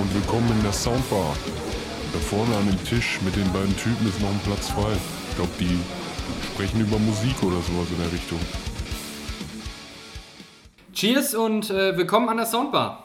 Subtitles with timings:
[0.00, 1.36] und willkommen in der Soundbar.
[2.12, 4.92] Da vorne an dem Tisch mit den beiden Typen ist noch ein Platz frei.
[5.28, 5.78] Ich glaube, die
[6.52, 8.38] sprechen über Musik oder sowas in der Richtung.
[10.94, 13.04] Cheers und äh, willkommen an der Soundbar.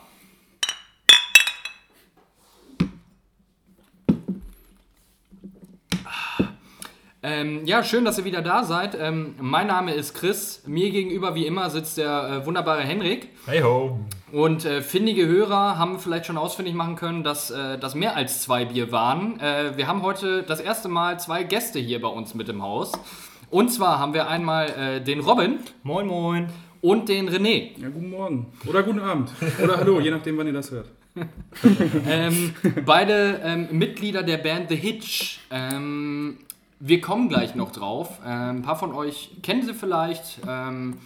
[7.21, 8.95] Ähm, ja, schön, dass ihr wieder da seid.
[8.97, 10.63] Ähm, mein Name ist Chris.
[10.65, 13.29] Mir gegenüber, wie immer, sitzt der äh, wunderbare Henrik.
[13.45, 13.99] Hey ho.
[14.35, 18.41] Und äh, findige Hörer haben vielleicht schon ausfindig machen können, dass äh, das mehr als
[18.41, 19.39] zwei Bier waren.
[19.39, 22.91] Äh, wir haben heute das erste Mal zwei Gäste hier bei uns mit im Haus.
[23.49, 25.59] Und zwar haben wir einmal äh, den Robin.
[25.83, 26.49] Moin, moin.
[26.81, 27.79] Und den René.
[27.81, 28.47] Ja, guten Morgen.
[28.67, 29.31] Oder guten Abend.
[29.63, 30.89] Oder hallo, je nachdem, wann ihr das hört.
[32.05, 32.53] ähm,
[32.85, 35.39] beide ähm, Mitglieder der Band The Hitch.
[35.49, 36.39] Ähm,
[36.81, 38.19] wir kommen gleich noch drauf.
[38.25, 40.97] Ähm, ein paar von euch kennen sie vielleicht, ähm,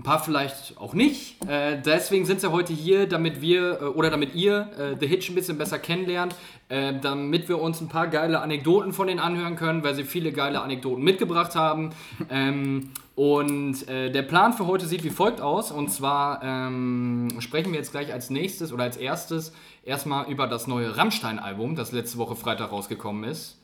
[0.00, 1.36] ein paar vielleicht auch nicht.
[1.46, 5.28] Äh, deswegen sind sie heute hier, damit wir äh, oder damit ihr äh, The Hitch
[5.28, 6.34] ein bisschen besser kennenlernt,
[6.70, 10.32] äh, damit wir uns ein paar geile Anekdoten von denen anhören können, weil sie viele
[10.32, 11.90] geile Anekdoten mitgebracht haben.
[12.30, 15.70] Ähm, und äh, der Plan für heute sieht wie folgt aus.
[15.70, 19.52] Und zwar ähm, sprechen wir jetzt gleich als nächstes oder als erstes
[19.84, 23.60] erstmal über das neue Rammstein-Album, das letzte Woche Freitag rausgekommen ist.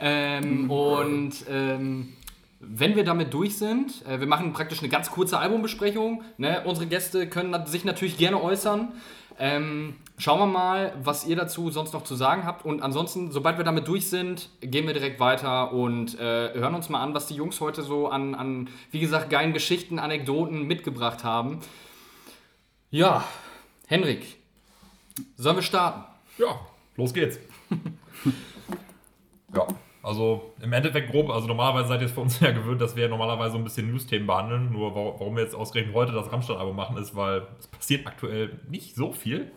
[0.00, 2.14] ähm, und ähm,
[2.60, 6.22] wenn wir damit durch sind, äh, wir machen praktisch eine ganz kurze Albumbesprechung.
[6.36, 6.62] Ne?
[6.64, 8.92] Unsere Gäste können sich natürlich gerne äußern.
[9.38, 12.66] Ähm, schauen wir mal, was ihr dazu sonst noch zu sagen habt.
[12.66, 16.90] Und ansonsten, sobald wir damit durch sind, gehen wir direkt weiter und äh, hören uns
[16.90, 21.24] mal an, was die Jungs heute so an, an, wie gesagt, geilen Geschichten, Anekdoten mitgebracht
[21.24, 21.60] haben.
[22.90, 23.24] Ja,
[23.86, 24.36] Henrik,
[25.36, 26.04] sollen wir starten?
[26.36, 26.60] Ja,
[26.96, 27.38] los geht's.
[29.54, 29.66] ja,
[30.02, 33.08] also im Endeffekt grob, also normalerweise seid ihr es für uns ja gewöhnt, dass wir
[33.08, 34.72] normalerweise so ein bisschen News-Themen behandeln.
[34.72, 38.58] Nur wa- warum wir jetzt ausgerechnet heute das Rammstein-Album machen, ist, weil es passiert aktuell
[38.68, 39.50] nicht so viel.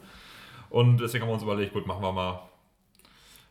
[0.69, 2.39] Und deswegen haben wir uns überlegt, gut, machen wir mal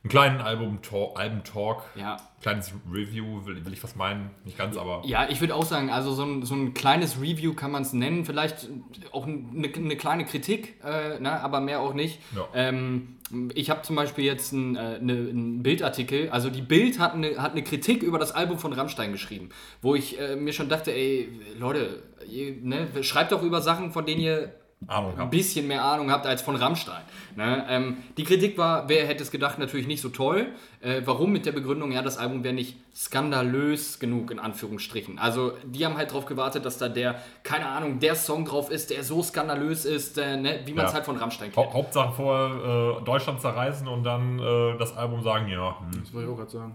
[0.03, 1.85] einen kleinen Album-Talk, Album-Talk.
[1.95, 4.31] Ja, Kleines Review, will, will ich was meinen?
[4.45, 5.03] Nicht ganz, aber.
[5.05, 7.93] Ja, ich würde auch sagen, also so ein, so ein kleines Review kann man es
[7.93, 8.69] nennen, vielleicht
[9.13, 12.19] auch eine, eine kleine Kritik, äh, ne, aber mehr auch nicht.
[12.35, 12.49] Ja.
[12.53, 13.19] Ähm,
[13.55, 17.41] ich habe zum Beispiel jetzt einen, äh, eine, einen Bildartikel, also die Bild hat eine,
[17.41, 20.93] hat eine Kritik über das Album von Rammstein geschrieben, wo ich äh, mir schon dachte,
[20.93, 24.53] ey, Leute, ihr, ne, schreibt doch über Sachen, von denen ihr
[24.89, 25.31] Ahnung ein habt.
[25.31, 27.03] bisschen mehr Ahnung habt als von Rammstein.
[27.37, 27.67] Ne?
[27.69, 30.49] Ähm, die Kritik war, wer hätte es gedacht, natürlich nicht so toll.
[30.83, 31.33] Äh, warum?
[31.33, 35.19] Mit der Begründung, ja, das Album wäre nicht skandalös genug, in Anführungsstrichen.
[35.19, 38.91] Also, die haben halt darauf gewartet, dass da der, keine Ahnung, der Song drauf ist,
[38.91, 40.61] der so skandalös ist, äh, ne?
[40.67, 40.97] wie man es Ja.
[40.97, 41.67] halt von Rammstein kennt.
[41.67, 46.13] Hau Hauptsache vor äh, Deutschland zerreißen und dann äh, das Album sagen, ja, hm, Das
[46.13, 46.75] wollte ich auch gerade sagen.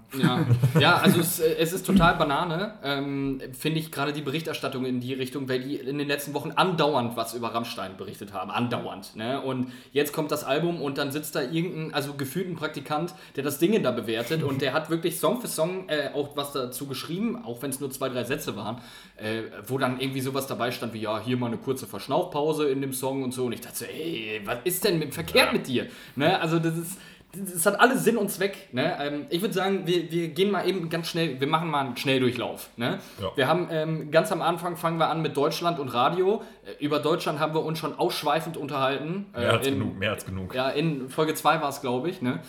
[0.74, 4.86] Ja, ja also es, äh, es ist total Banane, ähm, finde ich gerade die Berichterstattung
[4.86, 8.52] in die Richtung, weil die in den letzten Wochen andauernd was über Rammstein berichtet haben,
[8.52, 9.16] andauernd.
[9.18, 9.42] Ne?
[9.42, 13.44] Und jetzt kommt das Album und dann sitzt da irgendein, also gefühlt ein Praktikant, der
[13.44, 16.88] das Ding da bewertet und der hat wirklich Song für Song äh, auch was dazu
[16.88, 18.78] geschrieben, auch wenn es nur zwei, drei Sätze waren,
[19.18, 22.80] äh, wo dann irgendwie sowas dabei stand wie, ja, hier mal eine kurze Verschnaufpause in
[22.80, 25.68] dem Song und so und ich dachte so, ey, was ist denn mit, verkehrt mit
[25.68, 25.88] dir?
[26.16, 26.40] Ne?
[26.40, 26.98] Also das ist...
[27.34, 28.70] Das hat alles Sinn und Zweck.
[28.72, 28.98] Ne?
[29.00, 31.98] Ähm, ich würde sagen, wir, wir gehen mal eben ganz schnell, wir machen mal einen
[31.98, 32.70] Schnelldurchlauf.
[32.78, 33.00] Ne?
[33.22, 33.32] Ja.
[33.36, 36.42] Wir haben ähm, ganz am Anfang fangen wir an mit Deutschland und Radio.
[36.66, 39.28] Äh, über Deutschland haben wir uns schon ausschweifend unterhalten.
[39.36, 40.56] Äh, mehr als in, genug, mehr als genug.
[40.56, 42.22] Ja, in Folge 2 war es, glaube ich.
[42.22, 42.40] Ne?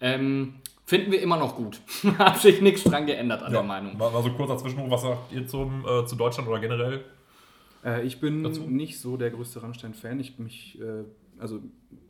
[0.00, 0.54] Ähm,
[0.90, 1.80] finden wir immer noch gut.
[2.18, 3.96] Hat sich nichts dran geändert an Ja, der Meinung.
[3.96, 7.04] War, war so kurz dazwischen, was sagt ihr zum, äh, zu Deutschland oder generell?
[7.84, 8.62] Äh, ich bin Dazu?
[8.62, 10.18] nicht so der größte Rammstein-Fan.
[10.18, 11.04] Ich mich, äh,
[11.38, 11.60] also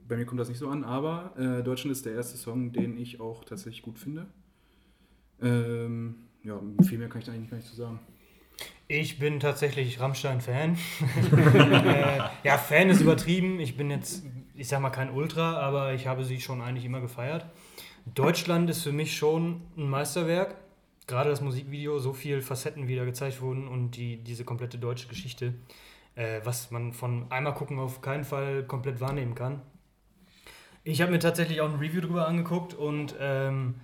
[0.09, 2.97] bei mir kommt das nicht so an, aber äh, Deutschland ist der erste Song, den
[2.97, 4.25] ich auch tatsächlich gut finde.
[5.43, 8.01] Ähm, ja, viel mehr kann ich da eigentlich gar nicht zu sagen.
[8.89, 10.79] Ich bin tatsächlich Rammstein-Fan.
[11.87, 13.61] äh, ja, Fan ist übertrieben.
[13.61, 14.25] Ich bin jetzt,
[14.55, 17.45] ich sag mal, kein Ultra, aber ich habe sie schon eigentlich immer gefeiert.
[18.15, 20.55] Deutschland ist für mich schon ein Meisterwerk.
[21.07, 25.55] Gerade das Musikvideo, so viele Facetten wieder gezeigt wurden und die, diese komplette deutsche Geschichte,
[26.15, 29.61] äh, was man von einmal gucken auf keinen Fall komplett wahrnehmen kann.
[30.85, 33.75] Ich habe mir tatsächlich auch ein Review drüber angeguckt und ähm,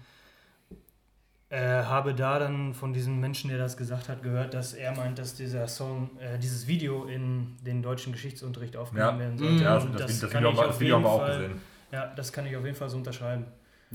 [1.51, 5.19] äh, habe da dann von diesem Menschen, der das gesagt hat, gehört, dass er meint,
[5.19, 9.25] dass dieser Song, äh, dieses Video in den deutschen Geschichtsunterricht aufgenommen Ja.
[9.25, 9.63] werden sollte.
[9.65, 11.61] Ja, das, das, das Video, das Video haben wir jeden auch Fall- gesehen.
[11.93, 13.47] Ja, das kann ich auf jeden Fall so unterschreiben.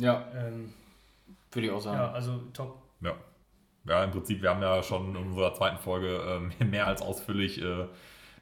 [0.01, 0.73] Ja, Ähm,
[1.51, 1.97] würde ich auch sagen.
[1.97, 2.81] ja, also top.
[3.01, 3.13] Ja.
[3.85, 7.61] ja, im Prinzip, wir haben ja schon in unserer zweiten Folge ähm, mehr als ausführlich
[7.61, 7.85] äh,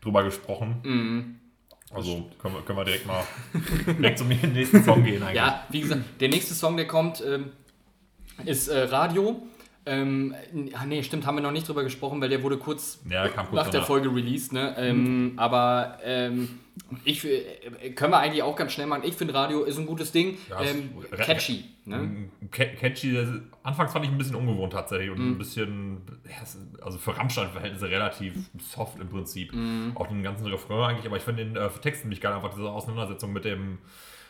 [0.02, 0.80] drüber gesprochen.
[0.84, 1.36] Mhm.
[1.92, 3.24] Also können wir, können wir direkt mal
[3.88, 5.38] direkt zum nächsten Song gehen eigentlich.
[5.38, 7.52] Ja, wie gesagt, der nächste Song, der kommt, ähm,
[8.46, 9.42] ist äh, Radio.
[9.88, 10.36] Ähm,
[10.86, 13.70] nee, stimmt, haben wir noch nicht drüber gesprochen, weil der wurde kurz Ja, kurz nach
[13.70, 13.82] der.
[13.82, 14.76] Folge released, ne?
[14.78, 16.60] Ähm, aber ähm,
[17.06, 19.04] ich äh, können wir eigentlich auch ganz schnell machen.
[19.06, 20.38] Ich finde Radio ist ein gutes Ding.
[20.50, 21.66] Ja, ähm, catchy.
[21.86, 21.98] Ne?
[21.98, 23.18] Mm, Ca- Catchy,
[23.64, 25.32] anfangs fand ich ein bisschen ungewohnt tatsächlich und Mhm.
[25.34, 26.02] ein bisschen,
[26.82, 29.54] also für Rammstein-Verhältnisse relativ soft im Prinzip.
[29.54, 29.92] Mhm.
[29.96, 32.70] Auch den ganzen Refrain eigentlich, aber ich finde den äh, Text ziemlich geil, einfach diese
[32.70, 33.80] Auseinandersetzung mit dem,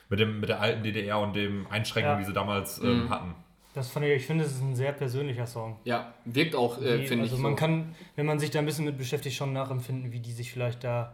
[0.09, 2.19] mit dem, mit der alten DDR und dem Einschränkungen, Ja.
[2.21, 3.35] die sie damals ähm, hatten.
[3.75, 5.77] Das fand ich, ich finde, es ist ein sehr persönlicher Song.
[5.83, 7.31] Ja, wirkt auch, äh, finde ich.
[7.31, 7.55] also man so.
[7.57, 10.83] kann, wenn man sich da ein bisschen mit beschäftigt, schon nachempfinden, wie die sich vielleicht
[10.83, 11.13] da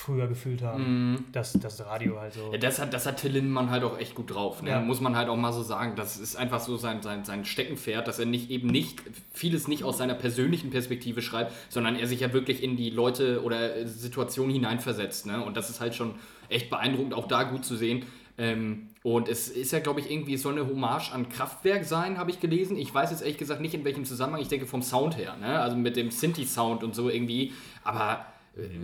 [0.00, 1.26] früher gefühlt haben.
[1.32, 2.46] Das, das Radio halt so.
[2.46, 2.52] Mhm.
[2.52, 4.62] Ja, das hat, das hat Till Lindemann halt auch echt gut drauf.
[4.62, 4.70] Ne?
[4.70, 4.80] Ja.
[4.80, 5.94] Muss man halt auch mal so sagen.
[5.94, 9.02] Das ist einfach so sein, sein, sein Steckenpferd, dass er nicht eben nicht
[9.32, 13.42] vieles nicht aus seiner persönlichen Perspektive schreibt, sondern er sich ja wirklich in die Leute
[13.42, 15.26] oder Situationen hineinversetzt.
[15.26, 15.44] Ne?
[15.44, 16.14] Und das ist halt schon
[16.48, 18.04] echt beeindruckend, auch da gut zu sehen.
[18.38, 22.16] Ähm, und es ist ja, glaube ich, irgendwie, es soll eine Hommage an Kraftwerk sein,
[22.16, 22.76] habe ich gelesen.
[22.78, 24.40] Ich weiß jetzt ehrlich gesagt nicht, in welchem Zusammenhang.
[24.40, 25.60] Ich denke vom Sound her, ne?
[25.60, 27.52] also mit dem Synthi-Sound und so irgendwie.
[27.84, 28.24] Aber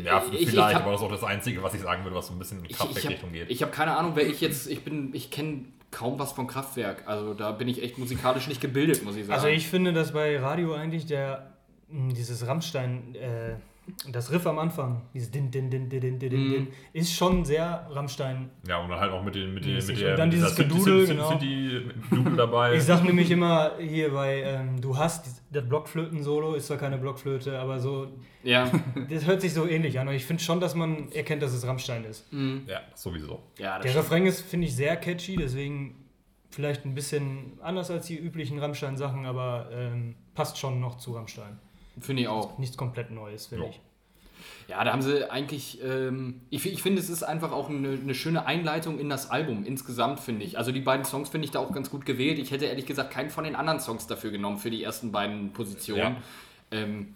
[0.05, 2.17] Ja, ich- ich vielleicht, hab- aber das ist auch das Einzige, was ich sagen würde,
[2.17, 3.51] was so ein bisschen in habe Kraftwerkrichtung geht.
[3.51, 7.05] ich hab keine Ahnung, wer ich jetzt, ich bin, ich kenne kaum was von Kraftwerk.
[7.07, 9.35] Also da bin ich echt musikalisch nicht gebildet, muss ich sagen.
[9.37, 11.53] Also ich finde, dass bei Radio eigentlich der
[11.89, 13.55] mh, dieses Rammstein, äh,
[14.11, 16.51] das Riff am Anfang, dieses Din Din Din Din Din Din, Mhm.
[16.51, 18.51] Din, ist schon sehr Rammstein.
[18.67, 21.07] ja, und dann halt auch mit den, mit den, mit der, Und dann dieses Gedudel,
[21.07, 21.39] genau.
[22.37, 22.75] Dabei.
[22.77, 27.59] Ich sag nämlich immer hier bei ähm, Du hast das Blockflöten-Solo, ist zwar keine Blockflöte,
[27.59, 28.09] aber so,
[28.43, 28.71] ja,
[29.11, 30.09] das hört sich so ähnlich an.
[30.09, 32.27] Und ich finde schon, dass man erkennt, dass es Rammstein ist.
[32.67, 33.41] ja, sowieso.
[33.59, 34.05] ja, das Der stimmt.
[34.05, 36.03] Refrain ist, finde ich, sehr catchy, deswegen
[36.51, 41.59] vielleicht ein bisschen anders als die üblichen Rammstein-Sachen, aber ähm, passt schon noch zu Rammstein.
[42.01, 42.59] Finde ich auch.
[42.59, 43.71] Nichts komplett Neues, finde Ja.
[43.71, 43.81] ich.
[44.69, 48.15] Ja, da haben sie eigentlich, ähm, ich, ich finde, es ist einfach auch eine, eine
[48.15, 50.59] schöne Einleitung in das Album insgesamt, finde ich.
[50.59, 52.39] Also die beiden Songs finde ich da auch ganz gut gewählt.
[52.41, 55.53] Ich hätte ehrlich gesagt keinen von den anderen Songs dafür genommen, für die ersten beiden
[55.53, 56.17] Positionen.
[56.73, 57.15] Ähm,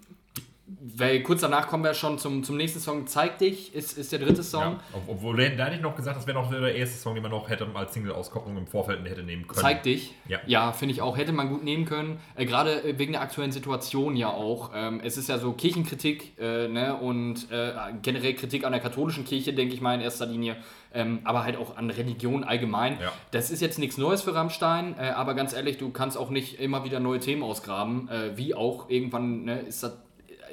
[0.80, 4.18] weil kurz danach kommen wir schon zum, zum nächsten Song, Zeig dich, ist, ist der
[4.18, 4.62] dritte Song.
[4.62, 4.80] Ja.
[4.92, 7.30] Ob- Obwohl, da hätte ich noch gesagt, das wäre noch der erste Song, den man
[7.32, 9.60] noch hätte als Single-Auskopplung im Vorfeld hätte nehmen können.
[9.60, 10.14] Zeig dich.
[10.46, 10.72] Ja.
[10.72, 11.16] finde ich auch.
[11.16, 12.18] Hätte man gut nehmen können.
[12.36, 14.70] Äh, Gerade äh, wegen der aktuellen Situation ja auch.
[14.74, 16.94] Ähm, es ist ja so Kirchenkritik äh, ne?
[16.96, 20.56] und äh, generell Kritik an der katholischen Kirche, denke ich mal in erster Linie.
[20.92, 22.98] Ähm, aber halt auch an Religion allgemein.
[23.00, 23.12] Ja.
[23.30, 26.58] Das ist jetzt nichts Neues für Rammstein, äh, aber ganz ehrlich, du kannst auch nicht
[26.58, 28.08] immer wieder neue Themen ausgraben.
[28.08, 29.96] Äh, wie auch irgendwann ne, ist das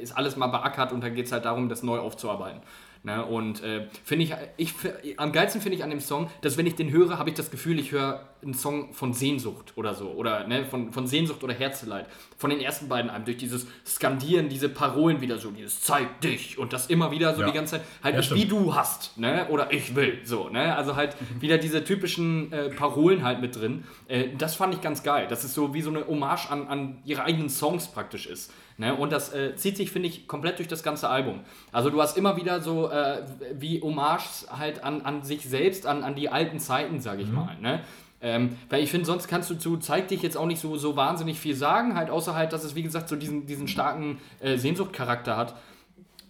[0.01, 2.61] ist alles mal beackert und dann geht es halt darum, das neu aufzuarbeiten.
[3.03, 3.23] Ne?
[3.23, 4.73] Und äh, finde ich, ich,
[5.19, 7.51] am geilsten finde ich an dem Song, dass wenn ich den höre, habe ich das
[7.51, 10.09] Gefühl, ich höre einen Song von Sehnsucht oder so.
[10.09, 12.07] Oder ne, von, von Sehnsucht oder Herzeleid.
[12.37, 16.57] Von den ersten beiden Alben, durch dieses Skandieren, diese Parolen wieder so, dieses Zeig dich
[16.57, 17.47] und das immer wieder so Ja.
[17.47, 18.41] die ganze Zeit, halt Ja, nicht stimmt.
[18.41, 19.47] wie du hast, ne?
[19.49, 20.75] Oder ich will, so, ne?
[20.75, 23.85] Also halt wieder diese typischen äh, Parolen halt mit drin.
[24.07, 25.27] Äh, das fand ich ganz geil.
[25.29, 28.51] Das ist so wie so eine Hommage an, an ihre eigenen Songs praktisch ist.
[28.77, 28.95] Ne?
[28.95, 31.41] Und das äh, zieht sich, finde ich, komplett durch das ganze Album.
[31.71, 36.03] Also du hast immer wieder so äh, wie Hommages halt an, an sich selbst, an,
[36.03, 37.57] an die alten Zeiten, sage ich mal.
[37.59, 37.81] Ne?
[38.21, 40.95] Ähm, weil ich finde, sonst kannst du zu Zeig dich jetzt auch nicht so, so
[40.95, 44.57] wahnsinnig viel sagen, halt außer halt, dass es wie gesagt so diesen, diesen starken äh,
[44.57, 45.55] Sehnsuchtcharakter hat.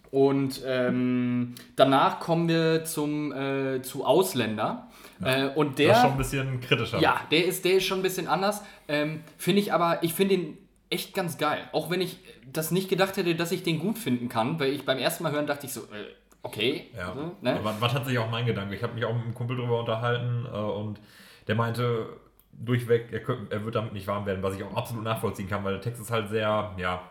[0.09, 4.87] Und ähm, danach kommen wir zum, äh, zu Ausländer.
[5.21, 5.89] Äh, und der.
[5.89, 6.99] Das ist schon ein bisschen kritischer.
[6.99, 8.63] Ja, der ist, der ist schon ein bisschen anders.
[8.87, 10.57] Ähm, finde ich aber, ich finde ihn
[10.89, 11.69] echt ganz geil.
[11.73, 12.19] Auch wenn ich
[12.51, 15.31] das nicht gedacht hätte, dass ich den gut finden kann, weil ich beim ersten Mal
[15.31, 16.89] hören dachte ich so, äh, okay.
[16.95, 17.13] Ja.
[17.13, 17.55] So, ne?
[17.55, 18.75] Aber war tatsächlich auch mein Gedanke.
[18.75, 20.99] Ich habe mich auch mit einem Kumpel drüber unterhalten äh, und
[21.47, 22.07] der meinte
[22.51, 25.63] durchweg, er, könnt, er wird damit nicht warm werden, was ich auch absolut nachvollziehen kann,
[25.63, 27.01] weil der Text ist halt sehr, ja.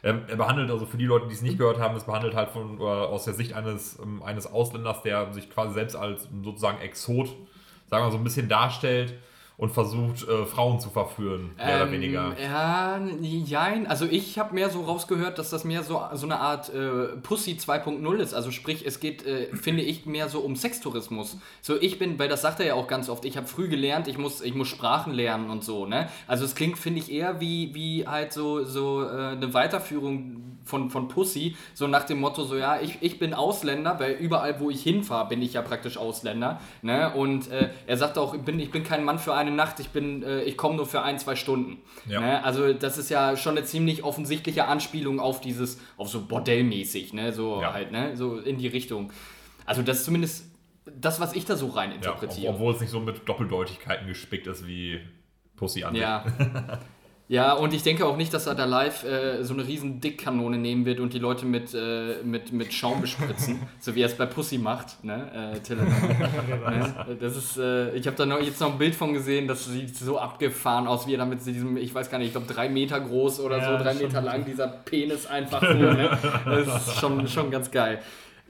[0.00, 2.50] Er, er behandelt, also für die Leute, die es nicht gehört haben, es behandelt halt
[2.50, 6.80] von, oder aus der Sicht eines, ähm, eines Ausländers, der sich quasi selbst als sozusagen
[6.80, 7.28] Exot,
[7.86, 9.14] sagen wir so ein bisschen darstellt
[9.58, 12.36] und versucht, äh, Frauen zu verführen, mehr oder Ähm, weniger.
[12.40, 13.88] Ja, jein.
[13.88, 17.54] Also ich habe mehr so rausgehört, dass das mehr so, so eine Art äh, Pussy
[17.54, 18.34] 2.0 ist.
[18.34, 21.38] Also sprich, es geht, äh, finde ich, mehr so um Sextourismus.
[21.60, 24.06] So ich bin, weil das sagt er ja auch ganz oft, ich habe früh gelernt,
[24.06, 25.86] ich muss, ich muss Sprachen lernen und so.
[25.86, 26.08] Ne?
[26.28, 30.90] Also es klingt, finde ich, eher wie, wie halt so, so äh, eine Weiterführung von,
[30.90, 31.56] von Pussy.
[31.74, 35.28] So nach dem Motto, so ja, ich, ich bin Ausländer, weil überall, wo ich hinfahre,
[35.28, 36.60] bin ich ja praktisch Ausländer.
[36.82, 37.12] Ne?
[37.14, 39.88] Und äh, er sagt auch, ich bin, ich bin kein Mann für eine Nacht, ich
[39.88, 41.78] bin, äh, ich komme nur für ein, zwei Stunden.
[42.06, 42.20] Ja.
[42.20, 42.44] Ne?
[42.44, 47.32] Also das ist ja schon eine ziemlich offensichtliche Anspielung auf dieses, auf so bordellmäßig, ne?
[47.32, 47.72] So Ja.
[47.72, 48.16] halt, ne?
[48.16, 49.12] So in die Richtung.
[49.66, 50.44] Also das ist zumindest
[50.86, 52.52] das, was ich da so rein Ja, interpretiere.
[52.52, 55.00] obwohl es nicht so mit Doppeldeutigkeiten gespickt ist wie
[55.56, 55.94] Pussy an.
[55.94, 56.24] Ja.
[57.30, 60.56] Ja, und ich denke auch nicht, dass er da live äh, so eine riesen Dickkanone
[60.56, 64.14] nehmen wird und die Leute mit, äh, mit, mit Schaum bespritzen, so wie er es
[64.14, 65.60] bei Pussy macht, ne?
[65.68, 67.18] Äh, ne?
[67.20, 69.94] Das ist, äh, ich habe da noch, jetzt noch ein Bild von gesehen, das sieht
[69.94, 72.70] so abgefahren aus, wie er da mit diesem, ich weiß gar nicht, ich glaube drei
[72.70, 73.92] Meter groß oder Ja, so, drei.
[73.92, 76.18] Meter lang, dieser Penis einfach so, ne?
[76.46, 78.00] Das ist schon, schon ganz geil.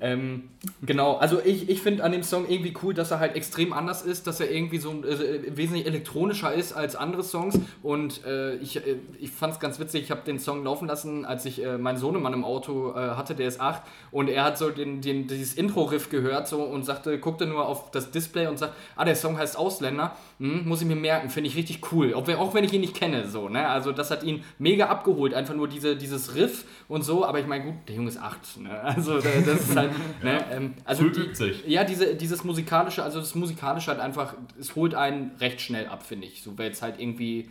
[0.00, 0.50] Ähm,
[0.82, 4.02] genau, also ich, ich finde an dem Song irgendwie cool, dass er halt extrem anders
[4.02, 7.58] ist, dass er irgendwie so äh, wesentlich elektronischer ist als andere Songs.
[7.82, 11.24] Und äh, ich, äh, ich fand es ganz witzig, ich habe den Song laufen lassen,
[11.24, 13.82] als ich äh, meinen Sohnemann im Auto äh, hatte, der ist acht.
[14.12, 17.90] Und er hat so den, den, dieses Intro-Riff gehört so und sagte, guckte nur auf
[17.90, 21.48] das Display und sagt, ah, der Song heißt Ausländer, hm, muss ich mir merken, finde
[21.50, 24.12] ich richtig cool, auch wenn, auch wenn ich ihn nicht kenne, so, ne, also das
[24.12, 27.74] hat ihn mega abgeholt, einfach nur diese, dieses Riff und so, aber ich meine, gut,
[27.88, 29.87] der Junge ist acht, ne, also da- das ist halt,
[30.22, 31.66] ne, ähm, also Früh die, sich.
[31.66, 36.04] ja, diese, dieses musikalische, also das musikalische hat einfach, es holt einen recht schnell ab,
[36.04, 36.42] finde ich.
[36.42, 37.50] So wäre jetzt halt irgendwie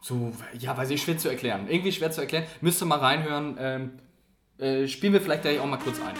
[0.00, 1.66] so, ja, weiß ich, schwer zu erklären.
[1.68, 2.44] Irgendwie schwer zu erklären.
[2.60, 3.56] Müsste mal reinhören.
[3.58, 3.90] Ähm,
[4.58, 6.14] äh, spielen wir vielleicht gleich auch mal kurz ein.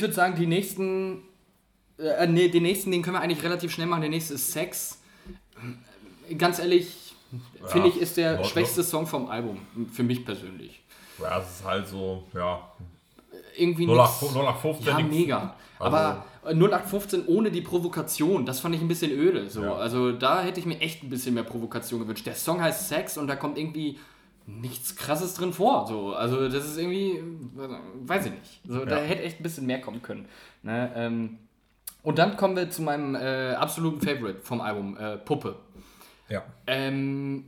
[0.00, 1.22] Ich würde sagen, die nächsten,
[1.98, 4.00] äh, nee, den nächsten, den können wir eigentlich relativ schnell machen.
[4.00, 4.98] Der nächste ist Sex.
[6.38, 7.14] Ganz ehrlich,
[7.66, 9.58] finde ich, ist der schwächste Song vom Album.
[9.92, 10.80] Für mich persönlich.
[11.20, 12.66] Ja, es ist halt so, ja.
[13.58, 14.86] Irgendwie 08, nix- 0815.
[14.86, 15.14] Ja, nix.
[15.14, 15.54] mega.
[15.78, 19.50] Also- Aber 0815 ohne die Provokation, das fand ich ein bisschen öde.
[19.50, 19.62] So.
[19.64, 19.74] Ja.
[19.74, 22.24] Also da hätte ich mir echt ein bisschen mehr Provokation gewünscht.
[22.24, 23.98] Der Song heißt Sex und da kommt irgendwie
[24.46, 25.86] nichts krasses drin vor.
[25.86, 26.14] So.
[26.14, 27.68] Also das ist irgendwie, äh,
[28.02, 28.60] weiß ich nicht.
[28.66, 29.04] So, Da Ja.
[29.04, 30.26] hätte echt ein bisschen mehr kommen können.
[30.62, 30.90] Ne?
[30.94, 31.38] Ähm,
[32.02, 35.56] und dann kommen wir zu meinem äh, absoluten Favorite vom Album, äh, Puppe.
[36.28, 36.42] Ja.
[36.66, 37.44] Ähm,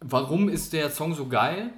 [0.00, 1.70] warum ist der Song so geil?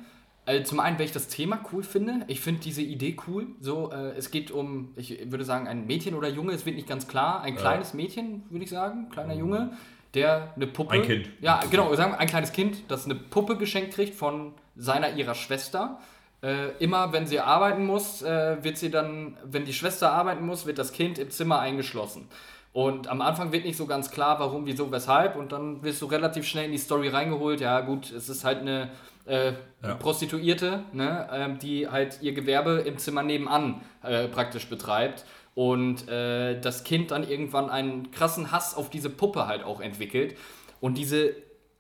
[0.47, 2.21] Äh, zum einen, weil ich das Thema cool finde.
[2.29, 3.47] Ich finde diese Idee cool.
[3.61, 6.89] So, äh, es geht um, ich würde sagen, ein Mädchen oder Junge, es wird nicht
[6.89, 7.41] ganz klar.
[7.43, 9.73] Ein kleines Mädchen, würde ich sagen, kleiner Junge,
[10.15, 10.93] der eine Puppe.
[10.93, 11.29] Ein Kind.
[11.41, 15.35] Ja, genau, sagen wir ein kleines Kind, das eine Puppe geschenkt kriegt von seiner ihrer
[15.35, 15.99] Schwester.
[16.43, 20.67] Äh, immer wenn sie arbeiten muss, äh, wird sie dann, wenn die Schwester arbeiten muss,
[20.67, 22.29] wird das Kind im Zimmer eingeschlossen.
[22.73, 25.37] Und am Anfang wird nicht so ganz klar, warum, wieso, weshalb.
[25.37, 27.61] Und dann wirst du relativ schnell in die Story reingeholt.
[27.61, 28.91] Ja, gut, es ist halt eine
[29.27, 29.53] äh,
[29.83, 29.95] Ja.
[29.95, 35.25] Prostituierte, ne, ähm, die halt ihr Gewerbe im Zimmer nebenan äh, praktisch betreibt.
[35.55, 40.37] Und äh, das Kind dann irgendwann einen krassen Hass auf diese Puppe halt auch entwickelt.
[40.81, 41.35] Und diese,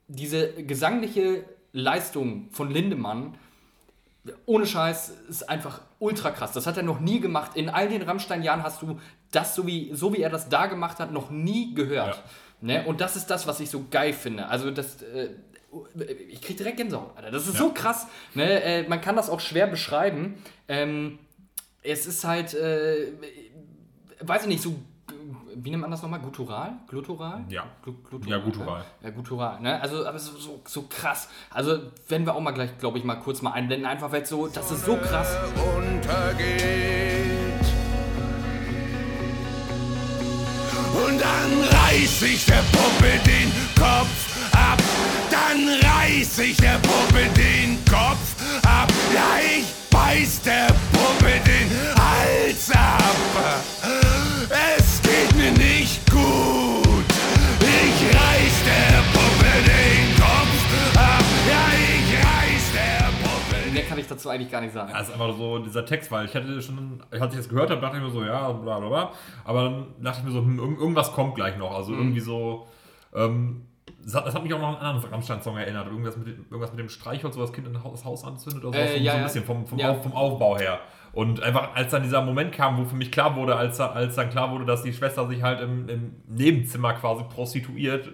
[0.06, 3.34] diese gesangliche Leistung von Lindemann,
[4.46, 6.52] ohne Scheiß, ist einfach ultra krass.
[6.52, 7.56] Das hat er noch nie gemacht.
[7.56, 9.00] In all den Rammstein-Jahren hast du
[9.32, 12.22] das, so wie, so wie er das da gemacht hat, noch nie gehört.
[12.60, 12.84] Ne?
[12.86, 14.46] Und das ist das, was ich so geil finde.
[14.46, 15.02] Also das...
[15.02, 15.30] Äh,
[16.28, 17.32] ich krieg direkt Gänsehaut, Alter.
[17.32, 18.06] Das ist so krass.
[18.34, 18.62] Ne?
[18.62, 20.36] Äh, man kann das auch schwer beschreiben.
[20.68, 21.18] Ähm,
[21.82, 23.08] es ist halt, äh,
[24.26, 24.74] weiß ich nicht, so,
[25.56, 26.20] wie nennt man das nochmal?
[26.20, 26.72] Guttural?
[26.88, 27.44] Gluttural?
[27.48, 27.64] Ja.
[27.84, 28.78] Glu- Gluttural, Ja, guttural.
[28.80, 28.84] Ne?
[29.02, 29.60] Ja, guttural.
[29.60, 29.80] Ne?
[29.80, 31.28] Also, aber so, so, so krass.
[31.50, 31.78] Also,
[32.08, 33.86] werden wir auch mal gleich, glaube ich, mal kurz mal einblenden.
[33.88, 35.36] Einfach, weil es so, das ist so krass.
[35.78, 37.60] untergeht.
[41.06, 44.78] Und dann reiß ich der Puppe den Kopf ab.
[45.30, 48.88] Dann reiß ich der Puppe den Kopf ab.
[49.12, 49.64] Ja, ich
[49.94, 53.14] beiß der Puppe den Hals ab.
[54.78, 57.04] Es geht mir nicht gut.
[57.60, 61.24] Ich reiß der Puppe den Kopf ab.
[61.48, 64.90] Ja, ich reiß der Puppe Mehr kann ich dazu eigentlich gar nicht sagen.
[64.92, 67.80] Ja, ist einfach so dieser Text, weil ich hatte schon, als ich das gehört habe,
[67.80, 69.12] dachte ich mir so, ja, bla bla bla.
[69.44, 71.70] Aber dann dachte ich mir so, hm, irgend- irgendwas kommt gleich noch.
[71.70, 71.76] Mhm.
[71.76, 72.66] Also irgendwie so,
[73.14, 73.66] ähm,
[74.04, 75.86] das hat, das hat mich auch noch an einen anderen Rammstein-Song erinnert.
[75.86, 78.78] Irgendwas mit, dem- irgendwas mit dem Streichholz, wo das Kind in das Haus anzündet oder
[78.78, 78.84] so.
[78.84, 79.90] Äh, so, ja, so ein bisschen vom, vom, Ja.
[79.90, 80.78] Auf, vom Aufbau her.
[81.12, 84.30] Und einfach, als dann dieser Moment kam, wo für mich klar wurde, als, als dann
[84.30, 88.10] klar wurde, dass die Schwester sich halt im, im Nebenzimmer quasi prostituiert.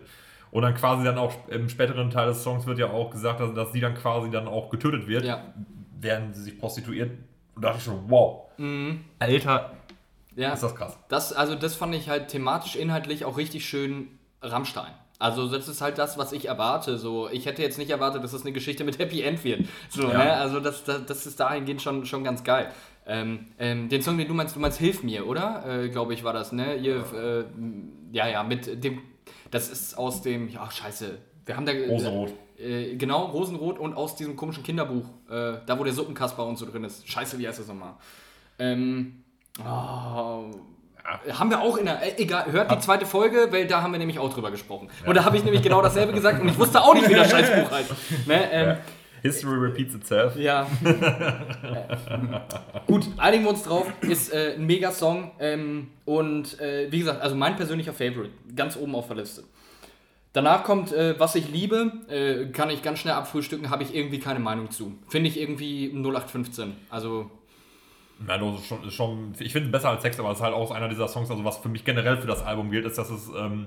[0.51, 3.55] Und dann quasi dann auch im späteren Teil des Songs wird ja auch gesagt, dass,
[3.55, 5.45] dass sie dann quasi dann auch getötet wird Ja.
[6.01, 7.13] während sie sich prostituiert.
[7.55, 8.43] Und dachte ich schon, wow.
[9.19, 9.73] Alter,
[10.37, 10.53] Ja.
[10.53, 10.99] ist das krass.
[11.09, 14.09] Das, also das fand ich halt thematisch, inhaltlich auch richtig schön
[14.43, 14.93] Rammstein.
[15.21, 16.99] Also das ist halt das, was ich erwarte.
[16.99, 19.67] So, ich hätte jetzt nicht erwartet, dass es eine Geschichte mit Happy End wird.
[19.89, 20.19] So, Ja.
[20.19, 20.33] ne?
[20.33, 22.73] Also das, das, das ist dahingehend schon, schon ganz geil.
[23.07, 25.65] Ähm, ähm, den Song, den du meinst, du meinst Hilf mir, oder?
[25.85, 26.77] Äh, Glaube ich, war das, ne?
[26.77, 27.45] Ihr, äh,
[28.17, 29.03] ja, ja, mit dem.
[29.51, 30.49] Das ist aus dem.
[30.49, 31.19] Ja, scheiße.
[31.47, 31.73] Wir haben da.
[31.73, 32.33] Rosenrot.
[32.59, 36.67] Äh, genau, Rosenrot und aus diesem komischen Kinderbuch, äh, da wo der Suppenkasper und so
[36.67, 37.09] drin ist.
[37.09, 37.95] Scheiße, wie heißt das nochmal?
[38.59, 39.23] Ähm,
[39.67, 40.51] oh,
[41.33, 42.03] haben wir auch in der.
[42.03, 44.89] Äh, egal, hört die zweite Folge, weil da haben wir nämlich auch drüber gesprochen.
[45.07, 47.31] Und da habe ich nämlich genau dasselbe gesagt und ich wusste auch nicht, wie das
[47.31, 47.91] Scheißbuch heißt.
[48.27, 48.77] Ne, ähm,
[49.23, 50.37] History repeats itself.
[50.37, 50.67] ja.
[51.63, 53.87] Äh, Gut, einigen wir uns drauf.
[54.01, 55.31] Ist äh, ein Mega-Song.
[55.39, 58.31] Ähm, und äh, wie gesagt, also mein persönlicher Favorite.
[58.57, 59.45] Ganz oben auf der Liste.
[60.33, 64.19] Danach kommt, äh, was ich liebe, äh, kann ich ganz schnell abfrühstücken, habe ich irgendwie
[64.21, 64.95] keine Meinung zu.
[65.09, 66.75] Finde ich irgendwie 0815.
[66.89, 67.31] Also,
[68.27, 70.55] Das ist schon, ist schon ich finde es besser als Text, aber es ist halt
[70.55, 73.11] auch einer dieser Songs, also was für mich generell für das Album gilt, ist, dass
[73.11, 73.67] es ähm,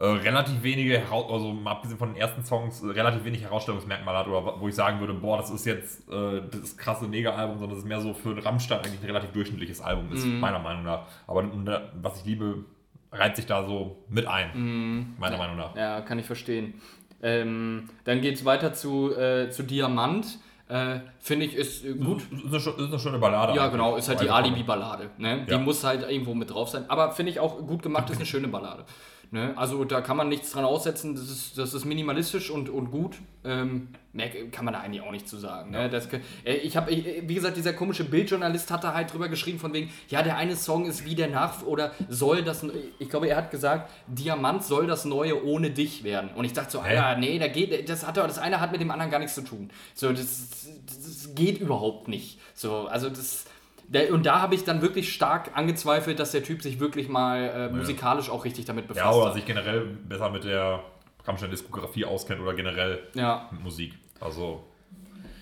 [0.00, 4.28] äh, relativ wenige, also mal abgesehen von den ersten Songs, äh, relativ wenig Herausstellungsmerkmale hat
[4.28, 7.84] oder wo ich sagen würde, boah, das ist jetzt äh, das krasse Mega-Album, sondern es
[7.84, 11.06] ist mehr so für Rammstein eigentlich ein relativ durchschnittliches Album ist, meiner Meinung nach.
[11.26, 12.64] Aber äh, was ich liebe,
[13.12, 15.76] reiht sich da so mit ein, meiner Meinung nach.
[15.76, 16.80] ja, kann ich verstehen.
[17.22, 20.38] Ähm, dann geht es weiter zu, äh, zu Diamant.
[20.70, 22.22] Äh, Finde ich, ist äh, gut.
[22.30, 23.54] Ist eine, ist eine schöne Ballade.
[23.56, 25.10] Ja, genau, ist halt die Alibi-Ballade.
[25.18, 25.44] Ne?
[25.46, 25.58] Die Ja.
[25.58, 26.84] muss halt irgendwo mit drauf sein.
[26.88, 28.84] Aber finde ich auch gut gemacht, ist eine schöne Ballade.
[29.32, 29.56] Ne?
[29.56, 31.14] Also da kann man nichts dran aussetzen.
[31.14, 33.16] Das ist, das ist minimalistisch und, und gut.
[33.44, 35.70] Ähm, mehr kann man da eigentlich auch nicht zu sagen.
[35.70, 35.88] Ne?
[35.88, 36.08] Das,
[36.44, 39.90] äh, ich habe, wie gesagt, dieser komische Bildjournalist hat da halt drüber geschrieben, von wegen,
[40.08, 42.66] ja, der eine Song ist wie der Nach- oder soll das,
[42.98, 46.30] ich glaube, er hat gesagt, Diamant soll das Neue ohne dich werden.
[46.34, 46.96] Und ich dachte so, Hä?
[46.96, 49.36] Alter, nee, da geht, das, hat, doch- das eine hat mit dem anderen gar nichts
[49.36, 49.70] zu tun.
[49.94, 50.48] So, das,
[50.86, 52.40] das geht überhaupt nicht.
[52.54, 53.44] So, also das.
[53.92, 57.42] Der, und da habe ich dann wirklich stark angezweifelt, dass der Typ sich wirklich mal
[57.42, 59.34] äh, musikalisch auch richtig damit befasst Ja, oder hat.
[59.34, 60.82] sich generell besser mit der
[61.24, 63.94] Rammstein-Diskografie auskennt oder generell Ja, mit Musik.
[64.20, 64.62] Also,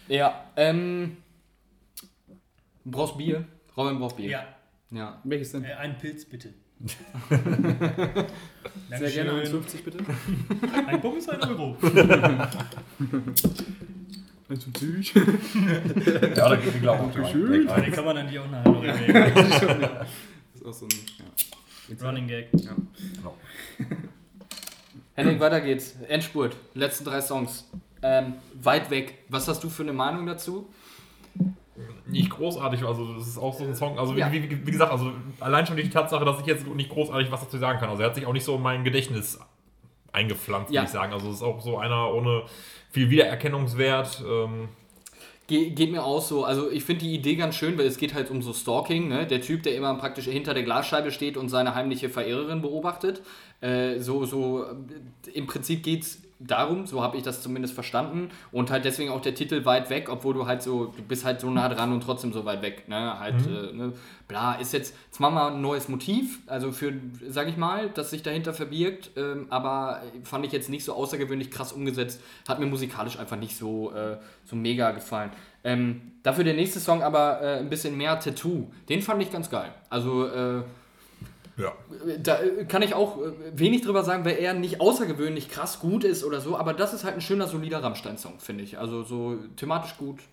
[0.09, 0.45] ja.
[0.57, 1.19] Ähm,
[2.85, 3.45] du brauchst Bier?
[3.76, 4.31] Robin braucht Bier.
[4.31, 4.45] Ja,
[4.90, 5.21] ja.
[5.25, 5.64] Welches denn?
[5.64, 6.55] äh, einen Pilz bitte.
[7.28, 9.62] Sehr gerne Dankeschön.
[9.62, 9.99] 1,50 bitte.
[10.87, 11.76] Ein Punkt ist ein Euro.
[14.50, 16.35] 1,50.
[16.37, 17.69] ja, da geht die Glaube Schön.
[17.69, 19.33] Aber den kann man dann die auch nachher noch erwähnen.
[19.35, 20.90] Das ist auch so ein.
[21.99, 22.07] Ja.
[22.07, 22.49] Running Gag.
[25.14, 25.97] Henning, weiter geht's.
[26.09, 26.57] Endspurt.
[26.75, 27.69] Letzten drei Songs.
[28.02, 29.19] Ähm, weit weg.
[29.28, 30.69] Was hast du für eine Meinung dazu?
[32.07, 34.33] nicht großartig, also das ist auch so ein Song, also wie, Ja.
[34.33, 37.59] wie, wie gesagt, also allein schon die Tatsache, dass ich jetzt nicht großartig was dazu
[37.59, 37.88] sagen kann.
[37.90, 39.38] Also er hat sich auch nicht so in mein Gedächtnis
[40.12, 40.81] eingepflanzt, Ja.
[40.81, 41.12] würde ich sagen.
[41.12, 42.42] Also es ist auch so einer ohne
[42.90, 44.22] viel Wiedererkennungswert.
[44.27, 44.68] Ähm,
[45.48, 46.44] Ge geht mir auch so.
[46.44, 49.09] Also ich finde die Idee ganz schön, weil es geht halt um so Stalking.
[49.09, 49.27] Ne?
[49.27, 53.22] Der Typ, der immer praktisch hinter der Glasscheibe steht und seine heimliche Verehrerin beobachtet.
[53.62, 58.31] Äh, so, so äh, im Prinzip geht es darum, so habe ich das zumindest verstanden.
[58.53, 61.40] Und halt deswegen auch der Titel weit weg, obwohl du halt so, du bist halt
[61.40, 62.88] so nah dran und trotzdem so weit weg.
[62.88, 63.18] Ne?
[63.18, 63.92] Halt, äh, ne?
[64.29, 66.92] bla, ist jetzt zwar mal ein neues Motiv, also für,
[67.29, 71.51] sag ich mal, das sich dahinter verbirgt, ähm, aber fand ich jetzt nicht so außergewöhnlich
[71.51, 72.20] krass umgesetzt.
[72.46, 75.31] Hat mir musikalisch einfach nicht so, äh, so mega gefallen.
[75.64, 78.70] Ähm, dafür der nächste Song aber äh, ein bisschen mehr Tattoo.
[78.88, 79.72] Den fand ich ganz geil.
[79.90, 80.62] Also äh,
[81.59, 81.73] ja.
[82.23, 86.05] da äh, kann ich auch äh, wenig drüber sagen, weil er nicht außergewöhnlich krass gut
[86.05, 88.79] ist oder so, aber das ist halt ein schöner, solider Rammstein-Song, finde ich.
[88.79, 90.25] Also so thematisch gut, ja.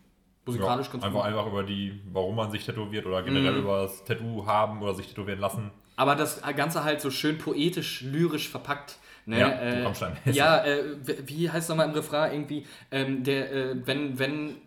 [0.46, 1.28] musikalisch ganz Einfach, gut.
[1.28, 3.60] einfach über die, warum man sich tätowiert oder generell Mhm.
[3.60, 5.72] über das Tattoo haben oder sich tätowieren lassen.
[5.98, 8.98] Aber das Ganze halt so schön poetisch, lyrisch verpackt.
[9.26, 9.40] Ne?
[9.40, 10.84] Ja, äh, ja äh,
[11.26, 14.58] wie heißt es nochmal im Refrain irgendwie, ähm, der, äh, wenn, wenn,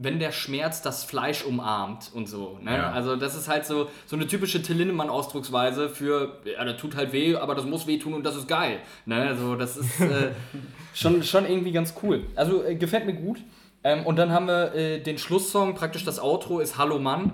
[0.00, 2.58] wenn der Schmerz das Fleisch umarmt und so.
[2.62, 2.72] Ne?
[2.76, 2.92] Ja.
[2.92, 7.12] Also das ist halt so, so eine typische Till Lindemann-Ausdrucksweise für, ja, das tut halt
[7.12, 8.78] weh, aber das muss weh tun und das ist geil.
[9.06, 9.16] Ne?
[9.16, 10.30] Also das ist äh,
[10.94, 12.24] schon, schon irgendwie ganz cool.
[12.36, 13.38] Also äh, gefällt mir gut.
[13.84, 17.32] Ähm, und dann haben wir äh, den Schlusssong, praktisch das Outro ist Hallo Mann.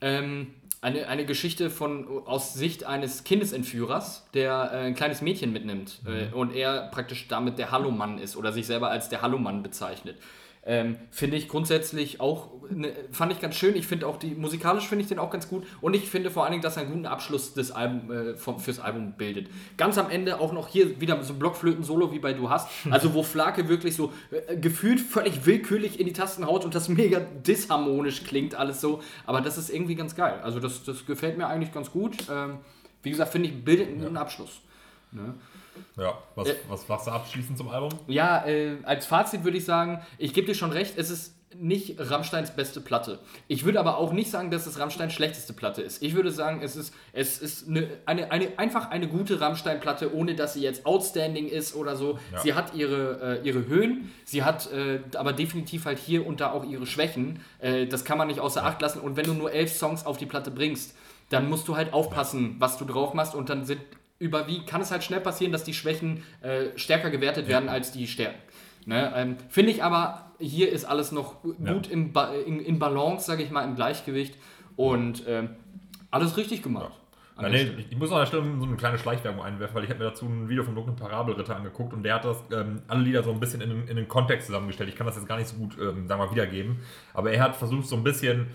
[0.00, 0.48] Ähm,
[0.80, 6.32] eine, eine Geschichte von, aus Sicht eines Kindesentführers, der äh, ein kleines Mädchen mitnimmt äh,
[6.32, 10.18] und er praktisch damit der Hallo-Mann ist oder sich selber als der Hallo-Mann bezeichnet.
[10.70, 13.74] Ähm, finde ich grundsätzlich auch, ne, fand ich ganz schön.
[13.74, 16.42] Ich finde auch die, musikalisch finde ich den auch ganz gut und ich finde vor
[16.44, 19.48] allen Dingen, dass er einen guten Abschluss des Album, äh, vom, fürs Album bildet.
[19.78, 23.14] Ganz am Ende auch noch hier wieder so ein Blockflöten-Solo wie bei Du hast, also
[23.14, 27.20] wo Flake wirklich so äh, gefühlt völlig willkürlich in die Tasten haut und das mega
[27.20, 30.38] disharmonisch klingt alles so, aber das ist irgendwie ganz geil.
[30.42, 32.14] Also das, das gefällt mir eigentlich ganz gut.
[32.30, 32.58] Ähm,
[33.02, 34.60] wie gesagt, finde ich, bildet einen guten Abschluss.
[35.12, 35.32] Ne?
[35.96, 36.54] Ja, was, Äh.
[36.68, 37.90] was sagst du abschließend zum Album?
[38.06, 41.96] Ja, äh, als Fazit würde ich sagen, ich gebe dir schon recht, es ist nicht
[41.98, 43.20] Rammsteins beste Platte.
[43.48, 46.02] Ich würde aber auch nicht sagen, dass es Rammsteins schlechteste Platte ist.
[46.02, 50.34] Ich würde sagen, es ist, es ist eine, eine, eine, einfach eine gute Rammstein-Platte, ohne
[50.34, 52.18] dass sie jetzt outstanding ist oder so.
[52.32, 52.40] Ja.
[52.40, 56.52] Sie hat ihre, äh, ihre Höhen, sie hat äh, aber definitiv halt hier und da
[56.52, 57.40] auch ihre Schwächen.
[57.60, 59.00] Äh, das kann man nicht außer Acht lassen.
[59.00, 60.94] Und wenn du nur elf Songs auf die Platte bringst,
[61.30, 63.80] dann musst du halt aufpassen, was du drauf machst und dann sind
[64.18, 68.06] überwiegend, kann es halt schnell passieren, dass die Schwächen äh, stärker gewertet werden als die
[68.06, 68.38] Stärken.
[68.86, 69.12] Ne?
[69.14, 71.72] Ähm, Finde ich aber, hier ist alles noch Ja.
[71.72, 74.34] gut im ba in, in Balance, sage ich mal, im Gleichgewicht
[74.76, 75.50] und ähm,
[76.10, 76.92] alles richtig gemacht.
[77.36, 79.84] Ja, der nee, ich, ich muss an der Stelle so eine kleine Schleichwerbung einwerfen, weil
[79.84, 82.82] ich habe mir dazu ein Video vom dunklen Parabelritter angeguckt und der hat das ähm,
[82.88, 84.88] alle Lieder so ein bisschen in, den- in den Kontext zusammengestellt.
[84.90, 86.80] Ich kann das jetzt gar nicht so gut, ähm, sagen wir mal, wiedergeben,
[87.14, 88.48] aber er hat versucht so ein bisschen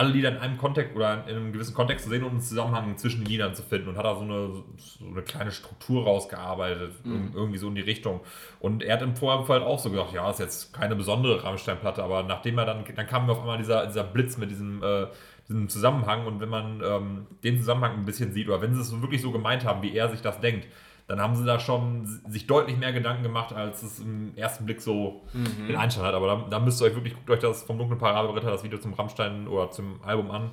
[0.00, 2.96] alle Lieder in einem Kontext oder in einem gewissen Kontext zu sehen und einen Zusammenhang
[2.96, 6.92] zwischen den Liedern zu finden und hat da so eine, so eine kleine Struktur rausgearbeitet,
[7.04, 8.20] ir- irgendwie so in die Richtung.
[8.60, 12.22] Und er hat im Vorfeld auch so gedacht, ja, ist jetzt keine besondere Rammstein-Platte, aber
[12.22, 15.06] nachdem er dann, dann kam mir auf einmal dieser, dieser Blitz mit diesem, äh,
[15.48, 18.98] diesem Zusammenhang und wenn man ähm, den Zusammenhang ein bisschen sieht oder wenn sie es
[19.02, 20.66] wirklich so gemeint haben, wie er sich das denkt,
[21.10, 24.80] dann haben sie da schon sich deutlich mehr Gedanken gemacht, als es im ersten Blick
[24.80, 25.22] so
[25.68, 26.14] den Einstand hat.
[26.14, 28.78] Aber da, da müsst ihr euch wirklich, guckt euch das vom dunklen Parabelritter, das Video
[28.78, 30.50] zum Rammstein oder zum Album an.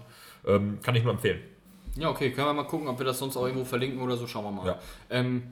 [0.48, 1.42] Ähm, kann ich nur empfehlen.
[1.96, 4.26] Ja, okay, können wir mal gucken, ob wir das sonst auch irgendwo verlinken oder so,
[4.26, 4.66] schauen wir mal.
[4.66, 4.80] Ja.
[5.12, 5.44] Ähm,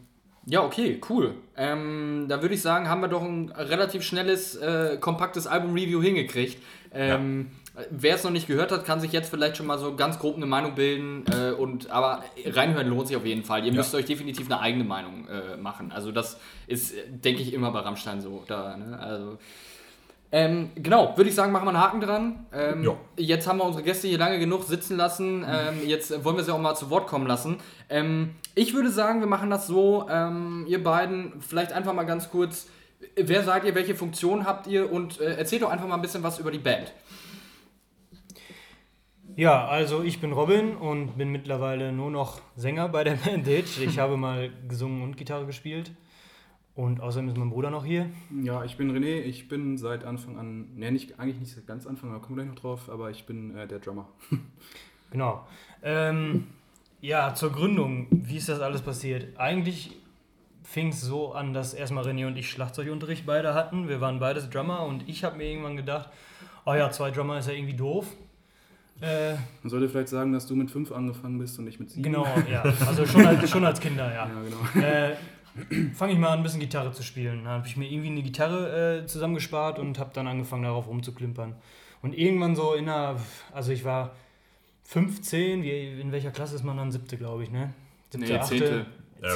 [0.48, 1.36] ja, okay, cool.
[1.56, 6.58] Ähm, da würde ich sagen, haben wir doch ein relativ schnelles, äh, kompaktes Album-Review hingekriegt.
[6.91, 7.52] Ähm,
[7.90, 10.38] Wer es noch nicht gehört hat, kann sich jetzt vielleicht schon mal so ganz grob
[10.38, 11.26] eine Meinung bilden.
[11.32, 13.66] Äh, und, aber reinhören lohnt sich auf jeden Fall.
[13.66, 15.92] Ihr müsst euch definitiv eine eigene Meinung äh, machen.
[15.92, 18.44] Also das ist, äh, denke ich, immer bei Rammstein so.
[18.48, 18.98] Da, ne?
[19.00, 19.38] Also
[20.32, 22.46] ähm, genau, würde ich sagen, machen wir einen Haken dran.
[22.52, 25.46] Ähm, jetzt haben wir unsere Gäste hier lange genug sitzen lassen.
[25.48, 27.58] Ähm, jetzt wollen wir sie auch mal zu Wort kommen lassen.
[27.90, 32.30] Ähm, ich würde sagen, wir machen das so, ähm, ihr beiden, vielleicht einfach mal ganz
[32.30, 32.68] kurz.
[33.16, 36.24] Wer seid ihr, welche Funktion habt ihr und äh, erzählt doch einfach mal ein bisschen
[36.24, 36.92] was über die Band.
[39.38, 43.82] Ja, also ich bin Robin und bin mittlerweile nur noch Sänger bei der Band Ditch.
[43.82, 45.91] Ich habe mal gesungen und Gitarre gespielt.
[46.74, 48.10] Und außerdem ist mein Bruder noch hier.
[48.43, 51.86] Ja, ich bin René, ich bin seit Anfang an, ne, nicht, eigentlich nicht seit ganz
[51.86, 54.08] Anfang, aber kommen wir gleich noch drauf, aber ich bin äh, der Drummer.
[55.12, 55.45] Genau.
[55.82, 56.48] Ähm,
[57.00, 58.08] ja, zur Gründung.
[58.10, 59.38] Wie ist das alles passiert?
[59.38, 59.95] Eigentlich
[60.63, 63.88] fing es so an, dass erstmal René und ich Schlagzeugunterricht beide hatten.
[63.88, 66.10] Wir waren beides Drummer und ich habe mir irgendwann gedacht,
[66.65, 68.08] oh ja, zwei Drummer ist ja irgendwie doof.
[69.02, 72.04] Äh, Man sollte vielleicht sagen, dass du mit fünf angefangen bist und ich mit sieben.
[72.04, 72.64] genau, ja.
[72.88, 74.28] Also schon als, schon als Kinder, ja.
[74.76, 74.88] Ja, genau.
[74.88, 75.16] äh,
[75.94, 77.44] fange ich mal an, ein bisschen Gitarre zu spielen.
[77.44, 81.56] Dann habe ich mir irgendwie eine Gitarre äh, zusammengespart und habe dann angefangen, darauf rumzuklimpern.
[82.02, 83.16] Und irgendwann so in einer,
[83.54, 84.12] also ich war
[84.84, 86.92] 15, wie, in welcher Klasse ist man dann?
[86.92, 87.74] Siebte, glaube ich, ne?
[88.12, 88.48] Siebte, Nee, achte.
[88.58, 88.86] zehnte.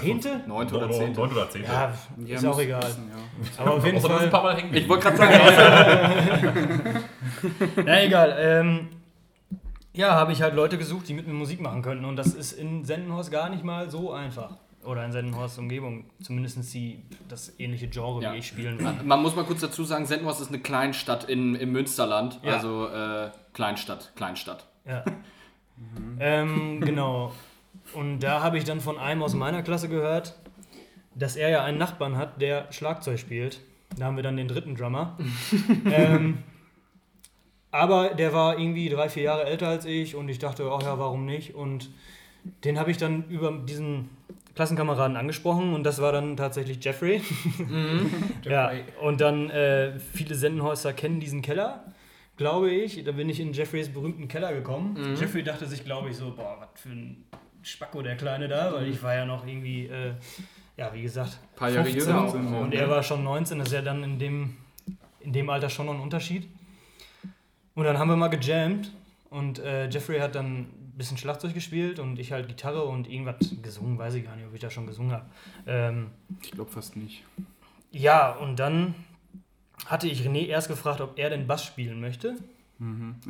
[0.01, 0.41] Zehnte?
[0.47, 1.19] Neunte oder zehnte.
[1.19, 1.67] Neunte oder zehnte.
[1.71, 1.93] Ja,
[2.25, 2.83] Ja, ist auch egal.
[2.83, 3.61] wissen, ja.
[3.63, 4.27] Aber auf jeden bist ein Fall.
[4.29, 4.73] paar Mal hängen.
[4.73, 5.33] Ich wollte gerade sagen,
[7.85, 8.35] Na egal.
[8.39, 8.87] Ähm,
[9.99, 12.05] ja, habe ich halt Leute gesucht, die mit mir Musik machen könnten.
[12.05, 14.55] Und das ist in Sendenhorst gar nicht mal so einfach.
[14.85, 16.05] Oder in Sendenhorst Umgebung.
[16.23, 18.33] Zumindest die, das ähnliche Genre, Ja.
[18.33, 18.93] wie ich spielen will.
[19.03, 22.39] man muss mal kurz dazu sagen, Sendmos ist eine Kleinstadt in, im Münsterland.
[22.43, 22.53] Ja.
[22.53, 24.65] Also äh, Kleinstadt, Kleinstadt.
[24.85, 25.03] Ja.
[26.19, 27.33] ähm, genau.
[27.93, 30.35] Und da habe ich dann von einem aus meiner Klasse gehört,
[31.13, 33.59] dass er ja einen Nachbarn hat, der Schlagzeug spielt.
[33.97, 35.17] Da haben wir dann den dritten Drummer.
[35.91, 36.37] ähm,
[37.71, 40.97] aber der war irgendwie drei, vier Jahre älter als ich und ich dachte, ach ja,
[40.97, 41.55] warum nicht?
[41.55, 41.89] Und
[42.63, 44.09] den habe ich dann über diesen
[44.55, 47.21] Klassenkameraden angesprochen und das war dann tatsächlich Jeffrey.
[48.43, 51.83] ja, und dann äh, viele Sendenhäuser kennen diesen Keller,
[52.37, 53.03] glaube ich.
[53.03, 55.15] Da bin ich in Jeffreys berühmten Keller gekommen.
[55.19, 57.23] Jeffrey dachte sich, glaube ich, so, boah, was für ein
[57.61, 60.13] Spacko der Kleine da, weil ich war ja noch irgendwie, äh,
[60.77, 63.73] ja, wie gesagt, Ein paar Jahre 15 jünger und er war schon 19, das ist
[63.73, 64.57] ja dann in dem,
[65.19, 66.49] in dem Alter schon noch ein Unterschied.
[67.79, 68.91] Und dann haben wir mal gejammt
[69.29, 73.37] und äh, Jeffrey hat dann ein bisschen Schlagzeug gespielt und ich halt Gitarre und irgendwas
[73.61, 75.25] gesungen, weiß ich gar nicht, ob ich da schon gesungen habe.
[75.65, 76.07] Ähm,
[76.41, 77.23] Ich glaube fast nicht.
[77.93, 78.95] ja, und dann
[79.85, 82.35] hatte ich René erst gefragt, ob er den Bass spielen möchte.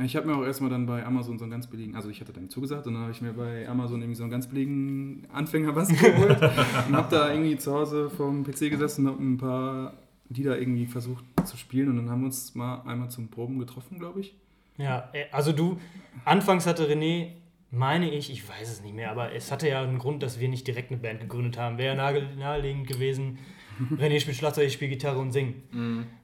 [0.03, 2.33] Ich habe mir auch erstmal dann bei Amazon so einen ganz billigen, also ich hatte
[2.33, 5.89] dann zugesagt und dann habe ich mir bei Amazon irgendwie so einen ganz billigen Anfängerbass
[6.01, 6.41] geholt
[6.87, 9.93] und habe da irgendwie zu Hause vorm PC gesessen und habe ein paar
[10.29, 13.97] Lieder irgendwie versucht zu spielen und dann haben wir uns mal einmal zum Proben getroffen,
[13.99, 14.35] glaube ich.
[14.77, 15.79] Ja, äh, also du,
[16.25, 17.31] anfangs hatte René,
[17.71, 20.47] meine ich, ich weiß es nicht mehr, aber es hatte ja einen Grund, dass wir
[20.47, 21.77] nicht direkt eine Band gegründet haben.
[21.77, 23.39] Wäre nahe- naheliegend gewesen,
[23.97, 25.63] René spielt Schlagzeug, ich spiele Gitarre und sing.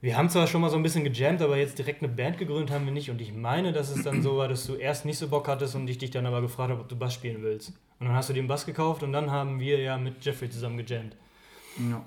[0.02, 2.70] Wir haben zwar schon mal so ein bisschen gejammt, aber jetzt direkt eine Band gegründet
[2.70, 5.16] haben wir nicht und ich meine, dass es dann so war, dass du erst nicht
[5.18, 7.70] so Bock hattest und ich dich dann aber gefragt habe, ob du Bass spielen willst.
[7.98, 10.76] Und dann hast du den Bass gekauft und dann haben wir ja mit Jeffrey zusammen
[10.76, 11.16] gejammt.
[11.90, 12.04] Ja.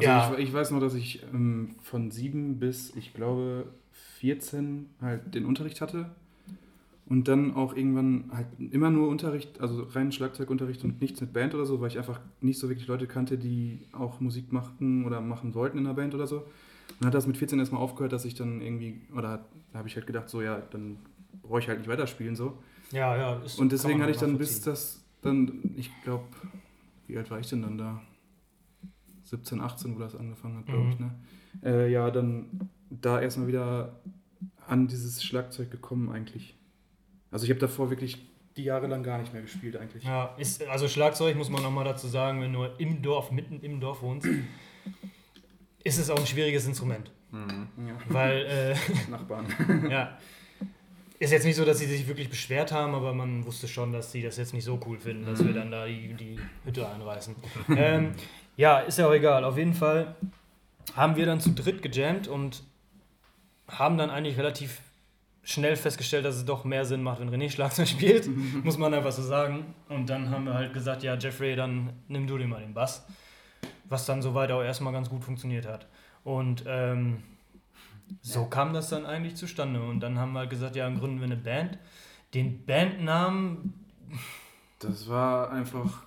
[0.00, 0.34] Also Ja.
[0.38, 3.66] Ich, ich weiß noch, dass ich ähm, von sieben bis, ich glaube,
[4.18, 6.10] 14 halt den Unterricht hatte.
[7.06, 11.54] Und dann auch irgendwann halt immer nur Unterricht, also reinen Schlagzeugunterricht und nichts mit Band
[11.56, 15.20] oder so, weil ich einfach nicht so wirklich Leute kannte, die auch Musik machten oder
[15.20, 16.36] machen wollten in der Band oder so.
[16.36, 16.44] Und
[17.00, 19.96] dann hat das mit 14 erstmal aufgehört, dass ich dann irgendwie, oder da habe ich
[19.96, 20.98] halt gedacht, so ja, dann
[21.42, 22.56] brauche ich halt nicht weiterspielen so.
[22.92, 23.36] Ja, ja.
[23.42, 26.24] ist- Und deswegen hatte ich dann bis das, dann, ich glaube,
[27.08, 28.00] wie alt war ich denn dann da?
[29.30, 30.90] 17, 18, wo das angefangen hat, glaube Mhm.
[30.92, 31.10] ich, ne?
[31.64, 34.00] Äh, ja, dann da erstmal wieder
[34.66, 36.56] an dieses Schlagzeug gekommen eigentlich.
[37.30, 38.18] Also ich habe davor wirklich
[38.56, 40.04] die Jahre lang gar nicht mehr gespielt eigentlich.
[40.04, 43.80] Ja, ist, also Schlagzeug muss man nochmal dazu sagen, wenn du im Dorf, mitten im
[43.80, 44.28] Dorf wohnst,
[45.84, 47.10] ist es auch ein schwieriges Instrument.
[47.32, 47.96] Ja.
[48.08, 49.46] Weil, äh, Nachbarn.
[49.90, 50.18] ja,
[51.20, 54.10] ist jetzt nicht so, dass sie sich wirklich beschwert haben, aber man wusste schon, dass
[54.10, 57.36] sie das jetzt nicht so cool finden, dass wir dann da die, die Hütte einreißen.
[57.76, 58.12] ähm,
[58.56, 59.44] ja, ist ja auch egal.
[59.44, 60.14] Auf jeden Fall
[60.96, 62.62] haben wir dann zu dritt gejammt und
[63.68, 64.80] haben dann eigentlich relativ
[65.42, 68.26] schnell festgestellt, dass es doch mehr Sinn macht, wenn René Schlagzeug spielt,
[68.64, 69.74] muss man einfach so sagen.
[69.90, 73.04] Und dann haben wir halt gesagt, ja, Jeffrey, dann nimm du dir mal den Bass.
[73.84, 75.86] Was dann soweit auch erstmal ganz gut funktioniert hat.
[76.24, 77.22] Und ähm,
[78.22, 79.80] so kam das dann eigentlich zustande.
[79.82, 81.78] Und dann haben wir halt gesagt, ja, dann gründen wir eine Band.
[82.34, 83.74] Den Bandnamen,
[84.78, 86.04] Das war einfach.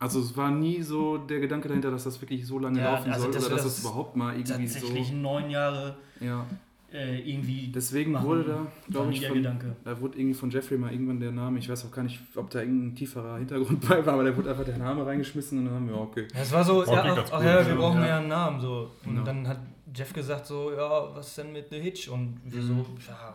[0.00, 3.10] Also es war nie so der Gedanke dahinter, dass das wirklich so lange Ja, laufen
[3.10, 5.14] also soll dass oder dass das das überhaupt mal irgendwie tatsächlich so.
[5.16, 6.46] neun Jahre Ja.
[6.92, 7.72] äh, irgendwie.
[7.74, 9.74] Deswegen machen, wurde da, glaube ich, der von, Gedanke.
[9.84, 12.48] da wurde irgendwie von Jeffrey mal irgendwann der Name, ich weiß auch gar nicht, ob
[12.50, 15.74] da irgendein tieferer Hintergrund bei war, aber da wurde einfach der Name reingeschmissen und dann
[15.74, 16.28] haben wir, okay.
[16.32, 18.06] Ja, es war so, ja, ach, cool, ja, wir brauchen Ja.
[18.06, 18.60] ja einen Namen.
[18.60, 18.90] So.
[19.04, 19.24] Und Ja.
[19.24, 19.58] dann hat
[19.94, 22.08] Jeff gesagt so, ja, was denn mit The Hitch?
[22.08, 22.84] Und wir Mhm.
[22.84, 23.34] so, ja,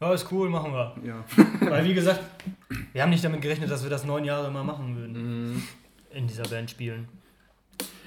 [0.00, 0.94] ja, ist cool, machen wir.
[1.04, 1.24] Ja.
[1.70, 2.20] Weil wie gesagt,
[2.92, 5.52] wir haben nicht damit gerechnet, dass wir das neun Jahre mal machen würden.
[5.54, 5.62] Mhm.
[6.10, 7.08] In dieser Band spielen.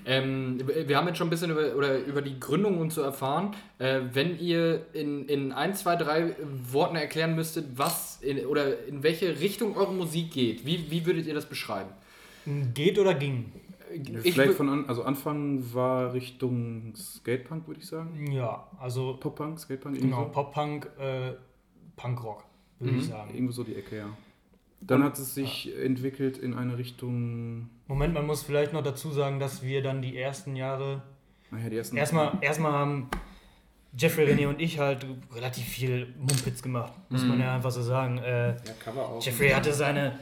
[0.05, 3.55] Ähm, wir haben jetzt schon ein bisschen über, oder über die Gründung und so erfahren.
[3.79, 6.35] Äh, wenn ihr in, in ein, zwei, drei
[6.71, 11.27] Worten erklären müsstet, was in, oder in welche Richtung eure Musik geht, wie, wie würdet
[11.27, 11.89] ihr das beschreiben?
[12.73, 13.51] Geht oder ging?
[13.91, 18.31] Ich Vielleicht von an, also Anfang war Richtung Skatepunk, würde ich sagen.
[18.31, 20.29] Ja, also Pop-Punk, Skatepunk, genau, so.
[20.31, 21.33] Pop-Punk, äh,
[21.95, 22.43] Punkrock,
[22.79, 23.09] würde ich Mhm.
[23.09, 23.33] sagen.
[23.33, 24.09] Irgendwo so die Ecke, ja.
[24.81, 29.39] Dann hat es sich entwickelt in eine Richtung, Moment, man muss vielleicht noch dazu sagen,
[29.39, 31.01] dass wir dann die ersten Jahre
[31.51, 31.97] naja, die ersten.
[31.97, 33.09] Erstmal, erstmal haben
[33.97, 38.19] Jeffrey, René und ich halt relativ viel Mumpitz gemacht, muss man ja einfach so sagen.
[38.19, 39.25] Äh, Ja, Cover auch.
[39.25, 40.19] Jeffrey hatte seine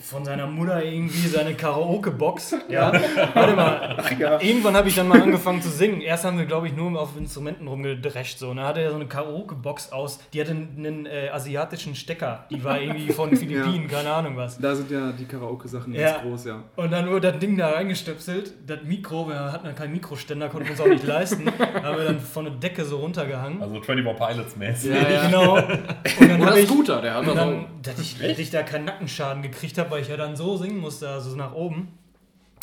[0.00, 2.54] von seiner Mutter irgendwie seine Karaoke-Box.
[2.68, 2.92] Ja,
[3.34, 3.96] warte mal.
[4.18, 4.40] ja.
[4.40, 6.00] Irgendwann habe ich dann mal angefangen zu singen.
[6.00, 8.38] Erst haben wir, glaube ich, nur auf Instrumenten rumgedrescht.
[8.38, 8.50] So.
[8.50, 10.18] Und dann hatte er so eine Karaoke-Box aus.
[10.32, 12.44] Die hatte einen äh, asiatischen Stecker.
[12.50, 14.58] Die war irgendwie von Philippinen, keine Ahnung was.
[14.58, 16.12] Da sind ja die Karaoke-Sachen Ja.
[16.12, 16.62] ganz groß, ja.
[16.76, 18.52] Und dann wurde das Ding da reingestöpselt.
[18.66, 21.46] Das Mikro, wir hatten dann keinen Mikroständer, konnten wir uns auch nicht leisten.
[21.82, 23.62] haben wir dann von der Decke so runtergehangen.
[23.62, 24.90] Also 24 Pilots mäßig.
[24.90, 25.22] Ja, ja.
[25.26, 25.54] Genau.
[25.56, 27.64] Und dann Oder Scooter, der hat dann, auch.
[27.82, 30.78] dass ich, dass ich da keinen Nackenschaden gekriegt habe, weil ich ja dann so singen
[30.78, 31.88] musste, also nach oben,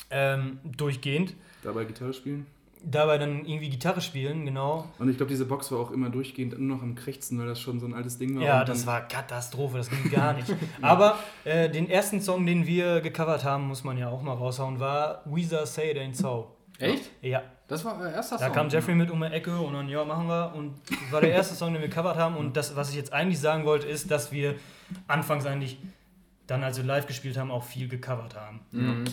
[0.10, 1.34] ähm, durchgehend.
[1.64, 2.46] Dabei Gitarre spielen.
[2.86, 4.90] Dabei dann irgendwie Gitarre spielen, genau.
[5.00, 7.62] Und ich glaube, diese Box war auch immer durchgehend nur noch am Krächzen, weil das
[7.62, 8.44] schon so ein altes Ding war.
[8.44, 10.54] Ja, das war Katastrophe, das ging gar nicht.
[10.82, 14.82] Aber äh, den ersten Song, den wir gecovert haben, muss man ja auch mal raushauen,
[14.82, 16.52] war Weezer Say It Ain't So.
[16.78, 17.10] Echt?
[17.22, 18.54] Ja, Das war euer erster da Song.
[18.54, 20.54] kam Jeffrey mit um die Ecke und dann, ja, machen wir.
[20.54, 22.36] Und das war der erste Song, den wir gecovert haben.
[22.36, 24.56] Und das, was ich jetzt eigentlich sagen wollte, ist, dass wir
[25.08, 25.78] anfangs eigentlich,
[26.48, 28.62] dann als wir live gespielt haben, auch viel gecovert haben.
[28.72, 29.06] Mhm.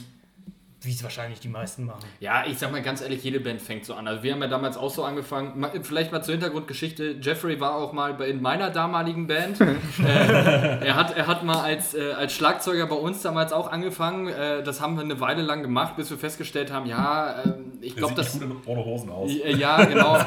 [0.82, 2.06] Wie es wahrscheinlich die meisten machen.
[2.20, 4.08] Ja, ich sag mal ganz ehrlich, jede Band fängt so an.
[4.08, 5.66] Also wir haben ja damals auch so angefangen.
[5.82, 7.16] Vielleicht mal zur Hintergrundgeschichte.
[7.20, 9.60] Jeffrey war auch mal in meiner damaligen Band.
[9.60, 14.28] äh, er, hat, er hat mal als, äh, als Schlagzeuger bei uns damals auch angefangen.
[14.28, 17.94] Äh, das haben wir eine Weile lang gemacht, bis wir festgestellt haben, ja, ähm, ich
[17.94, 18.34] glaube, sieht das...
[18.40, 19.30] nicht gut ohne Hosen aus.
[19.30, 20.18] Äh, Ja, genau.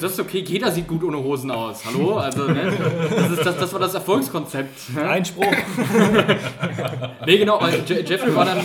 [0.00, 1.84] Das ist okay, jeder sieht gut ohne Hosen aus.
[1.84, 2.16] Hallo?
[2.16, 2.72] Also, ne?
[3.10, 4.96] das, ist, das, das war das Erfolgskonzept.
[4.96, 5.46] Einspruch.
[7.26, 8.58] Nee, genau, weil Je War dann,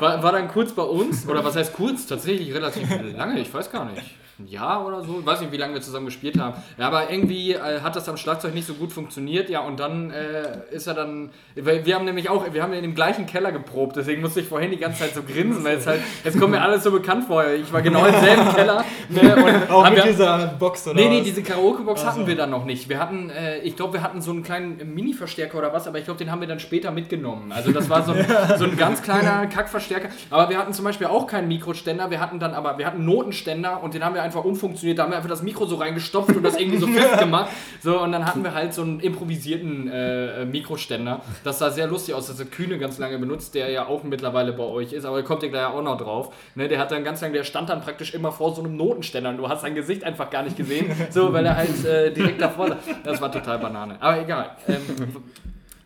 [0.00, 2.06] war, war dann kurz bei uns, oder was heißt kurz?
[2.06, 4.02] Tatsächlich relativ lange, ich weiß gar nicht.
[4.38, 6.62] Ein Jahr oder so, ich weiß nicht, wie lange wir zusammen gespielt haben.
[6.76, 10.10] Ja, aber irgendwie äh, hat das am Schlagzeug nicht so gut funktioniert, ja, und dann
[10.10, 13.50] äh, ist er dann, weil wir haben nämlich auch, wir haben in dem gleichen Keller
[13.50, 16.50] geprobt, deswegen musste ich vorhin die ganze Zeit so grinsen, weil es halt, jetzt kommt
[16.50, 18.84] mir alles so bekannt vor, ich war genau im selben Keller.
[19.08, 22.34] Ne, Auch haben mit wir, dieser Box oder Nee, nee, diese Karaoke-Box Ach hatten wir
[22.34, 22.88] dann noch nicht.
[22.88, 26.04] Wir hatten, äh, ich glaube, wir hatten so einen kleinen Mini-Verstärker oder was, aber ich
[26.04, 27.52] glaube, den haben wir dann später mitgenommen.
[27.52, 28.26] Also das war so ein,
[28.58, 30.08] so ein ganz kleiner Kackverstärker.
[30.30, 33.82] Aber wir hatten zum Beispiel auch keinen Mikroständer, wir hatten dann aber, wir hatten Notenständer
[33.82, 34.98] und den haben wir einfach umfunktioniert.
[34.98, 37.50] Da haben wir einfach das Mikro so reingestopft und das irgendwie so festgemacht.
[37.82, 41.20] So, und dann hatten wir halt so einen improvisierten äh, Mikroständer.
[41.44, 42.26] Das sah sehr lustig aus.
[42.26, 45.22] Das hat Kühne ganz lange benutzt, der ja auch mittlerweile bei euch ist, aber da
[45.22, 46.34] kommt ihr gleich auch noch drauf.
[46.54, 49.30] Ne, der hat dann ganz lange, der stand dann praktisch immer vor so einem Notenständer
[49.30, 52.40] und du hast sein Gesicht einfach gar nicht gesehen, so, weil er halt äh, direkt
[52.40, 52.78] davor saß.
[53.04, 53.96] Das war total Banane.
[54.00, 54.56] Aber egal.
[54.66, 54.82] Ähm,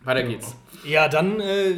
[0.03, 0.55] weiter geht's.
[0.85, 1.73] Ja, dann äh,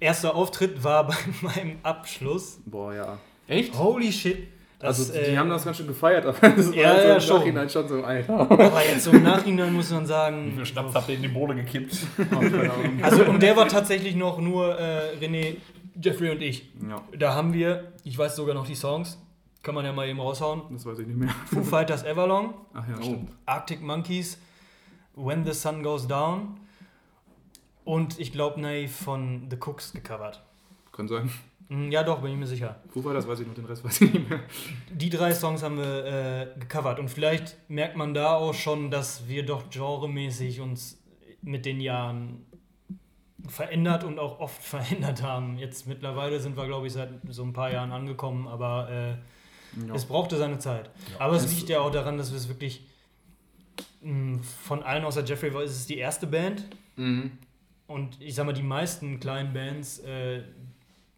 [0.00, 2.58] erster Auftritt war bei meinem Abschluss.
[2.66, 3.18] Boah, ja.
[3.46, 3.78] Echt?
[3.78, 4.48] Holy shit.
[4.84, 7.14] Das, Also, die äh, haben das ganz schön gefeiert, aber das war Ja, so ja,
[7.14, 7.38] im schon.
[7.38, 8.38] Nachhinein schon so, Alter.
[8.50, 10.52] Aber jetzt so im Nachhinein muss man Wie sagen.
[10.54, 11.96] viel Schnaps habt ihr in die Bohle gekippt?
[13.02, 15.56] Also, und der war tatsächlich noch nur äh, René,
[16.00, 16.70] Jeffrey und ich.
[16.88, 17.00] Ja.
[17.18, 19.18] Da haben wir, ich weiß sogar noch die Songs,
[19.62, 20.62] Kann man ja mal eben raushauen.
[20.72, 21.30] Das weiß ich nicht mehr.
[21.46, 23.02] Foo Fighters Everlong, Ach ja, Oh.
[23.02, 23.30] stimmt.
[23.46, 24.38] Arctic Monkeys,
[25.14, 26.58] When the Sun Goes Down
[27.84, 30.42] und ich glaube Naive von The Cooks gecovert.
[30.92, 31.30] Kann sein.
[31.68, 32.80] Hm, Ja, doch, bin ich mir sicher.
[32.92, 33.26] Wo war das?
[33.26, 34.40] Weiß ich noch, den Rest weiß ich nicht mehr.
[34.92, 39.28] Die drei Songs haben wir äh, gecovert und vielleicht merkt man da auch schon, dass
[39.28, 41.00] wir doch genremäßig uns
[41.42, 42.44] mit den Jahren
[43.48, 45.58] verändert und auch oft verändert haben.
[45.58, 49.10] Jetzt mittlerweile sind wir, glaube ich, seit so ein paar Jahren angekommen, aber äh,
[49.86, 49.94] Ja.
[49.94, 50.90] es brauchte seine Zeit.
[51.18, 52.86] Aber es liegt ja auch daran, dass wir es wirklich
[54.02, 56.64] mh, von allen außer Jeffrey war, ist es die erste Band
[56.96, 57.32] Mhm.
[57.88, 60.42] und ich sag mal, die meisten kleinen Bands äh,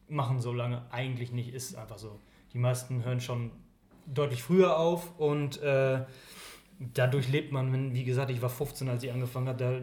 [0.08, 2.20] machen so lange eigentlich nicht, ist einfach so.
[2.52, 3.50] Die meisten hören schon
[4.06, 6.04] deutlich früher auf und äh,
[6.78, 9.80] dadurch lebt man, wenn, wie gesagt, ich war 15, als ich angefangen habe, da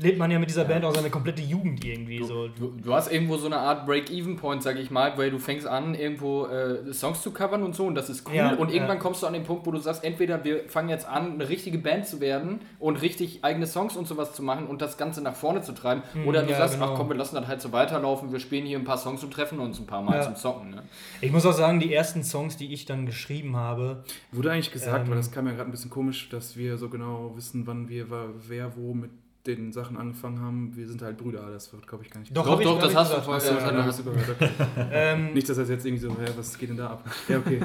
[0.00, 2.22] lebt man ja mit dieser Band auch seine komplette Jugend irgendwie.
[2.22, 2.48] So.
[2.48, 5.94] Du, du hast irgendwo so eine Art Break-Even-Point, sag ich mal, weil du fängst an,
[5.94, 8.34] irgendwo äh, Songs zu covern und so und das ist cool.
[8.34, 9.02] Ja, und irgendwann ja.
[9.02, 11.78] kommst du an den Punkt, wo du sagst, entweder wir fangen jetzt an, eine richtige
[11.78, 15.34] Band zu werden und richtig eigene Songs und sowas zu machen und das Ganze nach
[15.34, 16.02] vorne zu treiben.
[16.26, 16.92] oder du Hm, ja, sagst, genau.
[16.92, 19.32] ach komm, wir lassen das halt so weiterlaufen, wir spielen hier ein paar Songs und
[19.32, 20.22] treffen uns ein paar Mal Ja.
[20.22, 20.70] zum Zocken.
[20.70, 20.82] Ne?
[21.20, 25.04] Ich muss auch sagen, die ersten Songs, die ich dann geschrieben habe, Wurde eigentlich gesagt,
[25.04, 25.10] Ähm.
[25.10, 28.06] weil das kam ja gerade ein bisschen komisch, dass wir so genau wissen, wann wir,
[28.48, 29.10] wer wo mit
[29.56, 30.76] den Sachen angefangen haben.
[30.76, 33.12] Wir sind halt Brüder, das wird, glaube ich, gar nicht Doch, Doch, doch, das hast
[33.14, 34.50] du vorher ja, gehört, okay.
[34.92, 37.04] ähm, Nicht, dass das jetzt irgendwie so, hä, was geht denn da ab?
[37.28, 37.60] Ja, okay.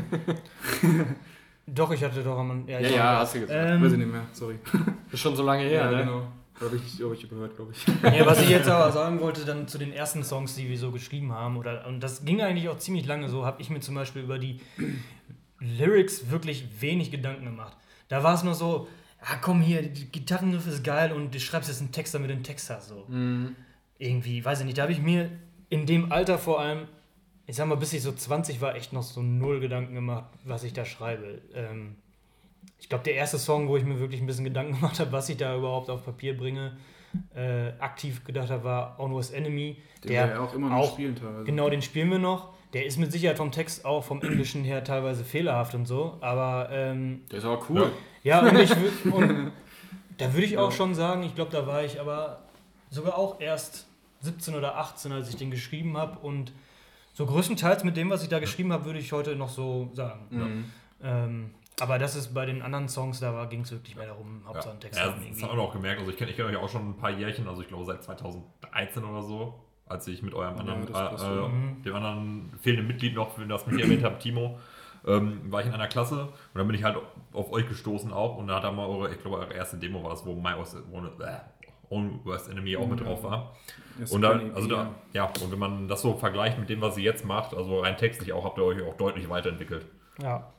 [1.68, 3.72] doch, ich hatte doch am Ja, ja, glaube, hast du gesagt.
[3.72, 4.60] ähm, Weiß ich nicht mehr, sorry.
[5.12, 5.98] ist schon so lange her, ne?
[5.98, 6.28] genau.
[6.62, 7.86] Habe ich, hab ich überhört, glaube ich.
[8.04, 10.92] Ja, was ich jetzt aber sagen wollte, dann zu den ersten Songs, die wir so
[10.92, 13.96] geschrieben haben, oder, und das ging eigentlich auch ziemlich lange so, habe ich mir zum
[13.96, 14.62] Beispiel über die
[15.60, 17.76] Lyrics wirklich wenig Gedanken gemacht.
[18.08, 18.88] Da war es nur so,
[19.30, 22.34] ja komm hier, die Gitarrenriff ist geil und du schreibst jetzt einen Text, damit du
[22.34, 22.90] einen Text hast.
[22.90, 23.06] So.
[23.08, 23.56] Mhm.
[23.98, 25.30] Irgendwie, weiß ich nicht, da habe ich mir
[25.70, 26.88] in dem Alter vor allem,
[27.46, 30.64] ich sag mal, bis ich so 20 war, echt noch so null Gedanken gemacht, was
[30.64, 31.42] ich da schreibe.
[31.54, 31.96] Ähm,
[32.80, 35.30] ich glaube, der erste Song, wo ich mir wirklich ein bisschen Gedanken gemacht habe, was
[35.30, 36.78] ich da überhaupt auf Papier bringe,
[37.36, 39.78] äh, aktiv gedacht habe, war On Was Enemy.
[40.04, 41.44] Den wir ja auch immer noch spielen teilweise.
[41.46, 42.54] Genau, den spielen wir noch.
[42.74, 46.70] Der ist mit Sicherheit vom Text auch vom Englischen her teilweise fehlerhaft und so, aber
[46.72, 47.82] ähm, Der ist aber cool.
[47.82, 47.92] ja,
[48.42, 48.72] und, ich,
[49.12, 49.52] und
[50.18, 52.40] da würde ich auch schon sagen, ich glaube, da war ich aber
[52.90, 53.88] sogar auch erst
[54.22, 56.20] 17 oder 18, als ich den geschrieben habe.
[56.20, 56.54] Und
[57.14, 60.28] so größtenteils mit dem, was ich da geschrieben habe, würde ich heute noch so sagen.
[60.30, 60.66] Mhm.
[61.04, 64.80] Ähm, aber das ist bei den anderen Songs, da ging es wirklich mehr darum, Hauptsache
[64.80, 66.00] Text ja, das haben wir auch gemerkt.
[66.00, 68.04] Also ich kenne ich kenn euch auch schon ein paar Jährchen, also ich glaube seit
[68.04, 73.16] 2013 oder so, als ich mit eurem anderen, passt äh, äh, dem anderen fehlenden Mitglied
[73.16, 74.60] noch, für das mich erwähnt habt, Timo,
[75.06, 76.98] ähm, war ich in einer Klasse und dann bin ich halt
[77.34, 80.04] auf euch gestoßen auch und da hat er mal eure, ich glaube eure erste Demo
[80.04, 81.40] war das, wo My Worst, wo, äh,
[81.90, 83.56] Own Worst Enemy auch mit drauf war.
[84.00, 86.98] Das Und dann, also da, ja, und wenn man das so vergleicht mit dem, was
[86.98, 89.86] ihr jetzt macht, also rein textlich auch, habt ihr euch auch deutlich weiterentwickelt.
[90.22, 90.52] Ja.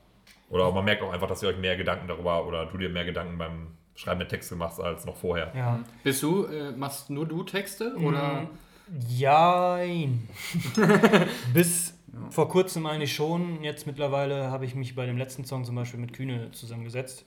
[0.50, 3.04] Oder man merkt auch einfach, dass ihr euch mehr Gedanken darüber oder du dir mehr
[3.04, 5.52] Gedanken beim Schreiben der Texte machst als noch vorher.
[5.56, 5.80] Ja.
[6.02, 7.96] Bist du, äh, machst nur du Texte?
[7.96, 8.48] Oder?
[9.08, 10.28] Jein.
[11.54, 11.93] Bis
[12.30, 13.62] vor kurzem eigentlich schon.
[13.62, 17.24] Jetzt mittlerweile habe ich mich bei dem letzten Song zum Beispiel mit Kühne zusammengesetzt.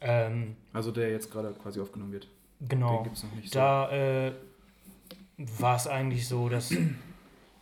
[0.00, 2.28] Ähm, Also der jetzt gerade quasi aufgenommen wird.
[2.60, 2.96] genau.
[2.98, 3.58] Den gibt's noch nicht so.
[3.58, 4.32] Da äh,
[5.58, 6.74] war es eigentlich so, dass.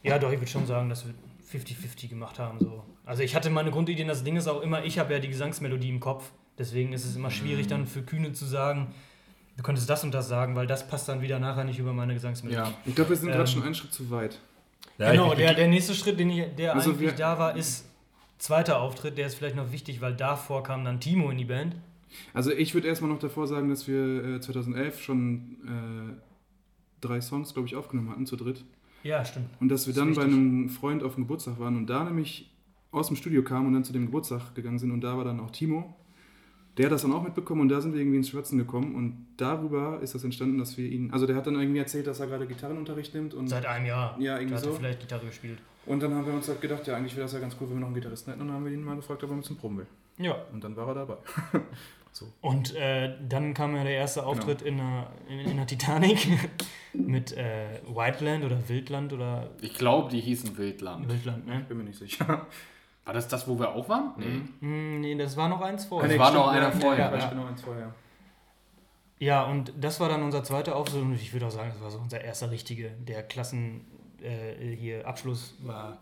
[0.03, 1.15] Ja, doch, ich würde schon sagen, dass wir
[1.61, 2.59] 50-50 gemacht haben.
[2.61, 2.83] So.
[3.07, 5.89] Also ich hatte meine Grundideen, das Ding ist auch immer, ich habe ja die Gesangsmelodie
[5.89, 6.33] im Kopf.
[6.59, 8.93] Deswegen ist es immer schwierig, dann für Kühne zu sagen,
[9.57, 12.15] du könntest das und das sagen, weil das passt dann wieder nachher nicht über meine
[12.15, 12.59] Gesangsmelodie.
[12.59, 12.75] Ja.
[12.85, 14.39] Ich glaube, wir sind Ähm, gerade schon einen Schritt zu weit.
[14.99, 17.57] Ja, genau, ich, der, der nächste Schritt, den ich, der Also eigentlich wir- da war,
[17.57, 17.87] ist
[18.39, 19.17] zweiter Auftritt.
[19.19, 21.77] Der ist vielleicht noch wichtig, weil davor kam dann Timo in die Band.
[22.35, 26.13] Also ich würde erstmal noch davor sagen, dass wir äh, 2011 schon äh,
[27.01, 28.65] drei Songs, glaube ich, aufgenommen hatten, zu dritt.
[29.03, 29.49] Ja, stimmt.
[29.61, 32.51] Und dass wir Das dann bei einem Freund auf dem Geburtstag waren und da nämlich
[32.93, 35.41] aus dem Studio kamen und dann zu dem Geburtstag gegangen sind und da war dann
[35.41, 35.97] auch Timo.
[36.79, 39.27] Der hat das dann auch mitbekommen und da sind wir irgendwie ins Schwatzen gekommen und
[39.37, 42.27] darüber ist das entstanden, dass wir ihn, also der hat dann irgendwie erzählt, dass er
[42.29, 44.17] gerade Gitarrenunterricht nimmt und, Seit einem Jahr.
[44.19, 44.79] Ja, irgendwie da hat er so.
[44.79, 45.59] vielleicht Gitarre gespielt.
[45.85, 47.77] und dann haben wir uns halt gedacht, ja eigentlich wäre das ja ganz cool, wenn
[47.77, 49.45] wir noch einen Gitarristen hätten und dann haben wir ihn mal gefragt, ob er mit
[49.45, 49.87] zum Proben will.
[50.19, 50.37] Ja.
[50.53, 51.17] Und dann war er dabei.
[52.41, 56.29] Und äh, dann kam ja der erste Auftritt in, der, in, in der Titanic
[56.93, 61.09] mit äh, Whiteland oder Wildland oder Ich glaube, die hießen Wildland.
[61.09, 61.65] Wildland, ne?
[61.67, 62.47] Bin mir nicht sicher.
[63.05, 64.13] War das das, wo wir auch waren?
[64.17, 64.43] Nee.
[64.61, 66.05] Hm, nee, das war noch eins vor.
[66.05, 67.29] Es war noch einer vorher, Ja, ja.
[67.29, 67.93] genau, eins vorher.
[69.19, 71.91] Ja, und das war dann unser zweiter Auftritt und ich würde auch sagen, das war
[71.91, 72.91] so unser erster richtige.
[72.91, 73.85] Der Klassen
[74.21, 75.99] äh, hier Abschluss war,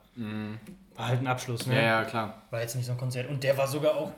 [0.97, 1.75] war halt ein Abschluss, ne?
[1.75, 2.43] Ja, ja, klar.
[2.51, 3.29] War jetzt nicht so ein Konzert.
[3.29, 4.13] Und der war sogar auch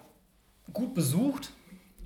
[0.73, 1.53] gut besucht.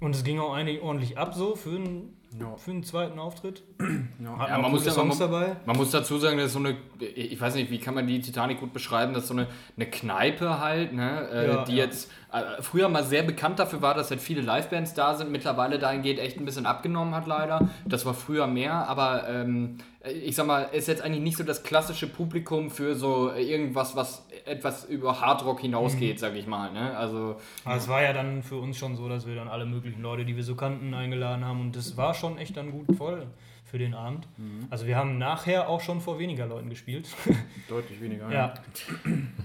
[0.00, 2.16] Und es ging auch eigentlich ordentlich ab so für ein
[2.58, 3.62] für einen zweiten Auftritt.
[4.18, 4.48] Ja.
[4.48, 5.18] Ja, man muss ja- man.
[5.66, 6.76] Man muss dazu sagen, das ist so eine,
[7.14, 9.46] ich weiß nicht, wie kann man die Titanic gut beschreiben, das ist so eine,
[9.76, 14.10] eine Kneipe halt, ne, äh, die jetzt äh, früher mal sehr bekannt dafür war, dass
[14.10, 17.68] halt viele Livebands da sind, mittlerweile dahingehend echt ein bisschen abgenommen hat leider.
[17.84, 19.78] Das war früher mehr, aber ähm,
[20.24, 24.26] ich sag mal, ist jetzt eigentlich nicht so das klassische Publikum für so irgendwas, was
[24.46, 28.56] etwas über Hardrock hinausgeht, sag ich mal, ne, also Aber es war ja dann für
[28.56, 31.60] uns schon so, dass wir dann alle möglichen Leute, die wir so kannten, eingeladen haben
[31.60, 33.26] und das war schon echt dann gut voll
[33.66, 34.26] für den Abend.
[34.70, 37.08] Also wir haben nachher auch schon vor weniger Leuten gespielt.
[37.68, 38.30] Deutlich weniger.
[38.32, 38.54] ja.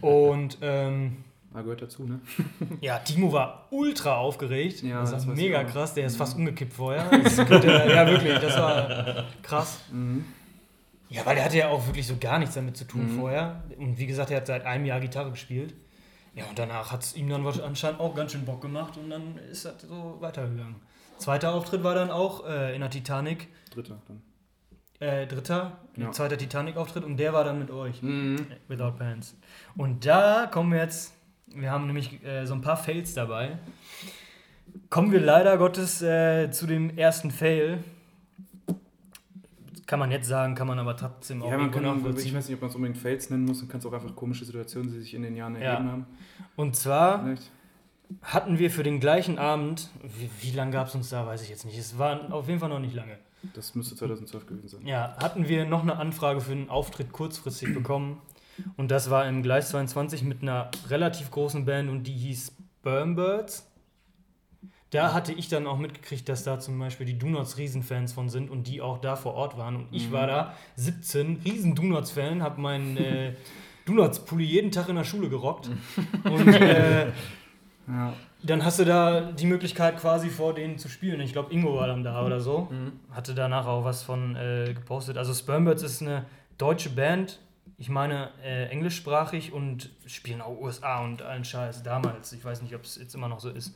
[0.02, 1.18] Und ähm,
[1.52, 2.20] Aber gehört dazu, ne?
[2.82, 4.84] ja, Timo war ultra aufgeregt.
[4.84, 5.96] Ja, das das war mega krass.
[5.96, 7.04] Der ist fast umgekippt vorher.
[7.10, 9.82] Könnte, ja, wirklich, das war krass.
[11.10, 13.64] Ja, weil der hatte ja auch wirklich so gar nichts damit zu tun vorher.
[13.78, 15.74] Und wie gesagt, er hat seit einem Jahr Gitarre gespielt.
[16.34, 19.38] Ja, und danach hat es ihm dann anscheinend auch ganz schön Bock gemacht und dann
[19.52, 20.76] ist das so weitergegangen.
[21.18, 23.50] Zweiter Auftritt war dann auch äh, in der Titanic.
[23.72, 24.22] Dritter dann.
[25.00, 26.12] Äh, dritter, Ja.
[26.12, 28.04] zweiter Titanic-Auftritt und der war dann mit euch.
[28.04, 28.46] mhm.
[28.68, 29.36] Without Pants.
[29.76, 31.14] Und da kommen wir jetzt,
[31.48, 33.58] wir haben nämlich äh, so ein paar Fails dabei.
[34.92, 37.84] Kommen wir leider Gottes äh, zu dem ersten Fail.
[39.88, 42.48] Kann man jetzt sagen, kann man aber trotzdem auch Ja, man kann auch, ich weiß
[42.48, 44.92] nicht, ob man es unbedingt Fails nennen muss, dann kann es auch einfach komische Situationen,
[44.92, 45.74] die sich in den Jahren Ja.
[45.74, 46.06] ergeben haben.
[46.56, 47.52] Und zwar Vielleicht.
[48.22, 51.50] hatten wir für den gleichen Abend, wie, wie lange gab es uns da, weiß ich
[51.50, 51.78] jetzt nicht.
[51.78, 53.18] Es war auf jeden Fall noch nicht lange.
[53.54, 54.86] Das müsste 2012 gewesen sein.
[54.86, 58.22] Ja, hatten wir noch eine Anfrage für einen Auftritt kurzfristig bekommen.
[58.78, 63.68] Und das war im Gleis 22 mit einer relativ großen Band und die hieß Spermbirds.
[64.92, 68.50] Da hatte ich dann auch mitgekriegt, dass da zum Beispiel die Donuts Riesenfans von sind
[68.50, 69.76] und die auch da vor Ort waren.
[69.78, 73.36] Und ich war da 17, riesen Donuts-Fan, habe meinen äh,
[73.86, 75.70] Donuts-Pulli jeden Tag in der Schule gerockt.
[76.26, 77.08] Und äh,
[77.88, 78.14] Ja.
[78.44, 81.22] Dann hast du da die Möglichkeit quasi vor denen zu spielen.
[81.22, 82.70] Ich glaube, Ingo war dann da oder so.
[83.12, 85.18] Hatte danach auch was von äh, gepostet.
[85.18, 86.26] Also Spermbirds ist eine
[86.58, 87.40] deutsche Band.
[87.78, 92.32] Ich meine äh, englischsprachig und spielen auch USA und allen Scheiß damals.
[92.34, 93.76] Ich weiß nicht, ob es jetzt immer noch so ist.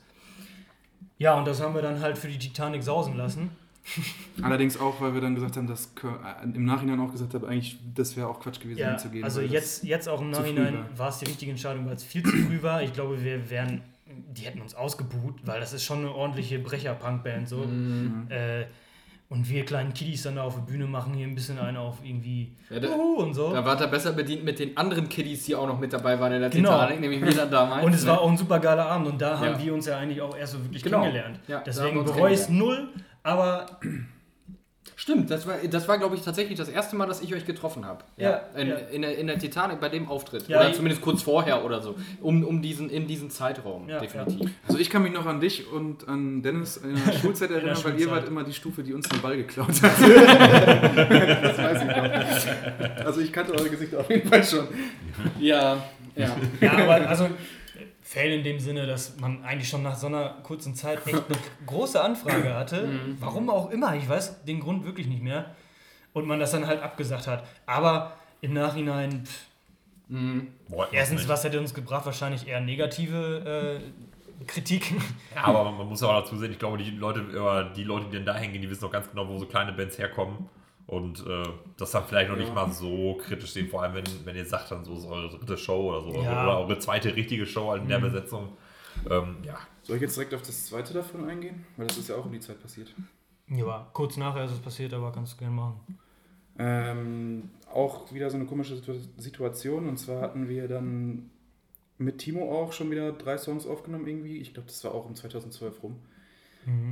[1.18, 3.50] Ja, und das haben wir dann halt für die Titanic sausen lassen.
[4.42, 7.78] Allerdings auch, weil wir dann gesagt haben, dass äh, im Nachhinein auch gesagt haben, eigentlich,
[7.94, 9.22] das wäre auch Quatsch gewesen, Ja, hinzugehen.
[9.24, 10.98] also jetzt, jetzt auch im Nachhinein war.
[10.98, 12.82] war es die richtige Entscheidung, weil es viel zu früh war.
[12.82, 17.48] Ich glaube, wir wären, die hätten uns ausgebuht, weil das ist schon eine ordentliche Brecher-Punk-Band
[17.48, 17.58] so.
[17.58, 18.26] Mhm.
[18.28, 18.66] Äh,
[19.28, 21.96] und wir kleinen Kiddies dann da auf der Bühne machen hier ein bisschen eine auf
[22.04, 23.52] irgendwie Ja, da- Uhu und so.
[23.52, 26.32] Da war er besser bedient mit den anderen Kiddies, die auch noch mit dabei waren
[26.32, 26.70] in der Genau.
[26.70, 27.84] Titanic, nämlich wir dann damals.
[27.84, 28.10] Und es ne?
[28.12, 29.64] war auch ein super geiler Abend und da haben Ja.
[29.64, 31.00] wir uns ja eigentlich auch erst so wirklich Genau.
[31.00, 31.40] kennengelernt.
[31.48, 32.88] Ja, Deswegen bereue ich es null,
[33.24, 33.66] aber
[34.98, 37.84] Stimmt, das war, das war glaube ich, tatsächlich das erste Mal, dass ich euch getroffen
[37.84, 38.02] habe.
[38.16, 38.76] Ja, In, ja.
[38.76, 40.48] in, der, in der Titanic bei dem Auftritt.
[40.48, 41.96] Ja, oder zumindest kurz vorher oder so.
[42.22, 44.50] Um, um diesen, in diesen Zeitraum, Ja, definitiv.
[44.66, 47.92] Also ich kann mich noch an dich und an Dennis in der Schulzeit erinnern, weil
[47.92, 48.10] ihr Schulzeit.
[48.10, 49.92] wart immer die Stufe, die uns den Ball geklaut hat.
[50.00, 51.88] das weiß ich
[52.98, 53.04] noch.
[53.06, 54.66] Also ich kannte eure Gesichter auf jeden Fall schon.
[55.38, 55.76] Ja,
[56.14, 56.34] ja.
[56.60, 57.28] Ja, aber also
[58.06, 61.38] Fail in dem Sinne, dass man eigentlich schon nach so einer kurzen Zeit echt eine
[61.66, 62.88] große Anfrage hatte.
[63.18, 65.56] Warum auch immer, ich weiß den Grund wirklich nicht mehr.
[66.12, 67.44] Und man das dann halt abgesagt hat.
[67.66, 69.46] Aber im Nachhinein, pff,
[70.08, 72.06] Wollten wir's erstens, was hätte uns gebracht?
[72.06, 73.80] Wahrscheinlich eher negative
[74.40, 74.92] äh, Kritik.
[75.34, 78.26] Ja, aber man muss auch dazu sehen, ich glaube, die Leute, die Leute, die dann
[78.26, 80.48] da hingehen, die wissen noch ganz genau, wo so kleine Bands herkommen.
[80.86, 81.42] Und äh,
[81.76, 84.70] das dann vielleicht noch nicht mal so kritisch sehen, vor allem wenn, wenn ihr sagt,
[84.70, 86.22] dann so ist eure dritte Show oder so.
[86.22, 86.44] Ja.
[86.44, 88.50] Oder eure zweite richtige Show halt in der Besetzung.
[89.10, 89.58] Ähm, ja.
[89.82, 91.64] Soll ich jetzt direkt auf das zweite davon eingehen?
[91.76, 92.94] Weil das ist ja auch um die Zeit passiert.
[93.48, 95.98] Ja, kurz nachher ist es passiert, aber kannst du gerne machen.
[96.58, 99.88] Ähm, auch wieder so eine komische Situ Situation.
[99.88, 101.30] Und zwar hatten wir dann
[101.98, 104.38] mit Timo auch schon wieder drei Songs aufgenommen irgendwie.
[104.38, 105.96] Ich glaube, das war auch um 2012 rum.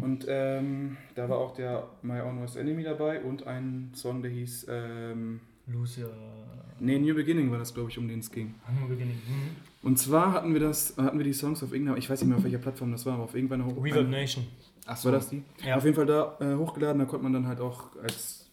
[0.00, 4.30] Und ähm, da war auch der My Own Worst Enemy dabei und ein Song, der
[4.30, 6.06] hieß, ähm, Lucia.
[6.78, 8.54] nee, New Beginning war das, glaube ich, um den es ging.
[8.80, 9.16] New Beginning.
[9.16, 9.56] Mhm.
[9.82, 12.38] Und zwar hatten wir das, hatten wir die Songs auf irgendeiner, ich weiß nicht mehr
[12.38, 13.66] auf welcher Plattform das war, aber auf irgendeiner.
[13.66, 14.46] Reverb Nation.
[14.86, 15.42] Ach War das die?
[15.64, 15.76] Ja.
[15.76, 18.50] Auf jeden Fall da äh, hochgeladen, da konnte man dann halt auch als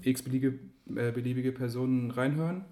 [0.00, 0.58] x-beliebige
[0.96, 2.64] äh, beliebige Personen reinhören.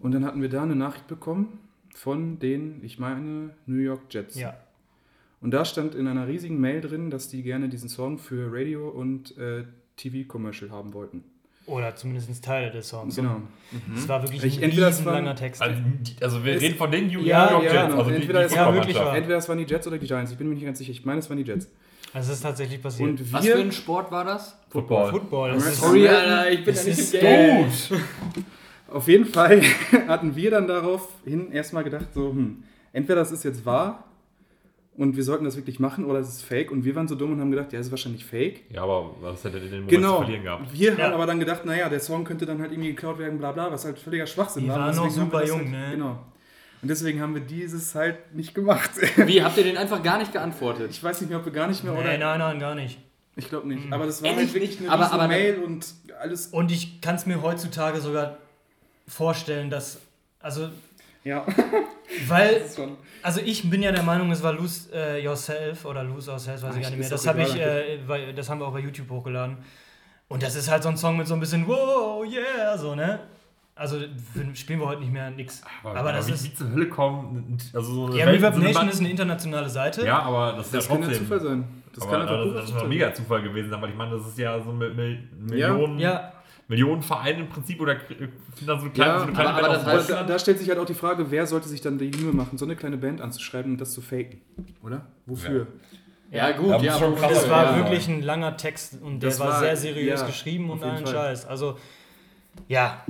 [0.00, 1.58] Und dann hatten wir da eine Nachricht bekommen
[1.94, 4.38] von den, ich meine, New York Jets.
[4.38, 4.56] Ja.
[5.40, 8.88] Und da stand in einer riesigen Mail drin, dass die gerne diesen Song für Radio
[8.88, 9.64] und äh,
[9.96, 11.22] TV-Commercial haben wollten.
[11.66, 13.14] Oder zumindest Teile des Songs.
[13.16, 13.42] Genau.
[13.94, 15.60] Es war wirklich Ich- ein entweder waren- langer Text.
[15.60, 17.98] Also, die, also wir reden von den New Ja, York ja, Jets, genau.
[17.98, 18.88] also die, Entweder die es war Fußballmannschaft.
[18.88, 19.16] wirklich wahr.
[19.16, 20.32] Entweder es waren die Jets oder die Giants.
[20.32, 20.90] Ich bin mir nicht ganz sicher.
[20.92, 21.68] Ich meine, es waren die Jets.
[22.14, 23.10] Also es ist tatsächlich passiert.
[23.10, 24.56] Und Was für ein wir, Sport war das?
[24.70, 25.10] Football.
[25.10, 25.52] Football.
[25.52, 27.66] Das ist, Sorry, Alter, ich bin da nicht im Game.
[28.90, 29.60] auf jeden Fall
[30.08, 32.62] hatten wir dann daraufhin erstmal gedacht, so, hm,
[32.94, 34.04] entweder das ist jetzt wahr
[34.98, 36.70] und wir sollten das wirklich machen oder ist es fake?
[36.70, 38.64] Und wir waren so dumm und haben gedacht, ja, es ist wahrscheinlich fake.
[38.70, 40.16] Ja, aber was hätte denn den Moment Genau.
[40.16, 40.72] zu verlieren gehabt?
[40.78, 41.04] Wir Ja.
[41.04, 43.70] haben aber dann gedacht, naja, der Song könnte dann halt irgendwie geklaut werden, bla bla,
[43.72, 44.78] was halt völliger Schwachsinn Die war.
[44.80, 45.88] waren Und noch wir super jung, halt, ne?
[45.92, 46.18] Genau.
[46.82, 48.90] Und deswegen haben wir dieses halt nicht gemacht.
[49.16, 50.90] Wie, habt ihr den einfach gar nicht geantwortet?
[50.90, 52.04] Ich weiß nicht mehr, ob wir gar nicht mehr oder.
[52.12, 52.98] Nee, nein, nein, gar nicht.
[53.36, 53.92] Ich glaube nicht.
[53.92, 54.90] Aber das war Ehrlich halt wirklich nicht?
[54.90, 55.86] eine Aber- aber, aber- Mail und
[56.20, 56.48] alles.
[56.48, 58.38] Und ich kann es mir heutzutage sogar
[59.06, 59.98] vorstellen, dass.
[60.40, 60.68] Also,
[61.24, 61.44] Ja,
[62.26, 62.54] weil.
[62.54, 62.80] ist.
[63.22, 66.70] Also, ich bin ja der Meinung, es war Lose äh, Yourself oder Lose Ourselves, weiß
[66.72, 67.06] Ach, ich gar nicht mehr.
[67.06, 69.58] ist Das, hab ich, äh, weil, das haben wir auch bei YouTube hochgeladen.
[70.28, 73.20] Und das ist halt so ein Song mit so ein bisschen Wow, yeah, so, ne?
[73.74, 73.96] Also,
[74.54, 75.62] spielen wir heute nicht mehr nix.
[75.84, 76.44] Aber, das wie, ist.
[76.44, 77.56] wie zur Hölle kommen.
[77.72, 80.04] Also so Ja, Reverb so Nation ist eine internationale Seite.
[80.04, 81.16] Ja, aber das ist Das ja kann ja.
[81.16, 81.64] Zufall sein.
[81.94, 83.96] Das aber kann einfach das, purer das ist ein mega Zufall gewesen sein, weil ich
[83.96, 85.98] meine, das ist ja so mit Mil Millionen, Ja, Millionen
[87.02, 88.14] Vereine im Prinzip oder k-
[88.54, 90.58] sind da so kleine, Ja, so eine kleine aber- Band aber heißt- Da, da stellt
[90.58, 92.98] sich halt auch die Frage, wer sollte sich dann die Mühe machen, so eine kleine
[92.98, 94.40] Band anzuschreiben und das zu faken?
[94.82, 95.06] Oder?
[95.26, 95.66] Wofür?
[96.30, 96.98] Ja, gut, Ja, ja.
[97.22, 97.76] das war ja.
[97.78, 101.06] wirklich ein langer Text und der Das war, war- sehr seriös ja, geschrieben und allen
[101.06, 101.14] Fall.
[101.14, 101.46] Scheiß.
[101.46, 101.78] Also,
[102.66, 103.04] ja,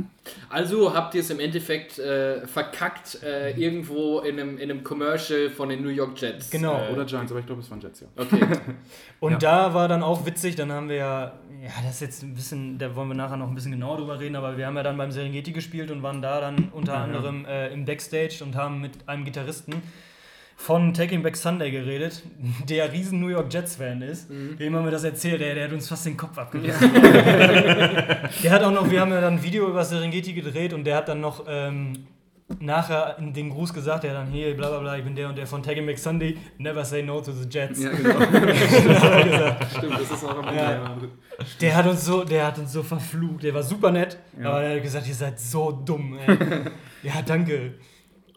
[0.51, 5.49] Also habt ihr es im Endeffekt äh, verkackt äh, irgendwo in einem, in einem Commercial
[5.51, 6.51] von den New York Jets.
[6.51, 6.77] Genau.
[6.79, 8.07] Äh, Oder Giants, aber ich glaube, es waren Jets, ja.
[8.17, 8.41] Okay.
[9.21, 9.39] Und Ja.
[9.39, 11.21] da war dann auch witzig, dann haben wir ja,
[11.63, 14.21] ja, das ist jetzt ein bisschen, da wollen wir nachher noch ein bisschen genauer drüber
[14.21, 17.45] reden, aber wir haben ja dann beim Serengeti gespielt und waren da dann unter anderem
[17.47, 19.83] äh, im Backstage und haben mit einem Gitarristen
[20.61, 22.21] von Taking Back Sunday geredet,
[22.69, 24.29] der riesen New York Jets-Fan ist.
[24.29, 26.93] Dem haben wir das erzählt, der, der hat uns fast den Kopf abgerissen.
[26.95, 30.97] der hat auch noch, wir haben ja dann ein Video über Serengeti gedreht und der
[30.97, 31.93] hat dann noch ähm,
[32.59, 35.39] nachher in den Gruß gesagt, der dann, hier, bla bla bla, ich bin der und
[35.39, 37.81] der von Taking Back Sunday, never say no to the Jets.
[37.81, 38.19] Ja, genau.
[39.79, 40.61] Stimmt, das ist auch am Ende.
[40.61, 40.73] Ja.
[40.73, 40.97] Ja.
[41.61, 43.45] Der hat uns so, der hat uns so verflucht.
[43.45, 44.51] Der war super nett, Ja.
[44.51, 46.19] aber der hat gesagt, ihr seid so dumm.
[46.27, 46.37] Ey.
[47.05, 47.75] ja, danke.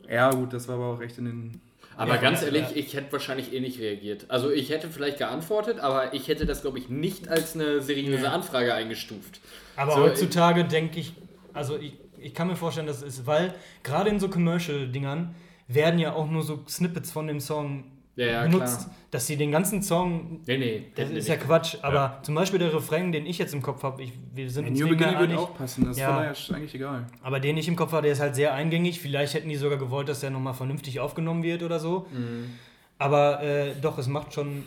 [0.08, 1.62] ja, gut, das war aber auch echt in den.
[2.02, 4.26] Aber Ja, ganz ehrlich, ich hätte wahrscheinlich eh nicht reagiert.
[4.28, 8.32] Also ich hätte vielleicht geantwortet, aber ich hätte das, glaube ich, nicht als eine seriöse.
[8.32, 9.40] Anfrage eingestuft.
[9.76, 11.14] Aber So, heutzutage denke ich,
[11.54, 15.36] also ich, ich kann mir vorstellen, dass es ist, weil gerade in so Commercial-Dingern
[15.68, 17.84] werden ja auch nur so Snippets von dem Song
[18.18, 18.96] Ja, ja, benutzt, klar.
[19.12, 20.42] dass sie den ganzen Song.
[20.46, 20.84] Nee, nee.
[20.96, 21.38] Das ist ja.
[21.38, 24.04] Quatsch, aber zum Beispiel der Refrain, den ich jetzt im Kopf habe,
[24.34, 26.24] wir sind uns New Beginning würde auch passen, das ist Ja.
[26.26, 27.08] ist eigentlich egal.
[27.24, 29.00] aber den ich im Kopf habe, der ist halt sehr eingängig.
[29.00, 32.06] Vielleicht hätten die sogar gewollt, dass der nochmal vernünftig aufgenommen wird oder so.
[32.14, 32.50] Mhm.
[32.98, 34.64] Aber äh, doch, es macht schon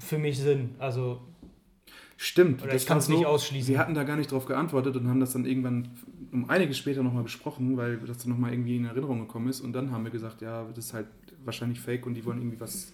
[0.00, 0.74] für mich Sinn.
[0.78, 1.20] Also,
[2.22, 2.62] Stimmt.
[2.62, 3.72] Oder das ich kann's war nicht ausschließen.
[3.72, 5.88] Wir hatten da gar nicht drauf geantwortet und haben das dann irgendwann
[6.32, 9.62] um einiges später nochmal besprochen, weil das dann nochmal irgendwie in Erinnerung gekommen ist.
[9.62, 11.06] Und dann haben wir gesagt, ja, das ist halt
[11.44, 12.92] wahrscheinlich fake und die wollen irgendwie was,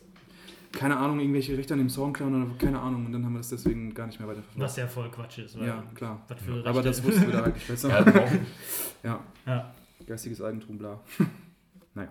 [0.72, 3.06] keine Ahnung, irgendwelche Rechte an dem Song klauen oder keine Ahnung.
[3.06, 4.60] Und dann haben wir das deswegen gar nicht mehr weiterverfolgt.
[4.60, 5.58] was ja voll Quatsch ist.
[5.58, 6.22] weil- Ja, klar.
[6.28, 7.12] Was für Aber das Rechte.
[7.12, 7.88] wussten wir da nicht besser.
[9.02, 9.74] Ja, Ja, Ja,
[10.06, 11.00] geistiges Eigentum, bla.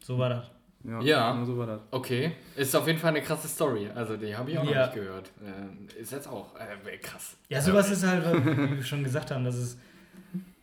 [0.00, 0.50] so war das.
[0.84, 1.32] Ja, Ja.
[1.32, 1.82] genau so war das.
[1.90, 3.88] Okay, ist auf jeden Fall eine krasse Story.
[3.94, 4.86] Also die habe ich auch noch Ja.
[4.86, 5.30] nicht gehört.
[5.44, 7.36] Äh, ist jetzt auch äh, krass.
[7.48, 9.76] Ja, sowas ist halt, wie wir schon gesagt haben, dass es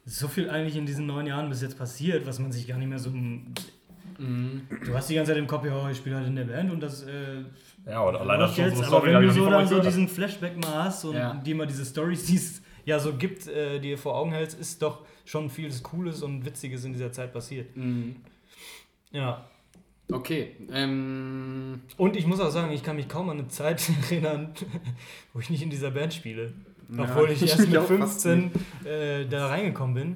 [0.06, 2.88] so viel eigentlich in diesen neun Jahren bis jetzt passiert, was man sich gar nicht
[2.88, 3.10] mehr so.
[3.10, 4.62] Mhm.
[4.86, 6.80] Du hast die ganze Zeit im Kopf, ja, ich spiele halt in der Band und
[6.82, 7.04] das.
[7.04, 7.44] Äh,
[7.86, 9.68] ja, oder allein das schon jetzt, so eine aber Story, wenn die du so dann
[9.68, 11.34] so diesen Flashback mal hast und Ja.
[11.34, 14.60] dir mal diese Stories, die es ja so gibt, äh, die dir vor Augen hältst,
[14.60, 17.76] ist doch schon vieles Cooles und Witziges in dieser Zeit passiert.
[17.76, 18.16] Mhm.
[19.12, 19.44] Ja.
[20.12, 20.56] Okay.
[20.72, 24.54] Ähm, Und ich muss auch sagen, ich kann mich kaum an eine Zeit erinnern,
[25.34, 26.54] wo ich nicht in dieser Band spiele.
[26.90, 28.52] Ja, Obwohl ich ich erst mit auch fast 15
[28.86, 30.16] äh, da reingekommen bin.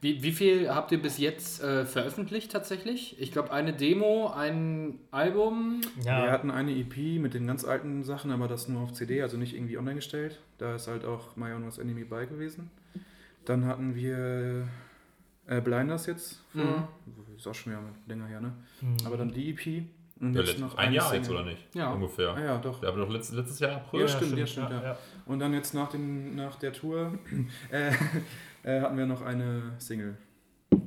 [0.00, 3.20] wie, wie viel habt ihr bis jetzt äh, veröffentlicht tatsächlich?
[3.20, 5.80] Ich glaube eine Demo, ein Album.
[5.96, 9.22] Wir Ja, hatten eine EP mit den ganz alten Sachen, aber das nur auf CD,
[9.22, 10.40] also nicht irgendwie online gestellt.
[10.58, 12.70] Da ist halt auch My Own Was Enemy bei gewesen.
[13.44, 14.66] Dann hatten wir
[15.46, 16.88] äh, Blinders jetzt vor.
[17.36, 18.52] Ist auch schon wieder länger her, ne?
[18.80, 18.96] Mhm.
[19.06, 19.84] Aber dann die EP.
[20.20, 21.40] Und Ja, jetzt noch ein Jahr jetzt, Single.
[21.42, 21.74] oder nicht?
[21.74, 21.92] Ja.
[21.92, 22.30] Ungefähr.
[22.34, 22.80] Ah ja, doch.
[22.80, 24.00] Der haben wir doch letztes, letztes Jahr April.
[24.00, 24.82] Ja, stimmt, ja, stimmt, ja.
[24.82, 24.98] ja.
[25.28, 27.12] Und dann jetzt nach, dem, nach der Tour
[27.70, 27.90] äh,
[28.64, 30.16] äh, hatten wir noch eine Single.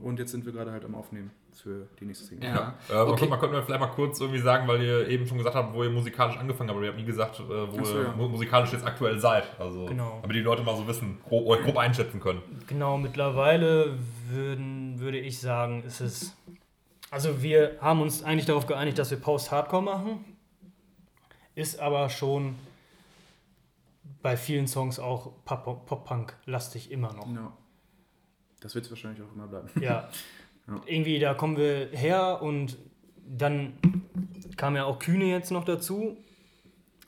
[0.02, 2.50] Und jetzt sind wir gerade halt am Aufnehmen für die nächste Single.
[2.50, 2.76] Ja.
[2.90, 3.10] Äh, man, Okay.
[3.20, 5.74] könnte, man könnte mir vielleicht mal kurz irgendwie sagen, weil ihr eben schon gesagt habt,
[5.76, 8.12] wo ihr musikalisch angefangen habt, aber ihr habt nie gesagt, äh, wo so, ihr ja.
[8.14, 9.44] mu- musikalisch jetzt aktuell seid.
[9.60, 10.20] Also, Genau.
[10.22, 12.42] damit die Leute mal so wissen, grob, euch grob einschätzen können.
[12.68, 13.96] Genau, mittlerweile
[14.30, 16.36] würden, würde ich sagen, ist es.
[17.12, 20.26] Also wir haben uns eigentlich darauf geeinigt, dass wir Post-Hardcore machen.
[21.54, 22.56] Ist aber schon
[24.22, 27.28] bei vielen Songs auch Pop- Pop-Punk-lastig immer noch.
[27.34, 27.52] Ja.
[28.60, 29.70] Das wird es wahrscheinlich auch immer bleiben.
[29.82, 30.10] Ja.
[30.68, 30.80] Ja.
[30.86, 32.78] Irgendwie, da kommen wir her und
[33.28, 33.74] dann
[34.58, 36.18] kam ja auch Kühne jetzt noch dazu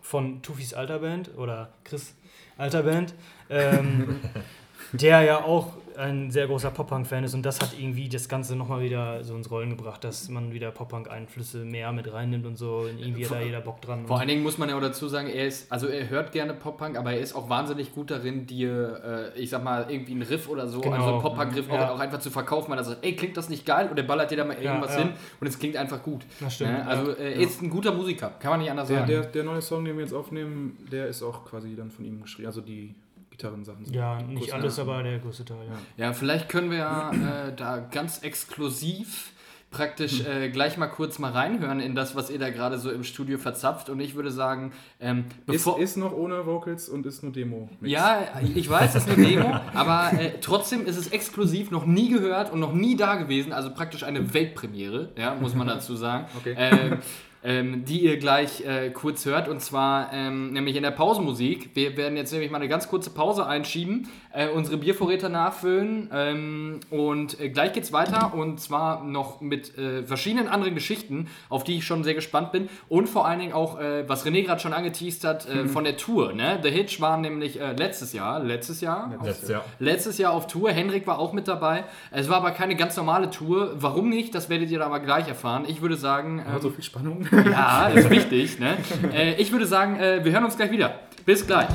[0.02, 2.16] von Tufis Alterband oder Chris
[2.58, 3.14] Alterband,
[3.52, 4.20] ähm,
[4.94, 8.82] der ja auch ein sehr großer Pop-Punk-Fan ist und das hat irgendwie das Ganze nochmal
[8.82, 12.78] wieder so ins Rollen gebracht, dass man wieder Pop-Punk-Einflüsse mehr mit reinnimmt und so.
[12.90, 14.06] Und irgendwie hat da jeder Bock dran.
[14.08, 16.54] Vor allen Dingen muss man ja auch dazu sagen, er ist, also er hört gerne
[16.54, 20.22] Pop-Punk, aber er ist auch wahnsinnig gut darin, dir, äh, ich sag mal, irgendwie einen
[20.24, 20.96] Riff oder so, Genau.
[20.96, 21.90] also einen Pop-Punk-Riff Ja.
[21.90, 23.88] auch, auch einfach zu verkaufen, weil er sagt, ey, klingt das nicht geil?
[23.90, 25.04] Und er ballert dir da mal irgendwas ja.
[25.04, 26.26] hin und es klingt einfach gut.
[26.40, 26.88] Das stimmt, Ne?
[26.88, 27.18] Also ja.
[27.18, 29.12] er ist ein guter Musiker, kann man nicht anders Der, sagen.
[29.12, 32.22] der, der neue Song, den wir jetzt aufnehmen, der ist auch quasi dann von ihm
[32.22, 32.48] geschrieben.
[32.48, 32.96] Also die
[33.34, 33.84] Gitarrensachen.
[33.86, 35.66] sind ja, nicht kurz alles, nach- aber der größte Teil.
[35.98, 36.06] Ja.
[36.06, 39.32] Ja, vielleicht können wir ja äh, da ganz exklusiv
[39.72, 43.04] praktisch äh, gleich mal kurz mal reinhören in das, was ihr da gerade so im
[43.04, 43.90] Studio verzapft.
[43.90, 45.80] Und ich würde sagen, ähm, Ist, bevor...
[45.80, 47.68] ist noch ohne Vocals und ist nur Demo.
[47.82, 48.20] Ja,
[48.54, 52.54] ich weiß, das ist eine Demo, aber äh, trotzdem ist es exklusiv, noch nie gehört
[52.54, 56.54] und noch nie da gewesen, also praktisch eine Weltpremiere, ja, muss man dazu sagen, Okay.
[56.56, 57.00] ähm,
[57.44, 61.72] ähm, die ihr gleich äh, kurz hört und zwar ähm, nämlich in der Pausenmusik.
[61.74, 66.80] Wir werden jetzt nämlich mal eine ganz kurze Pause einschieben, äh, unsere Biervorräte nachfüllen ähm,
[66.90, 71.78] und äh, gleich geht's weiter und zwar noch mit äh, verschiedenen anderen Geschichten, auf die
[71.78, 74.74] ich schon sehr gespannt bin und vor allen Dingen auch, äh, was René gerade schon
[74.74, 76.34] angeteased hat, äh, von der Tour.
[76.34, 76.60] Ne?
[76.64, 79.66] The Hitch war nämlich letztes Jahr, letztes Jahr, Letztes Jahr.
[79.80, 80.72] letztes Jahr auf Tour.
[80.72, 81.84] Henrik war auch mit dabei.
[82.12, 83.74] Es war aber keine ganz normale Tour.
[83.76, 84.34] Warum nicht?
[84.36, 85.66] Das werdet ihr aber gleich erfahren.
[85.68, 87.28] Ich würde sagen, Hat so ähm, viel Spannung.
[87.52, 88.60] Ja, ist wichtig.
[88.60, 88.78] Ne?
[89.14, 91.00] Äh, ich würde sagen, äh, wir hören uns gleich wieder.
[91.26, 91.70] Bis gleich.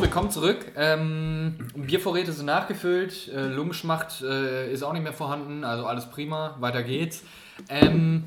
[0.00, 0.72] So, willkommen zurück.
[0.76, 6.56] Ähm, Biervorräte sind nachgefüllt, äh, Lungenschmacht äh, ist auch nicht mehr vorhanden, also alles prima,
[6.58, 7.22] weiter geht's.
[7.68, 8.24] Ähm,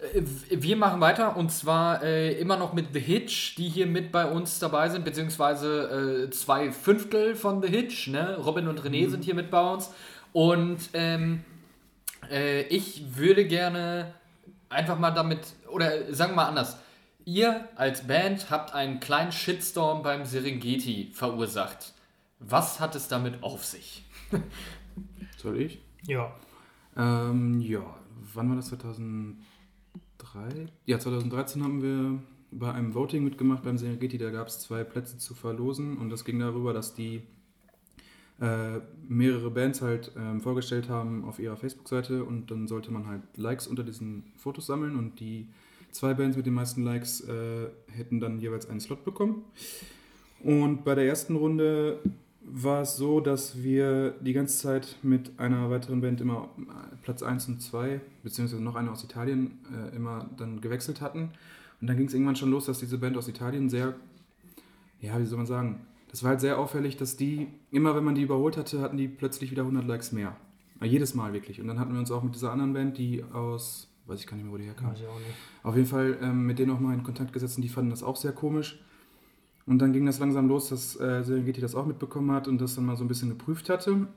[0.00, 0.20] äh,
[0.50, 4.26] wir machen weiter und zwar äh, immer noch mit The Hitch, die hier mit bei
[4.26, 8.08] uns dabei sind, beziehungsweise äh, zwei Fünftel von The Hitch.
[8.08, 8.38] Ne?
[8.44, 9.90] Robin und René sind hier mit bei uns.
[10.32, 11.44] Und ähm,
[12.32, 14.12] äh, ich würde gerne
[14.68, 16.78] einfach mal damit, oder sagen wir mal anders.
[17.24, 21.92] Ihr als Band habt einen kleinen Shitstorm beim Serengeti verursacht.
[22.40, 24.04] Was hat es damit auf sich?
[25.38, 25.80] Soll ich?
[26.06, 26.34] ja.
[26.96, 27.82] Ähm, ja,
[28.34, 28.68] wann war das?
[28.68, 29.36] 2003?
[30.84, 34.18] Ja, 2013 haben wir bei einem Voting mitgemacht beim Serengeti.
[34.18, 37.22] Da gab es zwei Plätze zu verlosen und das ging darüber, dass die
[38.40, 43.22] äh, mehrere Bands halt ähm, vorgestellt haben auf ihrer Facebook-Seite und dann sollte man halt
[43.36, 45.48] Likes unter diesen Fotos sammeln und die
[45.92, 49.44] zwei Bands mit den meisten Likes äh, hätten dann jeweils einen Slot bekommen.
[50.42, 52.00] Und bei der ersten Runde
[52.44, 57.22] war es so, dass wir die ganze Zeit mit einer weiteren Band immer äh, Platz
[57.22, 61.30] 1 und 2, beziehungsweise noch eine aus Italien, äh, immer dann gewechselt hatten.
[61.80, 63.94] Und dann ging es irgendwann schon los, dass diese Band aus Italien sehr,
[65.00, 68.14] ja, wie soll man sagen, das war halt sehr auffällig, dass die, immer wenn man
[68.14, 70.36] die überholt hatte, hatten die plötzlich wieder 100 Likes mehr.
[70.82, 71.60] Jedes Mal wirklich.
[71.60, 74.36] Und dann hatten wir uns auch mit dieser anderen Band, die aus, weiß ich gar
[74.36, 74.90] nicht mehr, wo die herkam.
[74.90, 75.34] Weiß ich auch nicht.
[75.62, 78.02] Auf jeden Fall ähm, mit denen auch mal in Kontakt gesetzt und die fanden das
[78.02, 78.80] auch sehr komisch.
[79.66, 82.74] Und dann ging das langsam los, dass äh, Serengeti das auch mitbekommen hat und das
[82.74, 84.08] dann mal so ein bisschen geprüft hatte.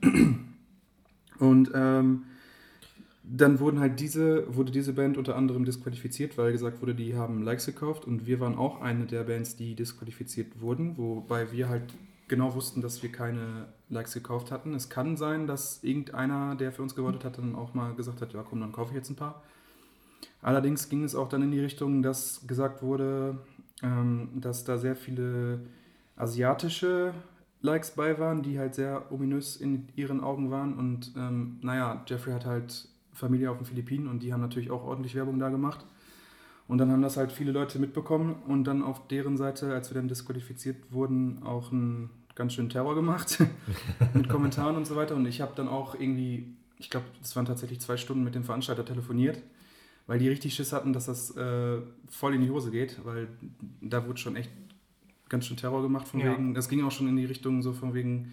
[1.38, 2.24] Und ähm,
[3.22, 7.42] dann wurden halt diese, wurde diese Band unter anderem disqualifiziert, weil gesagt wurde, die haben
[7.42, 11.92] Likes gekauft und wir waren auch eine der Bands, die disqualifiziert wurden, wobei wir halt
[12.28, 14.74] genau wussten, dass wir keine Likes gekauft hatten.
[14.74, 18.32] Es kann sein, dass irgendeiner, der für uns gewotet hat, dann auch mal gesagt hat,
[18.32, 19.42] ja komm, dann kaufe ich jetzt ein paar.
[20.42, 23.38] Allerdings ging es auch dann in die Richtung, dass gesagt wurde,
[23.82, 25.60] ähm, dass da sehr viele
[26.16, 27.12] asiatische
[27.62, 30.74] Likes bei waren, die halt sehr ominös in ihren Augen waren.
[30.74, 34.84] Und ähm, naja, Jeffrey hat halt Familie auf den Philippinen und die haben natürlich auch
[34.84, 35.84] ordentlich Werbung da gemacht.
[36.68, 39.94] Und dann haben das halt viele Leute mitbekommen und dann auf deren Seite, als wir
[39.94, 43.38] dann disqualifiziert wurden, auch einen ganz schönen Terror gemacht
[44.14, 45.14] mit Kommentaren und so weiter.
[45.14, 48.44] Und ich habe dann auch irgendwie, ich glaube, es waren tatsächlich zwei Stunden mit dem
[48.44, 49.38] Veranstalter telefoniert,
[50.06, 51.78] weil die richtig Schiss hatten, dass das äh,
[52.08, 53.28] voll in die Hose geht, weil
[53.80, 54.50] da wurde schon echt
[55.28, 56.32] ganz schön Terror gemacht von Ja.
[56.32, 58.32] wegen, das ging auch schon in die Richtung so von wegen,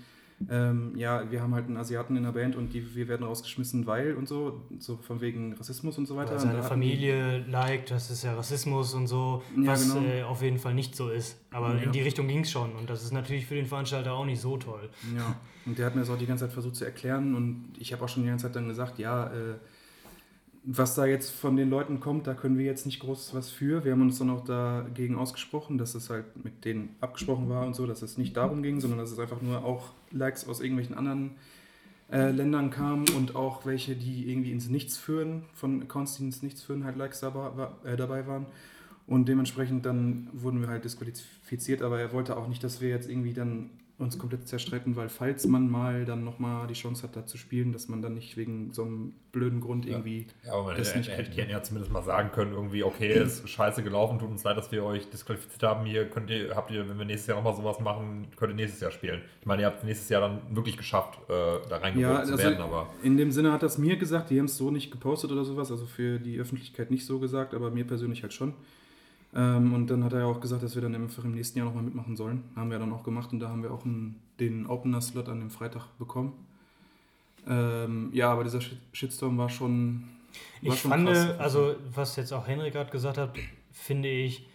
[0.50, 3.88] ähm, ja, wir haben halt einen Asiaten in der Band und die, wir werden rausgeschmissen,
[3.88, 6.32] weil und so, so von wegen Rassismus und so weiter.
[6.32, 10.06] Weil Und seine Familie liked, das ist ja Rassismus und so, Ja, was genau.
[10.06, 11.40] äh, auf jeden Fall nicht so ist.
[11.52, 11.84] Aber Ja.
[11.84, 14.42] in die Richtung ging es schon und das ist natürlich für den Veranstalter auch nicht
[14.42, 14.90] so toll.
[15.16, 17.94] Ja, und der hat mir das auch die ganze Zeit versucht zu erklären und ich
[17.94, 19.56] habe auch schon die ganze Zeit dann gesagt, ja, äh,
[20.66, 23.84] was da jetzt von den Leuten kommt, da können wir jetzt nicht groß was für.
[23.84, 27.76] Wir haben uns dann auch dagegen ausgesprochen, dass es halt mit denen abgesprochen war und
[27.76, 30.96] so, dass es nicht darum ging, sondern dass es einfach nur auch Likes aus irgendwelchen
[30.98, 31.32] anderen
[32.12, 36.42] äh, Ländern kamen und auch welche, die irgendwie ins Nichts führen, von Accounts, die ins
[36.44, 38.46] Nichts führen, halt Likes dabei, war- äh, dabei waren.
[39.06, 43.10] Und dementsprechend dann wurden wir halt disqualifiziert, aber er wollte auch nicht, dass wir jetzt
[43.10, 43.70] irgendwie dann
[44.04, 47.72] uns komplett zerstreiten, weil falls man mal dann nochmal die Chance hat, da zu spielen,
[47.72, 51.00] dass man dann nicht wegen so einem blöden Grund irgendwie Ja, aber man das hätte,
[51.00, 54.44] nicht hätte hätten ja zumindest mal sagen können, irgendwie, okay, ist scheiße gelaufen, tut uns
[54.44, 55.86] leid, dass wir euch disqualifiziert haben.
[55.86, 58.82] Hier könnt ihr, habt ihr, wenn wir nächstes Jahr nochmal sowas machen, könnt ihr nächstes
[58.82, 59.22] Jahr spielen.
[59.42, 61.32] Ich meine, ihr habt nächstes Jahr dann wirklich geschafft, äh,
[61.70, 64.38] da reingeholt Ja, zu also werden, aber in dem Sinne hat das mir gesagt, die
[64.38, 67.72] haben es so nicht gepostet oder sowas, also für die Öffentlichkeit nicht so gesagt, aber
[67.72, 68.54] mir persönlich halt schon.
[69.36, 71.66] Ähm, und dann hat er ja auch gesagt, dass wir dann einfach im nächsten Jahr
[71.68, 72.44] nochmal mitmachen sollen.
[72.56, 75.50] Haben wir dann auch gemacht und da haben wir auch einen, den Opener-Slot an dem
[75.50, 76.34] Freitag bekommen.
[77.48, 80.04] Ähm, ja, aber dieser Shit- Shitstorm war schon.
[80.62, 81.40] War Ich schon fand, krass.
[81.40, 83.36] also was jetzt auch Henrik gerade gesagt hat,
[83.72, 84.48] finde ich,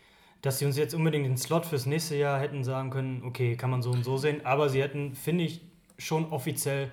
[0.42, 3.70] dass sie uns jetzt unbedingt den Slot fürs nächste Jahr hätten sagen können, okay, kann
[3.70, 5.60] man so und so sehen, aber sie hätten, finde ich,
[5.98, 6.90] schon offiziell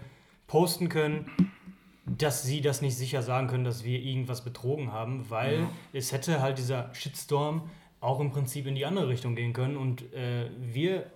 [0.47, 1.29] posten können,
[2.05, 6.41] dass sie das nicht sicher sagen können, dass wir irgendwas betrogen haben, weil es hätte
[6.41, 7.63] halt dieser Shitstorm
[7.99, 11.07] auch im Prinzip in die andere Richtung gehen können und äh, wir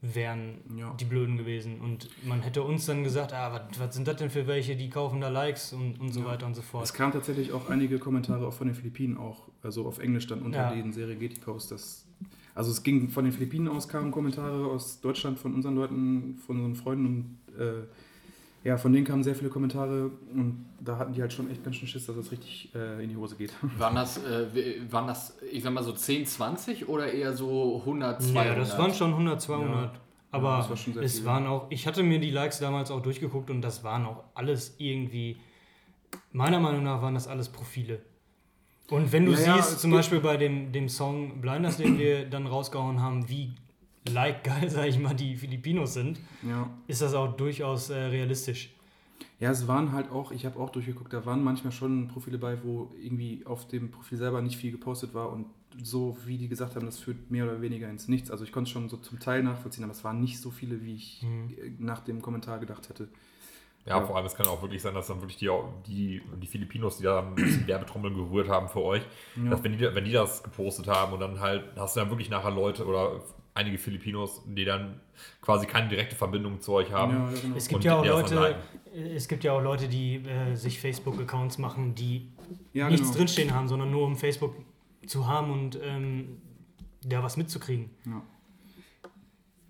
[0.00, 0.92] wären Ja.
[0.98, 4.48] die Blöden gewesen und man hätte uns dann gesagt, ah, was, sind das denn für
[4.48, 6.82] welche, die kaufen da Likes und, und so weiter und so fort.
[6.82, 10.42] Es kamen tatsächlich auch einige Kommentare auch von den Philippinen auch, also auf Englisch dann
[10.42, 10.74] unter Ja.
[10.74, 11.70] den Serie Getty Post.
[11.70, 12.04] Dass,
[12.52, 16.56] also es ging von den Philippinen aus kamen Kommentare aus Deutschland von unseren Leuten, von
[16.56, 17.84] unseren Freunden und äh,
[18.64, 21.76] ja, von denen kamen sehr viele Kommentare und da hatten die halt schon echt ganz
[21.76, 23.52] schön Schiss, dass es richtig äh, in die Hose geht.
[23.78, 24.46] Waren das, äh,
[24.90, 28.46] waren das, ich sag mal so 10, 20 oder eher so 100, 200?
[28.46, 29.94] Ja, das waren schon 100, 200.
[29.94, 30.00] Ja.
[30.30, 31.24] Aber Ja, das war schon sehr es viel.
[31.26, 34.76] waren auch, ich hatte mir die Likes damals auch durchgeguckt und das waren auch alles
[34.78, 35.36] irgendwie,
[36.32, 38.00] meiner Meinung nach waren das alles Profile.
[38.90, 42.26] Und wenn du Ja, ja, siehst, zum Beispiel bei dem, dem Song Blinders, den wir
[42.28, 43.54] dann rausgehauen haben, wie
[44.10, 46.68] like geil, sag ich mal, die Filipinos sind, Ja.
[46.86, 48.74] ist das auch durchaus äh, realistisch.
[49.38, 52.62] Ja, es waren halt auch, ich habe auch durchgeguckt, da waren manchmal schon Profile bei,
[52.62, 55.46] wo irgendwie auf dem Profil selber nicht viel gepostet war und
[55.82, 58.30] so, wie die gesagt haben, das führt mehr oder weniger ins Nichts.
[58.30, 60.82] Also ich konnte es schon so zum Teil nachvollziehen, aber es waren nicht so viele,
[60.84, 63.08] wie ich äh, nach dem Kommentar gedacht hätte.
[63.86, 64.06] Ja, Ja.
[64.06, 65.50] vor allem, es kann auch wirklich sein, dass dann wirklich die,
[65.86, 69.02] die, die Filipinos, die da ein bisschen Werbetrommeln gerührt haben für euch,
[69.50, 72.28] dass wenn die, wenn die das gepostet haben und dann halt, hast du dann wirklich
[72.30, 73.22] nachher Leute oder
[73.54, 75.00] einige Filipinos, die dann
[75.40, 77.12] quasi keine direkte Verbindung zu euch haben.
[77.12, 77.56] Ja, genau.
[77.56, 78.56] Es gibt ja auch Leute,
[79.14, 82.32] es gibt ja auch Leute, die äh, sich Facebook-Accounts machen, die
[82.72, 83.18] Ja, nichts genau.
[83.18, 84.54] drinstehen haben, sondern nur um Facebook
[85.06, 86.40] zu haben und ähm,
[87.04, 87.90] da was mitzukriegen.
[88.06, 88.22] Ja.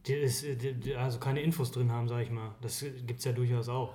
[0.06, 2.54] Die ist, die, die, also keine Infos drin haben, sag ich mal.
[2.60, 3.94] Das gibt es ja durchaus auch.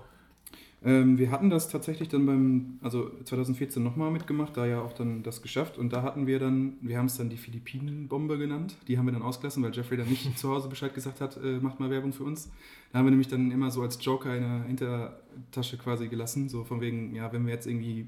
[0.84, 5.24] Ähm, wir hatten das tatsächlich dann beim, also 2014 nochmal mitgemacht, da ja auch dann
[5.24, 8.98] das geschafft und da hatten wir dann, wir haben es dann die Philippinen-Bombe genannt, die
[8.98, 11.80] haben wir dann ausgelassen, weil Jeffrey dann nicht zu Hause Bescheid gesagt hat, äh, macht
[11.80, 12.52] mal Werbung für uns.
[12.92, 16.64] Da haben wir nämlich dann immer so als Joker in der Hintertasche quasi gelassen, so
[16.64, 18.08] von wegen, ja, wenn wir jetzt irgendwie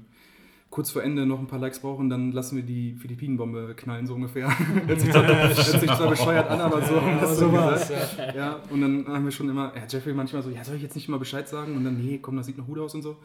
[0.70, 4.14] kurz vor Ende noch ein paar Likes brauchen, dann lassen wir die Philippinen-Bombe knallen, so
[4.14, 4.48] ungefähr.
[4.86, 8.16] hört, sich zwar, hört sich zwar bescheuert an, aber so das so war's, gesagt.
[8.18, 8.34] ja.
[8.34, 10.94] Ja, und dann haben wir schon immer, ja, Jeffrey manchmal so, ja, soll ich jetzt
[10.94, 11.76] nicht mal Bescheid sagen?
[11.76, 13.16] Und dann, nee, komm, das sieht noch gut aus und so.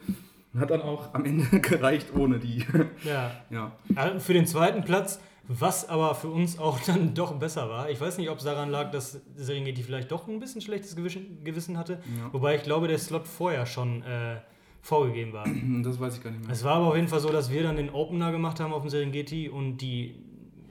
[0.52, 2.64] Und hat dann auch am Ende gereicht ohne die.
[3.04, 3.30] Ja.
[3.50, 3.72] ja.
[3.94, 7.90] Also Für den zweiten Platz, was aber für uns auch dann doch besser war.
[7.90, 11.78] Ich weiß nicht, ob es daran lag, dass Serengeti vielleicht doch ein bisschen schlechtes Gewissen,
[11.78, 11.94] hatte.
[12.18, 12.32] Ja.
[12.32, 14.38] Wobei ich glaube, der Slot vorher schon äh,
[14.86, 15.44] vorgegeben war.
[15.82, 16.52] Das weiß ich gar nicht mehr.
[16.52, 18.82] Es war aber auf jeden Fall so, dass wir dann den Opener gemacht haben auf
[18.82, 20.14] dem Serengeti und die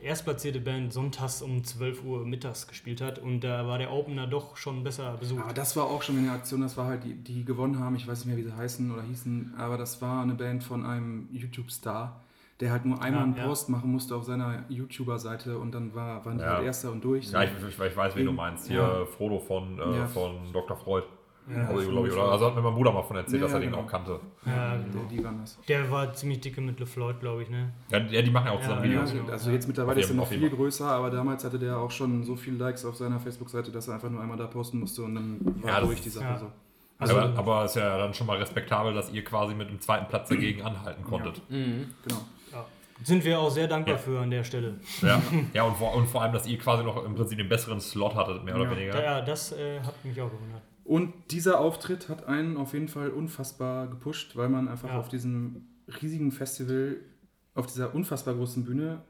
[0.01, 4.55] erstplatzierte Band sonntags um 12 Uhr mittags gespielt hat und da war der Opener doch
[4.55, 5.41] schon besser besucht.
[5.43, 8.07] Aber das war auch schon eine Aktion, das war halt die, die gewonnen haben, ich
[8.07, 11.27] weiß nicht mehr, wie sie heißen oder hießen, aber das war eine Band von einem
[11.31, 12.21] YouTube-Star,
[12.59, 13.47] der halt nur einmal Ja, einen ja.
[13.47, 16.57] Post machen musste auf seiner YouTuber-Seite und dann war, waren die Ja.
[16.57, 17.31] halt Erster und durch.
[17.31, 18.67] Ja, ich, ich, ich weiß, wen du meinst.
[18.67, 19.05] Hier Ja.
[19.05, 20.05] Frodo von, äh, Ja.
[20.07, 20.77] von Dr.
[20.77, 21.03] Freud.
[21.47, 22.23] Ja, Also, glaub ich, oder?
[22.31, 23.83] also hat mir mein Bruder mal von erzählt, Ja, dass er ja, den genau.
[23.83, 24.19] auch kannte.
[24.45, 25.59] Ja, Die, die waren das.
[25.67, 27.71] der war ziemlich dicke mit LeFloid, glaube ich, ne?
[27.91, 29.13] Ja, die, die machen ja auch zusammen Ja, Videos.
[29.13, 29.31] Ja, genau.
[29.31, 30.49] also jetzt mittlerweile ist er noch viel Fall.
[30.49, 33.95] größer, aber damals hatte der auch schon so viele Likes auf seiner Facebook-Seite, dass er
[33.95, 36.37] einfach nur einmal da posten musste und dann war Ja, durch die Sache ja.
[36.39, 36.51] so.
[36.97, 40.07] Also, aber, aber ist ja dann schon mal respektabel, dass ihr quasi mit dem zweiten
[40.07, 41.41] Platz dagegen anhalten konntet.
[41.49, 41.93] Mhm.
[42.07, 42.21] Genau.
[43.03, 44.01] sind wir auch sehr dankbar Ja.
[44.01, 44.75] für an der Stelle.
[45.01, 45.21] Ja,
[45.53, 48.15] ja und, vor, und vor allem, dass ihr quasi noch im Prinzip den besseren Slot
[48.15, 48.71] hattet, mehr oder Ja.
[48.71, 49.03] weniger.
[49.03, 50.61] Ja, das äh, hat mich auch gewundert.
[50.85, 54.99] Und dieser Auftritt hat einen auf jeden Fall unfassbar gepusht, weil man einfach Ja.
[54.99, 55.65] auf diesem
[56.01, 56.97] riesigen Festival,
[57.55, 59.01] auf dieser unfassbar großen Bühne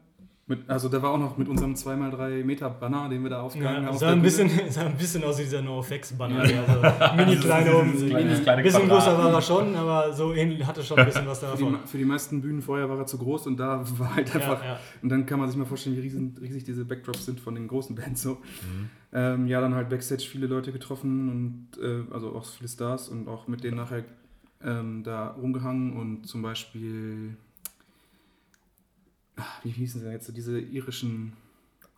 [0.48, 3.82] Mit, also da war auch noch mit unserem 2x3 Meter Banner, den wir da aufgehangen
[3.82, 3.94] Ja, haben.
[3.94, 6.38] auf sah, der ein bisschen, sah ein bisschen aus wie dieser NoFX-Banner.
[6.38, 6.52] Also
[7.16, 11.06] mini kleine dieses Ein bisschen größer war er schon, aber so ähnlich hatte schon ein
[11.06, 11.78] bisschen was Für die, davon.
[11.84, 14.62] für die meisten Bühnen vorher war er zu groß und da war halt einfach.
[14.62, 14.78] ja.
[15.02, 17.66] Und dann kann man sich mal vorstellen, wie riesen, riesig diese Backdrops sind von den
[17.66, 18.34] großen Bands so.
[18.34, 18.90] Mhm.
[19.14, 21.28] Ähm, ja, dann halt Backstage viele Leute getroffen
[21.76, 24.04] und äh, also auch viele Stars und auch mit denen nachher
[24.62, 27.36] ähm, da rumgehangen und zum Beispiel.
[29.62, 30.26] Wie hießen sie denn jetzt?
[30.26, 31.32] So Diese irischen.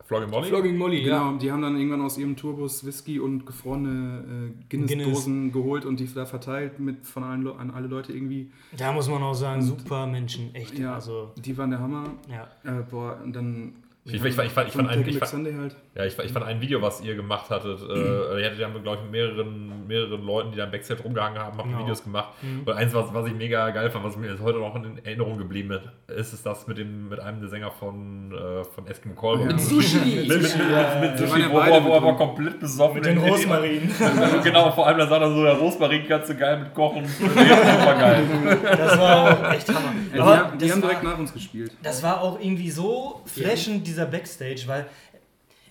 [0.07, 0.49] Flogging Molly?
[0.49, 1.39] Flogging Molly, Genau, ja.
[1.39, 6.13] die haben dann irgendwann aus ihrem Tourbus Whisky und gefrorene äh, Guinness-Dosen geholt und die
[6.13, 8.51] da verteilt mit von allen Le an alle Leute irgendwie.
[8.77, 10.79] Da muss man auch sagen, super Menschen, echt.
[10.79, 12.05] Ja, Also, die waren der Hammer.
[12.31, 12.49] ja.
[12.65, 13.73] Äh, boah, und dann.
[14.09, 15.77] Ich- ich- ich fand- ich fand- ich fand einen- Taking ich fand- halt.
[15.95, 17.79] Ja, ich, ich fand ein Video, was ihr gemacht hattet.
[17.83, 17.85] Äh,
[18.41, 21.57] ihr hattet ja, glaube ich, mit mehreren, mehreren Leuten, die da im Backstage rumgehangen haben,
[21.59, 21.81] habt Genau.
[21.81, 22.31] Videos gemacht.
[22.65, 25.39] Und eins, was, was ich mega geil fand, was mir jetzt heute noch in Erinnerung
[25.39, 25.79] geblieben
[26.09, 29.47] ist, ist das mit, dem, mit einem der Sänger von, äh, von Eskimo Callboy.
[29.47, 29.53] Ja.
[29.53, 29.99] Mit, Sushi!
[30.29, 33.07] mit, mit, mit Sushi, ja wo, beide wo, wo mit er aber komplett besoffen Mit
[33.07, 33.91] den in- in- Rosmarin.
[34.45, 37.05] genau, vor allem da sagt er so, der Rosmarin kannst du geil mit kochen.
[37.07, 38.23] Super geil.
[38.63, 39.93] Das war auch echt Hammer.
[40.15, 41.73] Ja, die haben, direkt nach uns gespielt.
[41.83, 44.87] Das war auch irgendwie so flashend, dieser Backstage, weil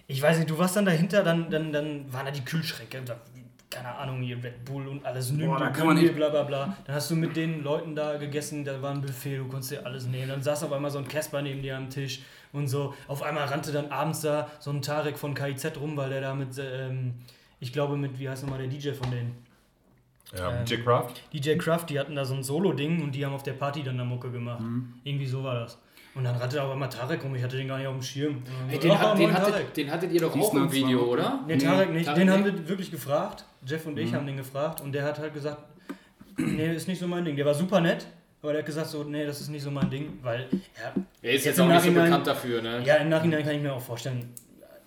[0.07, 3.17] ich weiß nicht, du warst dann dahinter, dann, dann, dann waren da die Kühlschränke, da,
[3.69, 6.78] keine Ahnung, hier Red Bull und alles Boah, da kann man hier, bla bla bla.
[6.86, 9.86] Dann hast du mit den Leuten da gegessen, da war ein Buffet, du konntest dir
[9.86, 10.30] alles nehmen.
[10.30, 12.21] Dann saß auf einmal so ein Casper neben dir am Tisch
[12.53, 12.93] und so.
[13.07, 16.34] Auf einmal rannte dann abends da so ein Tarek von KIZ rum, weil der da
[16.34, 17.15] mit, ähm,
[17.59, 19.36] ich glaube mit, wie heißt nochmal der DJ von denen?
[20.38, 20.84] Ja, Ähm, J.
[20.84, 21.13] Craft.
[21.34, 23.95] DJ Kraft, die hatten da so ein Solo-Ding und die haben auf der Party dann
[23.95, 24.61] eine Mucke gemacht.
[24.61, 24.93] Mhm.
[25.03, 25.78] Irgendwie so war das.
[26.18, 28.41] Und dann rannte aber immer Tarek rum, ich hatte den gar nicht auf dem Schirm.
[28.68, 31.07] Hey, den, "Ah, hat, den, hattet, den hattet ihr doch auch Gießen im Video, mal-
[31.09, 31.43] oder?
[31.45, 32.05] Nee, Tarek nicht.
[32.05, 33.45] Tarek den haben wir wirklich gefragt.
[33.65, 34.15] Jeff und ich Mhm.
[34.15, 35.59] haben den gefragt und der hat halt gesagt,
[36.38, 37.36] nee, ist nicht so mein Ding.
[37.36, 38.07] Der war super nett,
[38.41, 41.34] aber der hat gesagt so, nee, das ist nicht so mein Ding, weil ja, Er
[41.34, 42.84] ist Jetzt jetzt auch nicht so bekannt dafür, ne?
[42.84, 44.30] ja, im Nachhinein kann ich mir auch vorstellen,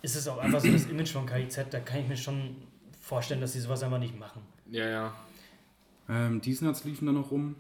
[0.03, 2.57] ist es auch einfach so das Image von KIZ, da kann ich mir schon
[3.01, 4.41] vorstellen, dass sie sowas einfach nicht machen.
[4.71, 5.13] Ja, ja.
[6.09, 7.55] Ähm, die Nuts liefen da noch rum.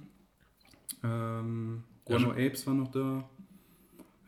[1.04, 3.24] Ähm, Guano Apes war noch da.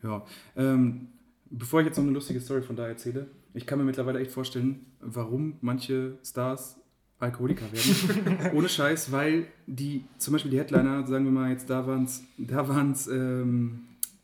[0.02, 0.24] Ja.
[0.56, 1.08] Ähm,
[1.50, 4.30] bevor ich jetzt noch eine lustige Story von da erzähle, ich kann mir mittlerweile echt
[4.30, 6.78] vorstellen, warum manche Stars
[7.18, 8.50] Alkoholiker werden.
[8.56, 12.24] Ohne Scheiß, weil die, zum Beispiel die Headliner, sagen wir mal jetzt, da waren es,
[12.36, 13.82] da waren's, ähm,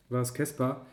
[0.09, 0.85] war es Casper,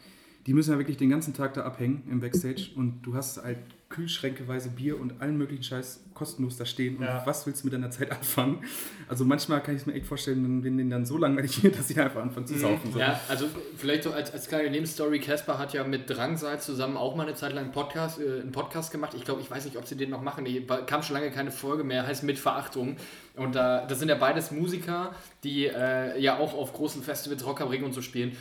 [0.45, 3.57] die müssen ja wirklich den ganzen Tag da abhängen im Backstage und du hast halt
[3.95, 6.97] Kühlschränkeweise Bier und allen möglichen Scheiß kostenlos da stehen.
[6.97, 7.23] Und Ja.
[7.25, 8.63] was willst du mit deiner Zeit anfangen?
[9.07, 11.87] Also manchmal kann ich es mir echt vorstellen, wenn denen dann so langweilig wird, dass
[11.87, 12.91] sie einfach anfangen zu saufen.
[12.91, 12.99] So.
[12.99, 17.15] Ja, also vielleicht so als, als kleine Nebenstory, Casper hat ja mit Drangsal zusammen auch
[17.15, 19.13] mal eine Zeit lang einen Podcast, äh, einen Podcast gemacht.
[19.15, 20.45] Ich glaube, ich weiß nicht, ob sie den noch machen.
[20.45, 22.97] Die war- kam schon lange keine Folge mehr, heißt Mit Verachtung.
[23.35, 27.61] Und da das sind ja beides Musiker, die äh, ja auch auf großen Festivals Rock
[27.61, 28.35] am Ring und so spielen.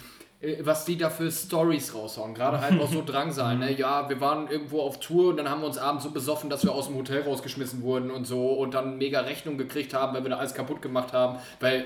[0.45, 3.73] Äh, Was die da für Stories raushauen, gerade halt auch so Drangsal, ne?
[3.73, 6.65] Ja, wir waren irgendwo auf Tour und dann haben wir uns abends so besoffen, dass
[6.65, 10.23] wir aus dem Hotel rausgeschmissen wurden und so und dann mega Rechnung gekriegt haben, weil
[10.23, 11.85] wir da alles kaputt gemacht haben, weil äh,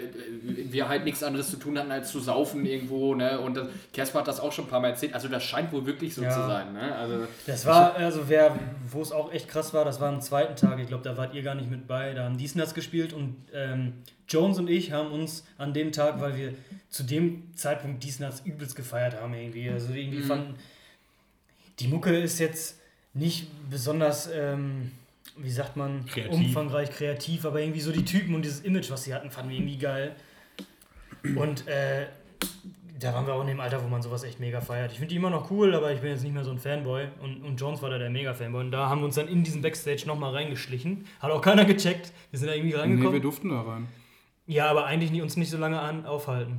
[0.72, 3.38] wir halt nichts anderes zu tun hatten, als zu saufen irgendwo, ne?
[3.40, 5.14] Und das- Casper hat das auch schon ein paar Mal erzählt.
[5.14, 6.30] Also das scheint wohl wirklich so Ja.
[6.30, 6.94] zu sein, ne?
[6.96, 7.14] Also
[7.46, 8.56] Das war, also wer,
[8.90, 11.34] wo es auch echt krass war, das war am zweiten Tag, ich glaube, da wart
[11.34, 13.92] ihr gar nicht mit bei, da haben Diesners gespielt und ähm,
[14.29, 16.55] Jones und ich haben uns an dem Tag, weil wir
[16.91, 20.55] zu dem Zeitpunkt Diesners übelst gefeiert haben irgendwie, also irgendwie fanden,
[21.81, 22.79] die Mucke ist jetzt
[23.14, 24.93] nicht besonders, ähm,
[25.37, 26.33] wie sagt man, Kreativ.
[26.35, 29.59] umfangreich kreativ, aber irgendwie so die Typen und dieses Image, was sie hatten, fanden wir
[29.59, 30.14] irgendwie geil.
[31.37, 32.07] Und äh,
[33.01, 34.91] da waren wir auch in dem Alter, wo man sowas echt mega feiert.
[34.93, 37.07] Ich finde die immer noch cool, aber ich bin jetzt nicht mehr so ein Fanboy.
[37.22, 38.61] Und, und Jones war da der Mega-Fanboy.
[38.61, 41.07] Und da haben wir uns dann in diesen Backstage nochmal reingeschlichen.
[41.20, 42.12] Hat auch keiner gecheckt.
[42.31, 43.12] Wir sind da irgendwie Nee, reingekommen.
[43.12, 43.89] wir durften da rein.
[44.49, 46.59] Ja, aber eigentlich uns nicht so lange an, aufhalten.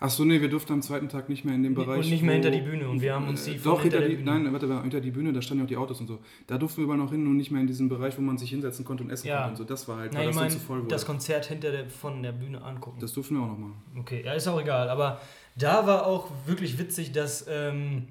[0.00, 2.02] Ach so, nee, wir durften am zweiten Tag nicht mehr in dem Bereich.
[2.04, 2.88] und nicht mehr hinter die Bühne.
[2.88, 4.32] Und wir haben uns die Äh, Doch, hinter, die, Bühne.
[4.32, 6.18] nein, warte, mal, hinter die Bühne, da standen ja auch die Autos und so.
[6.48, 8.50] Da durften wir überall noch hin und nicht mehr in diesen Bereich, wo man sich
[8.50, 9.36] hinsetzen konnte und essen Ja.
[9.42, 9.64] konnte und so.
[9.64, 10.88] Das war halt, weil ich das meine, zu voll wurde.
[10.88, 12.98] das Konzert hinter der, von der Bühne angucken.
[13.00, 13.76] das durften wir auch noch machen.
[14.00, 14.88] Okay, ja, ist auch egal.
[14.88, 15.20] Aber
[15.56, 18.08] da war auch wirklich witzig, dass ähm,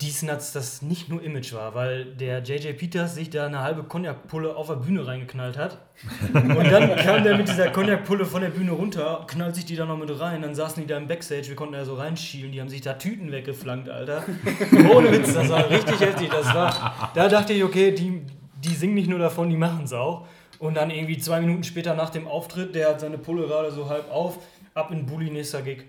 [0.00, 4.56] Diesnuts das nicht nur Image war, weil der JJ Peters sich da eine halbe Cognac-Pulle
[4.56, 5.78] auf der Bühne reingeknallt hat.
[6.34, 9.86] Und dann kam der mit dieser Cognac-Pulle von der Bühne runter, knallt sich die da
[9.86, 10.42] noch mit rein.
[10.42, 12.94] Dann saßen die da im Backstage, wir konnten da so reinschielen, die haben sich da
[12.94, 14.24] Tüten weggeflankt, Alter.
[14.92, 16.28] Ohne Witz, das war richtig heftig.
[16.28, 18.22] Das war, da dachte ich, okay, die,
[18.64, 20.26] die singen nicht nur davon, die machen es auch.
[20.58, 23.88] Und dann irgendwie zwei Minuten später nach dem Auftritt, der hat seine Pulle gerade so
[23.88, 24.38] halb auf,
[24.74, 25.84] ab in Bulli, nächster Gig.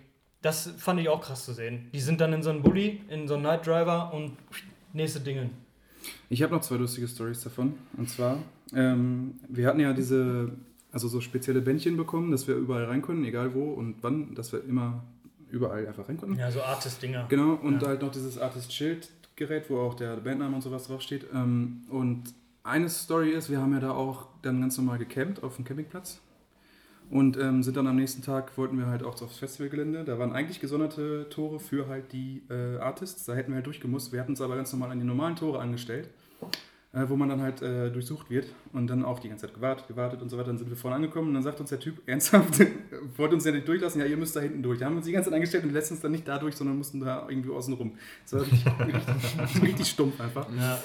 [0.45, 1.89] Das fand ich auch krass zu sehen.
[1.91, 4.33] Die sind dann in so einen Bulli, in so einen Night Driver und
[4.93, 5.49] nächste Dinge.
[6.29, 7.73] Ich habe noch zwei lustige Stories davon.
[7.97, 8.37] Und zwar,
[8.71, 10.51] ähm, wir hatten ja diese,
[10.91, 14.53] also so spezielle Bändchen bekommen, dass wir überall rein können, egal wo und wann, dass
[14.53, 15.03] wir immer
[15.49, 16.37] überall einfach rein konnten.
[16.37, 17.25] Ja, so Artist-Dinger.
[17.27, 17.87] Genau, und Ja.
[17.87, 21.25] halt noch dieses Artist-Schild-Gerät, wo auch der Bandname und sowas draufsteht.
[21.33, 22.21] Ähm, und
[22.61, 26.21] eine Story ist, wir haben ja da auch dann ganz normal gecampt auf dem Campingplatz.
[27.09, 30.03] Und ähm, sind dann am nächsten Tag, wollten wir halt auch aufs Festivalgelände.
[30.03, 33.25] Da waren eigentlich gesonderte Tore für halt die äh, Artists.
[33.25, 34.11] Da hätten wir halt durchgemusst.
[34.11, 36.09] Wir hatten uns aber ganz normal an die normalen Tore angestellt,
[36.93, 38.47] äh, wo man dann halt äh, durchsucht wird.
[38.73, 40.47] Und dann auch die ganze Zeit gewartet, gewartet und so weiter.
[40.47, 42.59] Dann sind wir vorne angekommen und dann sagt uns der Typ ernsthaft,
[43.17, 44.79] wollte uns ja nicht durchlassen, ja, ihr müsst da hinten durch.
[44.79, 46.55] Da haben wir uns die ganze Zeit angestellt und lässt uns dann nicht da durch,
[46.55, 47.97] sondern mussten da irgendwie außen rum.
[48.23, 50.47] Das war richtig, richtig, richtig stumpf einfach.
[50.57, 50.79] Ja.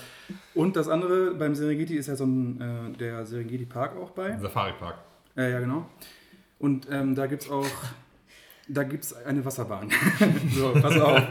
[0.54, 4.38] Und das andere, beim Serengeti ist ja so ein, äh, der Serengeti Park auch bei.
[4.38, 5.09] Safari Park.
[5.40, 5.86] Äh, ja, genau.
[6.58, 7.66] Und ähm, da gibt es auch,
[8.68, 9.90] da gibt's eine Wasserbahn.
[10.54, 11.22] so, pass auf.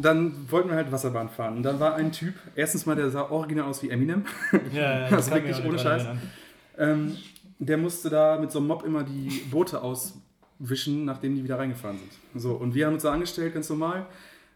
[0.00, 1.56] Dann wollten wir halt Wasserbahn fahren.
[1.56, 4.24] Und dann war ein Typ, erstens mal, der sah original aus wie Eminem.
[4.72, 6.06] Ja, ja, Das ist wirklich ohne Scheiß.
[6.78, 7.16] Ähm,
[7.58, 11.98] der musste da mit so einem Mob immer die Boote auswischen, nachdem die wieder reingefahren
[11.98, 12.40] sind.
[12.40, 14.06] So, und wir haben uns da angestellt, ganz normal.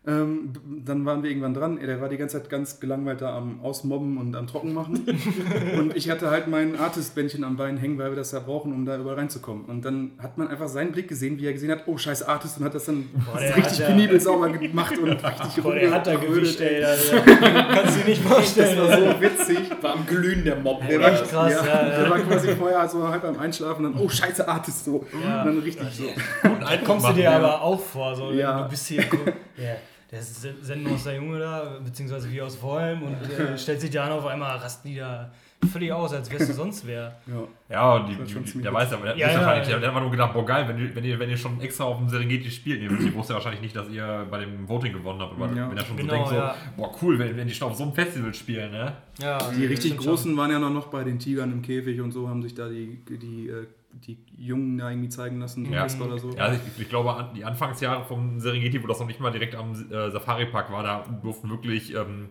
[0.08, 0.52] Ähm,
[0.84, 1.80] dann waren wir irgendwann dran.
[1.84, 5.04] Der war die ganze Zeit ganz gelangweilt da am Ausmobben und am Trockenmachen.
[5.78, 8.86] und ich hatte halt mein Artist-Bändchen am Bein hängen, weil wir das ja brauchen, um
[8.86, 9.64] da überall reinzukommen.
[9.64, 12.58] Und dann hat man einfach seinen Blick gesehen, wie er gesehen hat, oh, scheiß Artist,
[12.58, 16.14] und hat das dann der richtig penibel sauber gemacht und richtig Boah, der hat da
[16.14, 16.80] Gewicht, ey.
[16.80, 18.78] Das, kannst du dir nicht Das vorstellen.
[18.78, 19.58] war so witzig.
[19.82, 20.86] War am Glühen der Mob.
[20.88, 21.28] Der war, was?
[21.28, 22.00] krass, ja, ja, ja.
[22.02, 25.04] der war quasi vorher so halb beim Einschlafen und dann, oh, scheiße Artist, so.
[25.24, 25.40] Ja.
[25.42, 26.04] Und dann richtig so.
[26.42, 27.36] Guten Eindruck Kommst du dir ja.
[27.36, 28.62] aber auch vor, so Ja.
[28.62, 29.02] du bist hier,
[29.56, 29.74] ja,
[30.10, 34.04] der ist sen- sendenloser Junge da, beziehungsweise wie aus Vollm und äh, stellt sich da
[34.06, 35.30] an, auf einmal rasten die da
[35.72, 37.16] völlig aus, als wärst du sonst wer.
[37.26, 37.42] Ja.
[37.68, 39.70] Ja, und die, schon die, ziemlich der weiß aber, der, Ja, ist ja, wahrscheinlich, ja.
[39.72, 41.60] der, der hat einfach nur gedacht, boah geil, wenn, ihr- wenn, ihr, wenn ihr schon
[41.60, 44.68] extra auf dem Serengeti spielt, ihr, ihr wusst ja wahrscheinlich nicht, dass ihr bei dem
[44.68, 45.68] Voting gewonnen habt, aber Ja.
[45.70, 46.54] wenn er schon Genau, so denkt, so, ja.
[46.76, 48.92] boah cool, wenn, wenn die schon auf so einem Festival spielen, ne?
[49.18, 52.12] Ja, Die richtig stimmt Großen waren ja noch, noch bei den Tigern im Käfig und
[52.12, 53.66] so, haben sich da die, die, äh,
[54.00, 55.82] die Jungen da irgendwie zeigen lassen, Ja.
[55.82, 56.30] Casper oder so.
[56.30, 59.30] Ja, also ich, ich glaube, an, die Anfangsjahre vom Serengeti, wo das noch nicht mal
[59.30, 62.28] direkt am äh, Safari-Park war, da durften wirklich ähm,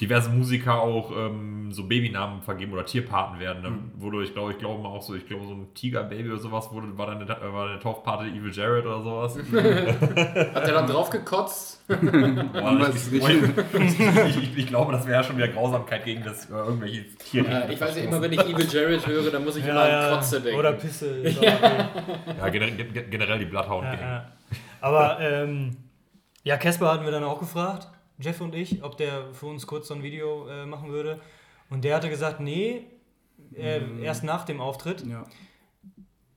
[0.00, 3.62] diverse Musiker auch ähm, so Babynamen vergeben oder Tierpaten werden.
[3.62, 3.72] Ne?
[3.96, 6.70] Wurde, ich glaube, ich glaube mal auch so, ich glaube, so ein Tiger-Baby oder sowas
[6.72, 9.36] wurde, war dann eine, war eine Taufpate Evil Jared oder sowas.
[10.54, 11.84] Hat er dann drauf gekotzt?
[11.88, 16.48] Boah, ich, ich, ich, ich, ich glaube, das wäre ja schon wieder Grausamkeit gegen das
[16.50, 17.50] äh, irgendwelche Tiere.
[17.50, 19.98] Ja, ich weiß ja immer, wenn ich Evil Jared höre, dann muss ich immer Ja,
[20.06, 20.16] an ja.
[20.16, 20.58] Kotze denken.
[20.58, 21.22] Oder Pisse.
[22.38, 24.26] Ja, generell, ge- generell die ja.
[24.80, 25.76] Aber ähm,
[26.44, 27.88] ja, Casper hatten wir dann auch gefragt,
[28.18, 31.20] Jeff und ich, ob der für uns kurz so ein Video äh, machen würde.
[31.70, 32.86] Und der hatte gesagt, nee,
[33.54, 35.04] äh, erst nach dem Auftritt.
[35.06, 35.24] Ja.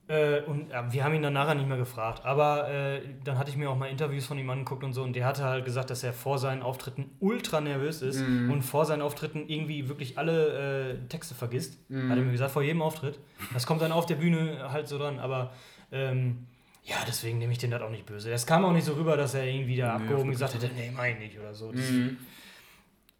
[0.08, 2.24] Äh, und wir haben ihn dann nachher nicht mehr gefragt.
[2.24, 5.02] Aber äh, dann hatte ich mir auch mal Interviews von ihm angeguckt und so.
[5.02, 8.84] Und der hatte halt gesagt, dass er vor seinen Auftritten ultra nervös ist und vor
[8.84, 11.78] seinen Auftritten irgendwie wirklich alle äh, Texte vergisst.
[11.90, 13.18] Hat er mir gesagt, vor jedem Auftritt.
[13.52, 15.18] Das kommt dann auf der Bühne halt so dran.
[15.18, 15.52] Aber
[15.90, 16.46] ähm,
[16.84, 18.30] ja, deswegen nehme ich den das auch nicht böse.
[18.30, 20.90] Das kam auch nicht so rüber, dass er irgendwie da Nee, abgehoben gesagt hätte, nee,
[20.94, 21.72] mach ich nicht oder so.
[21.72, 22.16] Das, Mhm.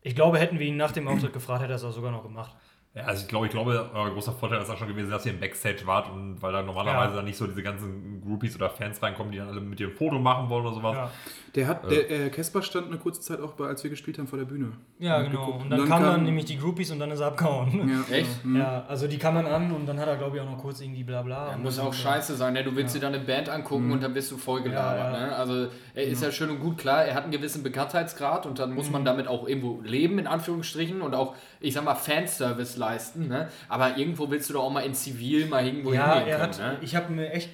[0.04, 2.24] Ich glaube, hätten wir ihn nach dem Auftritt gefragt, hätte er es auch sogar noch
[2.24, 2.56] gemacht.
[2.94, 5.32] Ja, also ich glaube, ich glaube, euer großer Vorteil ist auch schon gewesen, dass ihr
[5.32, 7.16] im Backstage wart und weil da normalerweise Ja.
[7.16, 9.94] dann nicht so diese ganzen Groupies oder Fans reinkommen, die dann alle mit dir ein
[9.94, 10.96] Foto machen wollen oder sowas.
[10.96, 11.10] Ja,
[11.54, 14.26] Der hat, der äh, Casper stand eine kurze Zeit auch bei, als wir gespielt haben
[14.26, 14.72] vor der Bühne.
[14.98, 15.44] ja genau.
[15.44, 15.64] geguckt.
[15.64, 17.90] Und dann, kamen dann nämlich die Groupies und dann ist er abgehauen.
[18.10, 18.26] Ja, Echt?
[18.42, 18.56] Ja, mhm.
[18.56, 20.80] Ja, also die kann man an und dann hat er, glaube ich, auch noch kurz
[20.80, 21.48] irgendwie bla bla.
[21.50, 22.64] Ja, Und muss dann- auch scheiße sein, ne?
[22.64, 25.12] Du willst dir dann eine Band angucken und dann bist du voll gelabert.
[25.12, 25.26] Ja, ja.
[25.26, 25.36] Ne?
[25.36, 28.72] Also er ist ja schön und gut, klar, er hat einen gewissen Bekanntheitsgrad und dann
[28.72, 33.28] muss man damit auch irgendwo leben, in Anführungsstrichen, und auch, ich sag mal, Fanservice leisten.
[33.28, 33.48] Ne?
[33.68, 36.52] Aber irgendwo willst du doch auch mal in Zivil mal irgendwo Ja, hingehen er können.
[36.54, 36.78] hat, ne?
[36.80, 37.50] ich habe mir echt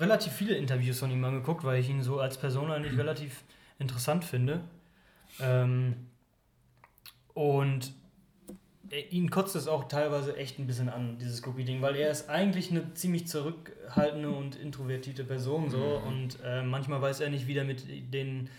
[0.00, 3.42] relativ viele Interviews von ihm angeguckt, weil ich ihn so als Person eigentlich relativ
[3.78, 4.60] interessant finde.
[5.40, 5.94] Ähm,
[7.34, 7.92] und
[9.10, 12.70] ihn kotzt es auch teilweise echt ein bisschen an, dieses Groupie-Ding, weil er ist eigentlich
[12.70, 17.64] eine ziemlich zurückhaltende und introvertierte Person so und äh, manchmal weiß er nicht, wie er
[17.64, 18.50] mit den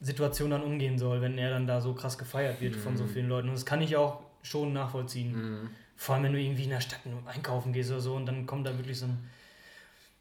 [0.00, 3.28] Situationen dann umgehen soll, wenn er dann da so krass gefeiert wird von so vielen
[3.28, 3.48] Leuten.
[3.48, 5.34] Und das kann ich auch schon nachvollziehen.
[5.96, 8.46] Vor allem, wenn du irgendwie in der Stadt nur einkaufen gehst oder so und dann
[8.46, 9.18] kommt da wirklich so ein,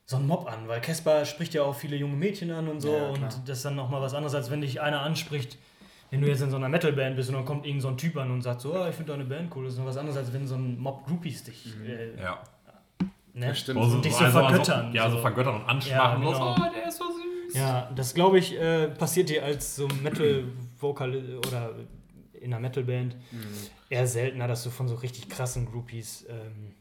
[0.09, 2.93] so ein Mob an, weil Casper spricht ja auch viele junge Mädchen an und so
[2.95, 5.57] Ja, und das ist dann nochmal was anderes, als wenn dich einer anspricht,
[6.11, 8.15] wenn du jetzt in so einer Metalband bist und dann kommt irgend so ein Typ
[8.15, 10.17] an und sagt so, ah, ich finde deine Band cool, das ist noch was anderes,
[10.17, 12.41] als wenn so ein Mob Groupies dich, äh, Ja.
[13.33, 13.47] ne?
[13.49, 13.81] Das stimmt.
[13.81, 14.93] Also, dich so also- vergöttern.
[14.93, 16.21] Ja, so vergöttern und anschmachen.
[16.23, 16.55] Ja, und so, genau.
[16.57, 17.55] oh, der ist so süß.
[17.55, 21.71] Ja, das glaube ich, äh, passiert dir als so Metal-Vokal oder
[22.39, 23.17] in einer Metalband
[23.89, 26.25] eher seltener, dass du von so richtig krassen Groupies.
[26.29, 26.73] Ähm,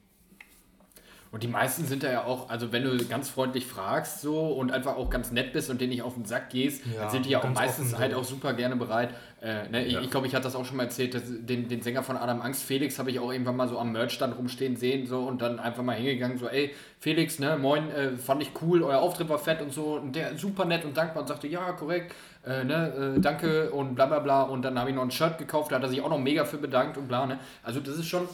[1.33, 4.73] Und die meisten sind da ja auch, also wenn du ganz freundlich fragst so und
[4.73, 7.27] einfach auch ganz nett bist und denen nicht auf den Sack gehst, Ja, dann sind
[7.27, 8.19] die ja auch meistens offen halt so.
[8.19, 9.11] auch super gerne bereit.
[9.43, 10.01] Äh, ne, ich Ja.
[10.01, 12.41] ich glaube, ich hatte das auch schon mal erzählt, dass den, den Sänger von Adam
[12.41, 15.59] Angst, Felix, habe ich auch irgendwann mal so am Merchstand rumstehen sehen so und dann
[15.59, 19.39] einfach mal hingegangen, so, ey, Felix, ne, moin, äh, fand ich cool, euer Auftritt war
[19.39, 22.15] fett und so und der super nett und dankbar und sagte, ja, korrekt,
[22.47, 25.37] äh, ne, äh, danke und bla bla bla und dann habe ich noch ein Shirt
[25.39, 27.39] gekauft, da hat er sich auch noch mega für bedankt und bla, ne.
[27.63, 28.27] Also das ist schon,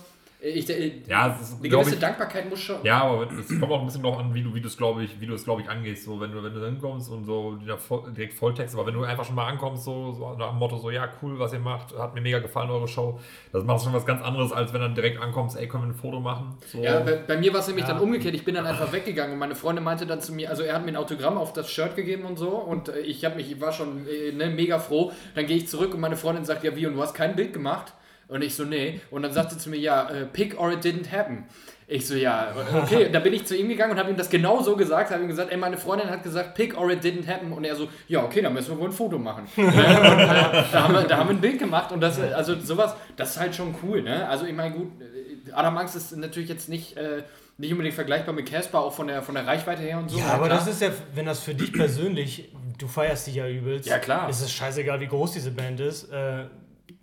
[0.43, 2.77] ich, äh, Ja, das ist, eine gewisse ich- Dankbarkeit muss schon.
[2.83, 5.05] Ja, aber es kommt auch ein bisschen drauf an, wie du, wie du es glaube
[5.05, 6.05] ich, wie du es glaube ich angehst.
[6.05, 9.25] So, wenn du, wenn du dann kommst und so direkt Volltext, aber wenn du einfach
[9.25, 12.15] schon mal ankommst, so, so nach dem Motto, so ja, cool, was ihr macht, hat
[12.15, 13.19] mir mega gefallen, eure Show.
[13.53, 15.91] Das macht schon was ganz anderes, als wenn du dann direkt ankommst, ey, können wir
[15.91, 16.57] ein Foto machen?
[16.67, 16.79] So.
[16.83, 17.95] Ja, bei, bei mir war es nämlich Ja.
[17.95, 18.35] dann umgekehrt.
[18.35, 20.85] Ich bin dann einfach weggegangen und meine Freundin meinte dann zu mir, also er hat
[20.85, 23.61] mir ein Autogramm auf das Shirt gegeben und so und äh, ich habe mich, ich
[23.61, 25.13] war schon äh, ne, mega froh.
[25.35, 27.53] Dann gehe ich zurück und meine Freundin sagt, ja wie, und du hast kein Bild
[27.53, 27.93] gemacht?
[28.33, 28.99] Und ich so, nee.
[29.11, 31.45] Und dann sagte sie zu mir, ja, äh, pick or it didn't happen.
[31.87, 33.11] Ich so, ja, okay.
[33.13, 35.11] Dann bin ich zu ihm gegangen und habe ihm das genau so gesagt.
[35.11, 37.53] Habe ihm gesagt, ey, meine Freundin hat gesagt, pick or it didn't happen.
[37.53, 39.47] Und er so, ja, okay, dann müssen wir wohl ein Foto machen.
[39.57, 42.95] und, äh, da, haben wir, da haben wir ein Bild gemacht und das, also sowas,
[43.17, 44.27] das ist halt schon cool, ne?
[44.27, 47.25] Also ich meine, gut, äh, Adam Angst ist natürlich jetzt nicht, äh,
[47.59, 50.19] nicht unbedingt vergleichbar mit Casper, auch von der, von der Reichweite her und so.
[50.19, 50.59] Ja, aber klar.
[50.59, 53.87] das ist ja, wenn das für dich persönlich, du feierst dich ja übelst.
[53.87, 54.31] Ja, klar.
[54.31, 56.11] Ist es scheißegal, wie groß diese Band ist.
[56.11, 56.45] Äh,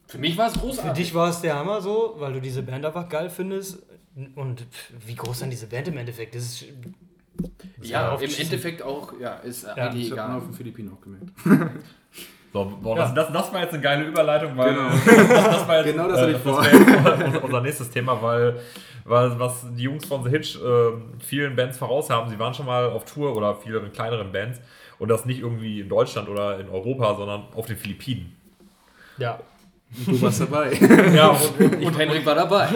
[0.10, 0.94] Für mich war es für großartig.
[1.06, 3.82] dich war es der Hammer so, weil du diese Band einfach geil findest.
[4.36, 6.66] Und pff, wie groß dann diese Band im Endeffekt ist.
[7.82, 8.30] ja, im.
[8.38, 10.38] Endeffekt auch, ja, ist Ja, eigentlich Das man egal.
[10.38, 11.30] auf den Philippinen auch gemerkt.
[12.52, 13.04] So, boah, Ja.
[13.04, 14.90] das, das, das war jetzt eine geile Überleitung, weil Genau.
[15.06, 16.64] das, das war jetzt, Genau das hatte ich vor.
[16.66, 18.60] wäre jetzt unser, unser nächstes Thema, weil,
[19.06, 22.66] weil was die Jungs von The Hitch äh, vielen Bands voraus haben, sie waren schon
[22.66, 24.60] mal auf Tour oder vielen kleineren Bands
[24.98, 28.36] und das nicht irgendwie in Deutschland oder in Europa, sondern auf den Philippinen.
[29.20, 29.40] Ja.
[30.06, 30.72] Du warst dabei.
[31.16, 32.68] Ja, und, Und Henrik war dabei.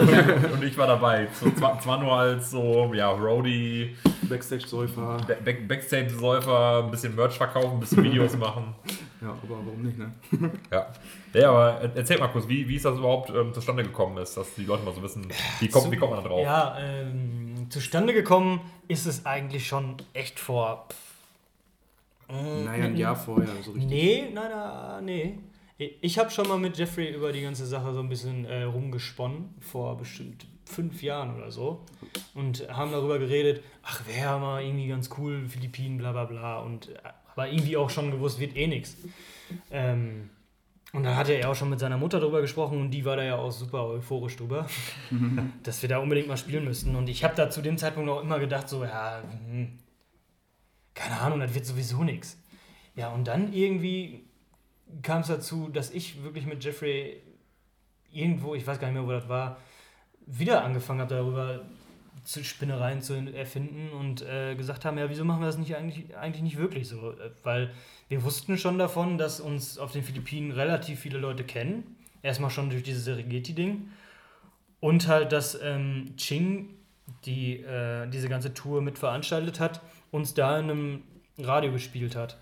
[0.52, 1.28] und ich war dabei.
[1.32, 5.18] So, zwar, zwar nur als so, ja, Roadie, Backstage-Säufer.
[5.26, 8.74] Ba- Back Backstage-Säufer, ein bisschen Merch verkaufen, ein bisschen Videos machen.
[9.22, 10.12] Ja, aber warum nicht, ne?
[10.72, 10.86] Ja.
[11.32, 14.52] Ja, aber erzähl mal kurz, wie, wie ist das überhaupt ähm, zustande gekommen ist, dass
[14.54, 15.26] die Leute mal so wissen,
[15.60, 16.42] wie kommt, wie kommt man da drauf?
[16.42, 20.86] Ja, ähm, zustande gekommen ist es eigentlich schon echt vor.
[22.28, 23.48] Naja, ein Jahr vorher.
[23.62, 23.88] So richtig.
[23.90, 25.38] Nee, nein, nein, nee.
[25.76, 29.54] Ich habe schon mal mit Jeffrey über die ganze Sache so ein bisschen äh, rumgesponnen,
[29.60, 31.84] vor bestimmt fünf Jahren oder so.
[32.34, 36.58] Und haben darüber geredet, ach, wäre mal irgendwie ganz cool, Philippinen, bla bla bla.
[36.60, 36.98] Und, äh,
[37.32, 38.96] aber irgendwie auch schon gewusst, wird eh nichts.
[39.72, 40.30] Ähm,
[40.92, 43.24] und dann hatte er auch schon mit seiner Mutter drüber gesprochen und die war da
[43.24, 44.68] ja auch super euphorisch drüber,
[45.64, 46.94] dass wir da unbedingt mal spielen müssten.
[46.94, 49.76] Und ich habe da zu dem Zeitpunkt auch immer gedacht, so, ja, hm,
[50.94, 52.40] keine Ahnung, das wird sowieso nichts.
[52.94, 54.23] Ja, und dann irgendwie
[55.02, 57.22] kam es dazu, dass ich wirklich mit Jeffrey
[58.12, 59.58] irgendwo, ich weiß gar nicht mehr, wo das war,
[60.26, 61.64] wieder angefangen habe, darüber
[62.22, 66.16] zu Spinnereien zu erfinden und äh, gesagt haben, ja, wieso machen wir das nicht eigentlich,
[66.16, 67.14] eigentlich nicht wirklich so?
[67.42, 67.70] Weil
[68.08, 71.96] wir wussten schon davon, dass uns auf den Philippinen relativ viele Leute kennen.
[72.22, 73.90] Erstmal schon durch dieses Serengeti-Ding.
[74.80, 76.70] Und halt, dass ähm, Ching,
[77.26, 81.02] die äh, diese ganze Tour mit veranstaltet hat, uns da in einem
[81.38, 82.38] Radio gespielt hat.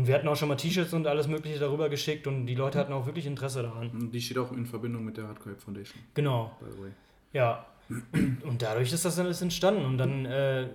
[0.00, 2.78] Und wir hatten auch schon mal T-Shirts und alles Mögliche darüber geschickt und die Leute
[2.78, 3.90] hatten auch wirklich Interesse daran.
[3.90, 6.90] Und Die steht auch in Verbindung mit der Hardcore Foundation, Genau, by the way.
[7.34, 7.66] ja.
[8.12, 9.84] Und, und dadurch ist das dann alles entstanden.
[9.84, 10.68] Und dann äh,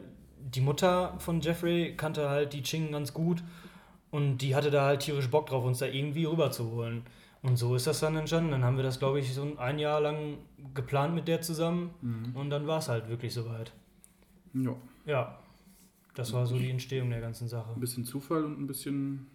[0.54, 3.42] die Mutter von Jeffrey kannte halt die Ching ganz gut
[4.12, 7.02] und die hatte da halt tierisch Bock drauf, uns da irgendwie rüberzuholen.
[7.42, 8.52] Und so ist das dann entstanden.
[8.52, 10.38] Dann haben wir das, glaube ich, so ein Jahr lang
[10.76, 11.90] geplant mit der zusammen
[12.36, 13.72] und dann war es halt wirklich soweit.
[14.54, 14.76] Ja,
[15.08, 15.38] Ja,
[16.16, 17.72] das war so die Entstehung der ganzen Sache.
[17.74, 19.28] ein bisschen Zufall und ein bisschen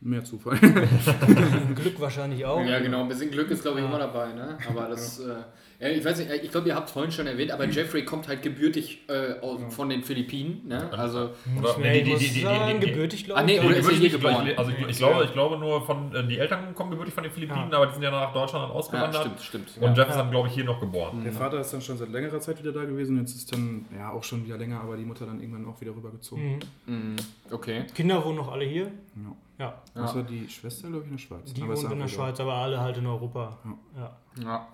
[0.00, 0.56] mehr Zufall.
[1.74, 2.64] Glück wahrscheinlich auch.
[2.64, 4.56] Ja, genau, ein bisschen Glück ist, glaube ich, immer dabei, ne?
[4.68, 5.34] Aber das, äh,
[5.78, 8.28] ja, ich weiß nicht, ich glaube, ihr habt es vorhin schon erwähnt, aber Jeffrey kommt
[8.28, 10.90] halt gebürtig äh, aus, von den Philippinen, ne?
[10.92, 13.60] Also, Oder- Nee, ich die- die- die- die- sagen, die- gebürtig, glaube Ah, nee, ich.
[13.64, 14.48] oder gar ist er hier geboren?
[14.56, 17.32] Also ich, ich, glaube, ich glaube nur von, äh, die Eltern kommen gebürtig von den
[17.32, 17.76] Philippinen, Ja.
[17.76, 19.20] aber die sind ja nach Deutschland dann ja, ausgewandert.
[19.22, 19.76] stimmt, stimmt.
[19.80, 20.02] Und ja.
[20.02, 21.22] Jeff ist dann, glaube ich, hier noch geboren.
[21.24, 23.18] Der Vater ist dann schon seit längerer Zeit wieder da gewesen.
[23.18, 25.92] Jetzt ist dann, ja, auch schon wieder länger, aber die Mutter dann irgendwann auch wieder
[25.94, 26.58] rübergezogen.
[26.86, 26.94] Mhm.
[26.94, 27.16] Mhm,
[27.50, 27.84] Okay.
[27.94, 28.84] Kinder wohnen noch alle hier.
[29.16, 29.36] Ja.
[29.60, 30.04] Ja, Ja.
[30.04, 31.52] Außer die Schwester, glaube ich, in der Schweiz.
[31.52, 32.08] die wohnen in der.
[32.08, 33.58] Schweiz, aber alle halt in Europa.
[33.96, 34.16] Ja.
[34.42, 34.68] Ja.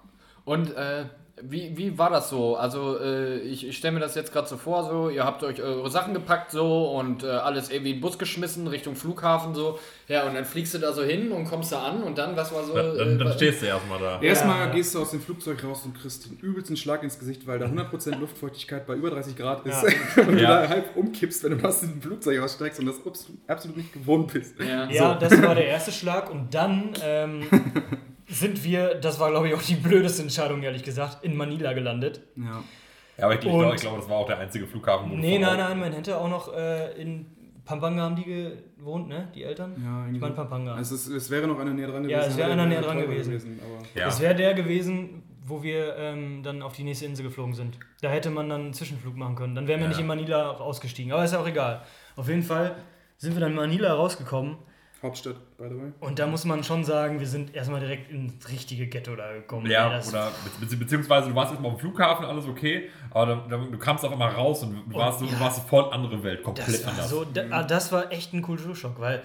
[0.44, 1.06] Und äh,
[1.42, 2.56] wie, wie war das so?
[2.56, 5.60] Also äh, ich, ich stelle mir das jetzt gerade so vor, so ihr habt euch
[5.62, 9.78] eure Sachen gepackt so und äh, alles irgendwie in den Bus geschmissen Richtung Flughafen so.
[10.08, 12.54] Ja, und dann fliegst du da so hin und kommst da an und dann, was
[12.54, 12.74] war so...
[12.74, 14.20] Dann, dann, dann äh, stehst du erstmal da.
[14.22, 14.72] Erstmal Ja.
[14.72, 17.66] gehst du aus dem Flugzeug raus und kriegst den übelsten Schlag ins Gesicht, weil da
[17.66, 19.82] 100% Luftfeuchtigkeit bei über 30 Grad ist
[20.16, 20.62] und du Ja.
[20.62, 24.32] da halb umkippst, wenn du aus dem Flugzeug aussteigst und das absolut, absolut nicht gewohnt
[24.32, 24.54] bist.
[24.60, 24.88] ja.
[24.90, 27.42] Ja, das war der erste Schlag und dann ähm,
[28.28, 32.20] sind wir, das war glaube ich auch die blödeste Entscheidung, ehrlich gesagt, in Manila gelandet.
[32.36, 32.62] Ja.
[33.18, 35.38] Ja, aber ich, ich glaube, ich glaube, das war auch der einzige Flughafen, wo Nee,
[35.38, 37.26] nein, nein, man hätte auch noch äh, in
[37.64, 38.24] Pampanga haben die
[38.78, 39.28] gewohnt, ne?
[39.34, 39.72] Die Eltern?
[39.82, 40.34] Ja, irgendwie Ich meine.
[40.34, 40.78] Pampanga.
[40.78, 42.10] Es, ist, es wäre noch einer näher dran gewesen.
[42.20, 43.58] Ja, es wäre aber einer näher dran gewesen.
[43.60, 44.08] aber Ja.
[44.08, 47.78] Es wäre der gewesen, wo wir ähm, dann auf die nächste Insel geflogen sind.
[48.02, 49.54] Da hätte man dann einen Zwischenflug machen können.
[49.54, 49.88] Dann wären wir Ja.
[49.88, 51.10] nicht in Manila ausgestiegen.
[51.12, 51.82] Aber ist ja auch egal.
[52.16, 52.76] Auf jeden Fall
[53.16, 54.58] sind wir dann in Manila rausgekommen.
[55.02, 55.92] Hauptstadt, by the way.
[56.00, 59.70] Und da muss man schon sagen, wir sind erstmal direkt ins richtige Ghetto da gekommen.
[59.70, 63.78] Ja, oder bezieh- beziehungsweise du warst erstmal am Flughafen, alles okay, aber dann, dann, du
[63.78, 65.40] kamst auch immer raus und du warst, so, du ja.
[65.40, 67.10] warst so voll andere Welt, komplett Das war, anders.
[67.10, 69.22] so, da, ah, das war echt ein Kulturschock, weil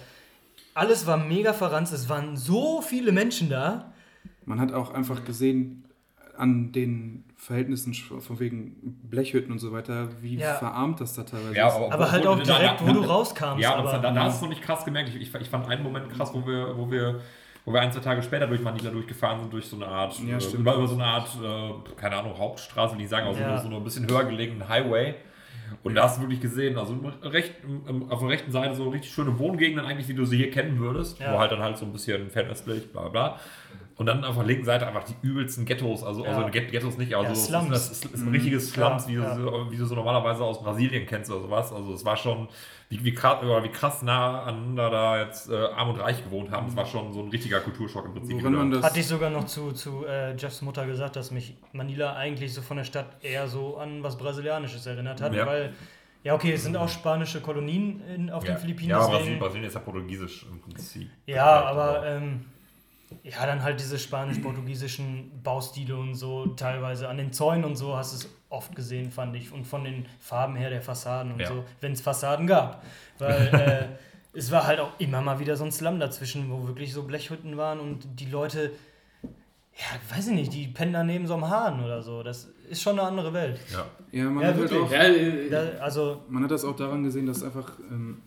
[0.74, 1.94] alles war mega verranzt.
[1.94, 3.94] Es waren so viele Menschen da.
[4.46, 5.84] Man hat auch einfach gesehen
[6.38, 10.54] an den Verhältnissen von wegen Blechhütten und so weiter, wie Ja.
[10.56, 11.76] verarmt das da teilweise Ja, ist.
[11.92, 14.52] Aber halt auch direkt, wo du rauskamst, Ja, und aber- da, da hast du noch
[14.52, 15.10] nicht krass gemerkt.
[15.10, 17.20] Ich, ich, ich fand einen Moment krass, wo wir, wo wir,
[17.66, 20.38] wo wir ein, zwei Tage später durch Manila durchgefahren sind, durch so eine Art, Ja,
[20.38, 23.58] äh, über, über so eine Art, äh, keine Ahnung, Hauptstraße, will ich sagen, also Ja.
[23.58, 25.16] so, so ein bisschen höher gelegenen Highway.
[25.84, 27.54] Und da hast du wirklich gesehen, also recht,
[28.10, 31.20] auf der rechten Seite so richtig schöne Wohngegenden eigentlich, wie du sie hier kennen würdest,
[31.20, 31.34] Ja.
[31.34, 33.40] wo halt dann halt so ein bisschen fernöstlich, bla bla.
[34.02, 36.32] Und dann auf der linken Seite einfach die übelsten Ghettos, also, Ja.
[36.32, 37.70] also Ghet- Ghettos nicht, aber Ja, so, Slums.
[37.70, 39.36] Das ist, das ist ein richtiges Slums, Ja, wie, du, ja.
[39.36, 41.72] so- wie du so normalerweise aus Brasilien kennst oder sowas.
[41.72, 42.48] Also es war schon,
[42.90, 46.68] wie, wie, krass, wie krass nah aneinander da jetzt äh, Arm und Reich gewohnt haben.
[46.68, 48.82] Es war schon so ein richtiger Kulturschock im Prinzip.
[48.84, 52.64] Hatte ich sogar noch zu, zu äh, Jeffs Mutter gesagt, dass mich Manila eigentlich so
[52.64, 55.46] von der Stadt eher so an was Brasilianisches erinnert hat, Ja.
[55.46, 55.74] weil,
[56.24, 58.54] ja okay, es sind auch spanische Kolonien in, auf ja.
[58.56, 61.08] den Philippinen, Ja, aber Brasilien ist ja portugiesisch im Prinzip.
[61.28, 62.46] ja, aber ähm,
[63.24, 68.14] ja, dann halt diese spanisch-portugiesischen Baustile und so, teilweise an den Zäunen und so hast
[68.14, 71.48] du es oft gesehen, fand ich, und von den Farben her der Fassaden und Ja.
[71.48, 72.84] so, wenn es Fassaden gab,
[73.18, 73.48] weil
[74.34, 77.04] äh, es war halt auch immer mal wieder so ein Slum dazwischen, wo wirklich so
[77.04, 78.72] Blechhütten waren und die Leute,
[79.24, 82.82] ja, weiß ich nicht, die pennen da neben so einem Hahn oder so, das ist
[82.82, 83.60] schon eine andere Welt.
[83.72, 83.86] ja.
[84.12, 84.82] ja, man, Ja, hat halt wirklich.
[84.82, 88.22] auch, Ja, äh, Da, also, man hat das auch daran gesehen, dass einfach ähm,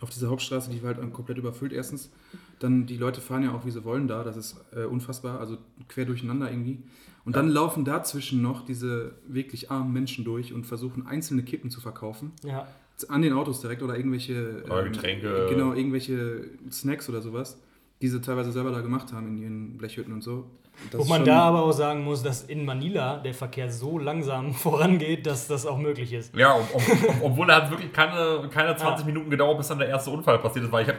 [0.00, 2.10] auf dieser Hauptstraße, die war halt komplett überfüllt erstens,
[2.58, 5.58] dann die Leute fahren ja auch wie sie wollen da, das ist äh, unfassbar, also
[5.88, 6.82] quer durcheinander irgendwie.
[7.24, 11.80] Und dann laufen dazwischen noch diese wirklich armen Menschen durch und versuchen einzelne Kippen zu
[11.80, 12.32] verkaufen.
[12.44, 12.66] ja.
[13.08, 15.46] An den Autos direkt oder irgendwelche Oder Getränke.
[15.48, 17.58] Genau, irgendwelche Snacks oder sowas,
[18.02, 20.50] die sie teilweise selber da gemacht haben in ihren Blechhütten und so.
[20.90, 24.54] Das Wo man da aber auch sagen muss, dass in Manila der Verkehr so langsam
[24.54, 26.34] vorangeht, dass das auch möglich ist.
[26.36, 29.78] Ja, ob, ob, ob, obwohl da hat wirklich keine, keine 20 Minuten gedauert, bis dann
[29.78, 30.96] der erste Unfall passiert ist, weil ich hab,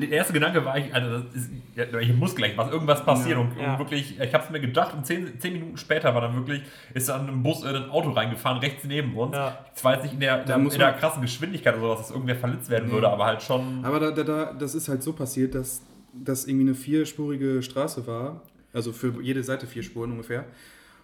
[0.00, 3.40] der erste Gedanke war, ich, also das ist, ja, ich muss gleich was, irgendwas passieren
[3.40, 3.72] und, Ja.
[3.72, 6.62] und wirklich, ich habe es mir gedacht und 10, 10 Minuten später war dann wirklich,
[6.94, 9.34] ist dann ein Bus in ein Auto reingefahren, rechts neben uns.
[9.36, 9.58] Ja.
[9.74, 12.90] Zwar jetzt nicht in der, in der, krassen Geschwindigkeit oder sowas, dass irgendwer verletzt werden
[12.90, 13.84] würde, aber halt schon.
[13.84, 15.82] Aber da, da, da, das ist halt so passiert, dass
[16.12, 18.42] das irgendwie eine vierspurige Straße war,
[18.74, 20.44] also für jede Seite vier Spuren ungefähr,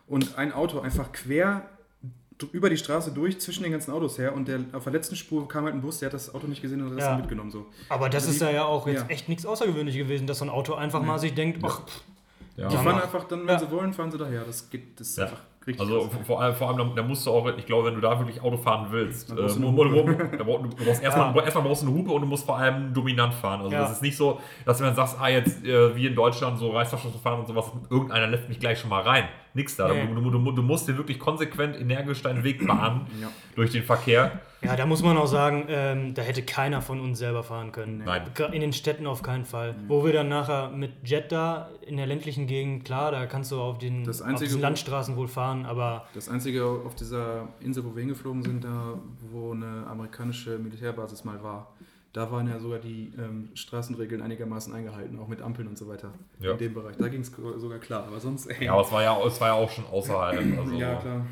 [0.07, 1.69] und ein Auto einfach quer
[2.53, 5.47] über die Straße durch zwischen den ganzen Autos her und der, auf der letzten Spur
[5.47, 7.11] kam halt ein Bus, der hat das Auto nicht gesehen und hat das Ja.
[7.13, 7.51] dann mitgenommen.
[7.51, 7.67] So.
[7.91, 9.07] Aber das Also ist die- ja, ja auch jetzt ja.
[9.09, 12.01] echt nichts Außergewöhnliches gewesen, dass so ein Auto einfach mal sich denkt, ach, pff,
[12.57, 12.69] Ja.
[12.69, 13.59] Die fahren einfach dann, wenn Ja.
[13.59, 14.45] sie wollen, fahren sie daher.
[14.45, 15.25] Das geht, das ist Ja.
[15.27, 15.81] einfach richtig.
[15.81, 16.27] Also krass.
[16.27, 18.57] vor allem, vor allem da, musst du auch, ich glaube, wenn du da wirklich Auto
[18.57, 21.43] fahren willst, äh, du brauchst erstmal, Ja.
[21.43, 23.61] erstmal brauchst du eine Hupe und du musst vor allem dominant fahren.
[23.61, 23.81] Also Ja.
[23.83, 26.71] das ist nicht so, dass du dann sagst, ah jetzt äh, wie in Deutschland so
[26.71, 29.25] Reißverschluss fahren und sowas, irgendeiner lässt mich gleich schon mal rein.
[29.55, 29.89] Nix da.
[29.93, 30.07] Nee.
[30.15, 33.29] Du, du, du, du musst dir wirklich konsequent, energisch deinen Weg bahnen Ja.
[33.57, 34.41] durch den Verkehr.
[34.63, 38.03] ja, da muss man auch sagen, ähm, da hätte keiner von uns selber fahren können.
[38.05, 38.23] Nein.
[38.53, 39.75] In den Städten auf keinen Fall.
[39.89, 43.61] Wo wir dann nachher mit Jet da in der ländlichen Gegend, klar, da kannst du
[43.61, 47.49] auf den Das auf Einzige, diesen wo- Landstraßen wohl fahren, aber Das Einzige auf dieser
[47.61, 48.95] Insel, wo wir hingeflogen sind, da
[49.33, 51.73] wo eine amerikanische Militärbasis mal war,
[52.13, 56.13] da waren ja sogar die ähm, Straßenregeln einigermaßen eingehalten, auch mit Ampeln und so weiter.
[56.41, 56.53] Ja.
[56.53, 56.97] In dem Bereich.
[56.97, 58.05] Da ging es sogar klar.
[58.07, 58.65] Aber sonst, ey.
[58.65, 60.41] Ja, aber es war ja, es war ja auch schon außerhalb.
[60.59, 61.27] Also, ja, klar.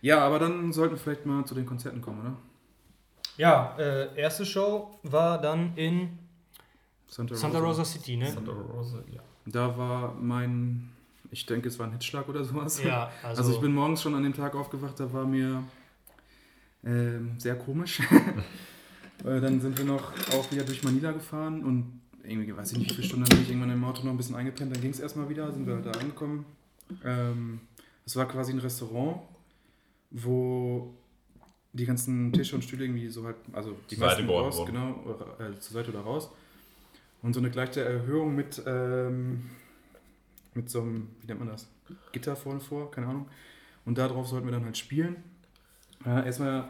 [0.00, 2.36] Ja, aber dann sollten wir vielleicht mal zu den Konzerten kommen, oder?
[3.36, 6.18] ja, äh, erste Show war dann in
[7.08, 7.42] Santa Rosa.
[7.42, 8.30] Santa Rosa City, ne?
[8.30, 9.20] Santa Rosa, ja.
[9.46, 10.90] Da war mein,
[11.30, 12.82] ich denke, es war ein Hitzschlag oder sowas.
[12.82, 15.64] Ja, also, Also ich bin morgens schon an dem Tag aufgewacht, da war mir
[16.84, 18.00] ähm, sehr komisch.
[19.22, 22.90] Äh, dann sind wir noch auch wieder durch Manila gefahren und irgendwie, weiß ich nicht,
[22.90, 25.00] wie viele Stunden, bin ich irgendwann im Auto noch ein bisschen eingepennt, dann ging es
[25.00, 26.46] erstmal wieder, sind wir da angekommen.
[27.04, 27.60] Ähm,
[28.06, 29.20] es war quasi ein Restaurant,
[30.10, 30.94] wo
[31.72, 34.72] die ganzen Tische und Stühle irgendwie so halt, also die Seite meisten raus, wurden.
[34.72, 36.30] genau, oder, äh, zur Seite oder raus.
[37.22, 39.50] Und so eine gleiche Erhöhung mit, ähm,
[40.54, 41.66] mit so einem, wie nennt man das?
[42.12, 43.26] Gitter vorne vor, keine Ahnung.
[43.84, 45.16] Und darauf sollten wir dann halt spielen.
[46.04, 46.68] Ja, erstmal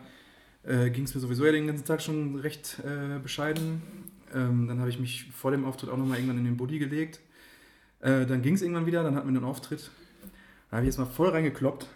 [0.67, 3.83] äh, ging es mir sowieso ja den ganzen Tag schon recht äh, bescheiden.
[4.35, 7.21] Ähm, dann habe ich mich vor dem Auftritt auch nochmal irgendwann in den Buddy gelegt.
[8.01, 9.91] Äh, dann ging es irgendwann wieder, dann hatten wir einen Auftritt.
[10.71, 11.87] Da habe ich jetzt mal voll reingekloppt.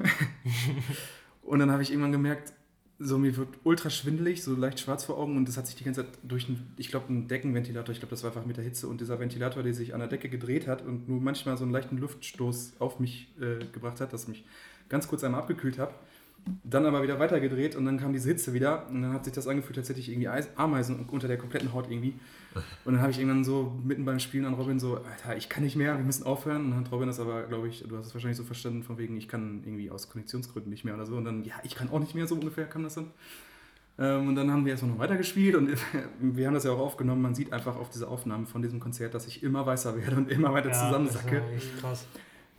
[1.42, 2.52] und dann habe ich irgendwann gemerkt,
[3.00, 5.84] so mir wird ultra schwindelig, so leicht schwarz vor Augen und das hat sich die
[5.84, 8.64] ganze Zeit durch, einen, ich glaube, einen Deckenventilator, ich glaube, das war einfach mit der
[8.64, 11.62] Hitze und dieser Ventilator, der sich an der Decke gedreht hat und nur manchmal so
[11.62, 14.44] einen leichten Luftstoß auf mich äh, gebracht hat, dass ich mich
[14.88, 15.94] ganz kurz einmal abgekühlt habe.
[16.64, 19.46] Dann aber wieder weitergedreht und dann kam diese Hitze wieder und dann hat sich das
[19.46, 22.14] angefühlt, als hätte ich irgendwie Eis- Ameisen unter der kompletten Haut irgendwie.
[22.84, 25.62] Und dann habe ich irgendwann so mitten beim Spielen an Robin so, Alter, ich kann
[25.62, 26.64] nicht mehr, wir müssen aufhören.
[26.64, 28.96] Und dann hat Robin das aber, glaube ich, du hast es wahrscheinlich so verstanden, von
[28.98, 31.16] wegen, ich kann irgendwie aus Konnektionsgründen nicht mehr oder so.
[31.16, 33.08] Und dann, ja, ich kann auch nicht mehr, so ungefähr kam das dann.
[33.98, 35.70] Ähm, und dann haben wir erstmal noch weitergespielt und
[36.20, 37.20] wir haben das ja auch aufgenommen.
[37.20, 40.30] Man sieht einfach auf diese Aufnahmen von diesem Konzert, dass ich immer weißer werde und
[40.30, 41.42] immer weiter das zusammensacke.
[41.42, 42.06] war echt krass.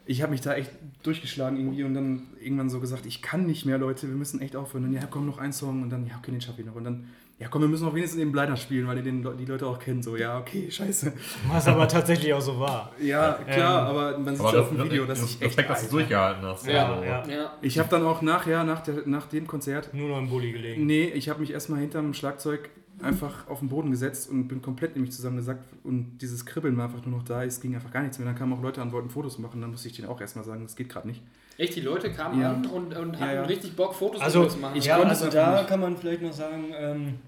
[0.09, 0.71] Ich habe mich da echt
[1.03, 4.55] durchgeschlagen irgendwie und dann irgendwann so gesagt, ich kann nicht mehr, Leute, wir müssen echt
[4.55, 4.85] aufhören.
[4.85, 6.73] Und dann, ja, komm, noch ein Song und dann, ja, okay, den schaffe ich noch.
[6.73, 7.07] Und dann,
[7.37, 9.77] ja, komm, wir müssen auch wenigstens den Blinder spielen, weil ihr den, die Leute auch
[9.77, 10.01] kennen.
[10.01, 11.13] So, ja, okay, scheiße.
[11.47, 12.91] Was aber tatsächlich auch so war.
[12.99, 15.35] Ja, klar, Ähm, aber man sieht Aber ja das, auf dem Video, dass das, ich
[15.35, 15.45] echt...
[15.51, 15.95] Respekt, dass du Alter.
[15.97, 16.65] durchgehalten hast.
[16.67, 17.27] Ja, Also, ja.
[17.27, 17.53] Ja.
[17.61, 20.87] Ich habe dann auch nachher, nach, der, nach dem Konzert, Nur noch im Bulli gelegen.
[20.87, 22.71] nee, ich habe mich erstmal hinterm Schlagzeug
[23.03, 26.85] einfach auf den Boden gesetzt und bin komplett in mich zusammengesackt und dieses Kribbeln war
[26.85, 28.27] einfach nur noch da, es ging einfach gar nichts mehr.
[28.27, 30.63] Dann kamen auch Leute an, wollten Fotos machen, dann musste ich denen auch erstmal sagen,
[30.63, 31.21] das geht gerade nicht.
[31.57, 32.51] Echt, die Leute kamen Ja.
[32.53, 33.43] an und, und hatten Ja, ja.
[33.43, 34.75] richtig Bock, Fotos Also, zu machen.
[34.77, 35.67] ich ja, also da nicht.
[35.69, 37.19] kann man vielleicht noch sagen, ähm,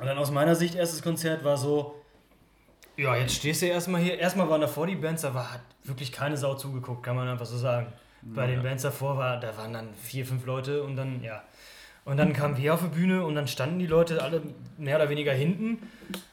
[0.00, 1.96] dann aus meiner Sicht, erstes Konzert war so,
[2.96, 4.18] ja, jetzt stehst du erstmal hier.
[4.18, 7.46] Erstmal waren davor die Bands, da war, hat wirklich keine Sau zugeguckt, kann man einfach
[7.46, 7.92] so sagen.
[8.22, 11.42] Bei den Bands davor war, da waren dann vier, fünf Leute und dann, ja.
[12.08, 14.40] Und dann kamen wir auf die Bühne und dann standen die Leute alle
[14.78, 15.78] mehr oder weniger hinten.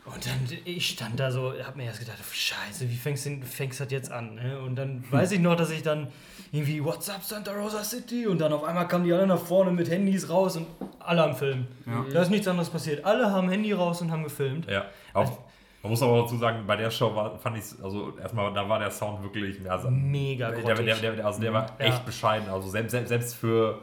[0.05, 3.79] Und dann, ich stand da so, hab mir erst gedacht, scheiße, wie fängst du fängst
[3.81, 4.35] das jetzt an?
[4.35, 4.59] Ne?
[4.59, 6.07] Und dann weiß ich noch, dass ich dann
[6.53, 8.25] irgendwie, what's up Santa Rosa City?
[8.25, 10.67] Und dann auf einmal kamen die alle nach vorne mit Handys raus und
[10.99, 11.67] alle am Filmen.
[12.13, 13.03] Da ist nichts anderes passiert.
[13.03, 14.69] Alle haben Handy raus und haben gefilmt.
[14.71, 15.39] Ja, auch,
[15.81, 18.79] man muss aber dazu sagen, bei der Show war, fand ich also erstmal, da war
[18.79, 20.85] der Sound wirklich, also, Mega grottig.
[20.85, 21.85] der, der, der, also der war Ja.
[21.87, 23.79] echt bescheiden, also selbst, selbst, selbst für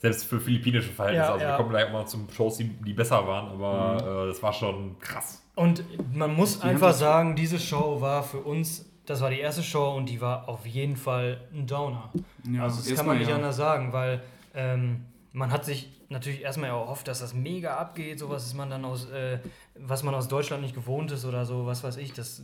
[0.00, 1.50] selbst für philippinische Verhältnisse, Ja, also ja.
[1.52, 4.52] wir kommen gleich auch mal zum Shows, die, die besser waren, aber äh, das war
[4.52, 5.42] schon krass.
[5.54, 9.62] Und man muss haben einfach sagen, diese Show war für uns, das war die erste
[9.62, 12.10] Show und die war auf jeden Fall ein Downer.
[12.50, 13.36] Ja, also das kann man nicht ja.
[13.36, 14.22] anders sagen, weil
[14.54, 18.86] ähm, man hat sich natürlich erstmal erhofft, dass das mega abgeht, sowas ist man dann
[18.86, 19.38] aus, äh,
[19.78, 22.42] was man aus Deutschland nicht gewohnt ist oder so, was weiß ich, das,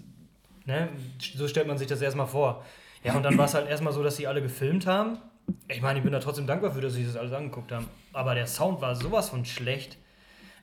[0.66, 2.62] ne, so stellt man sich das erstmal vor.
[3.02, 5.18] Ja, und dann war es halt erstmal so, dass sie alle gefilmt haben.
[5.68, 7.88] Ich meine, ich bin da trotzdem dankbar für, dass sie das alles angeguckt haben.
[8.12, 9.98] Aber der Sound war sowas von schlecht,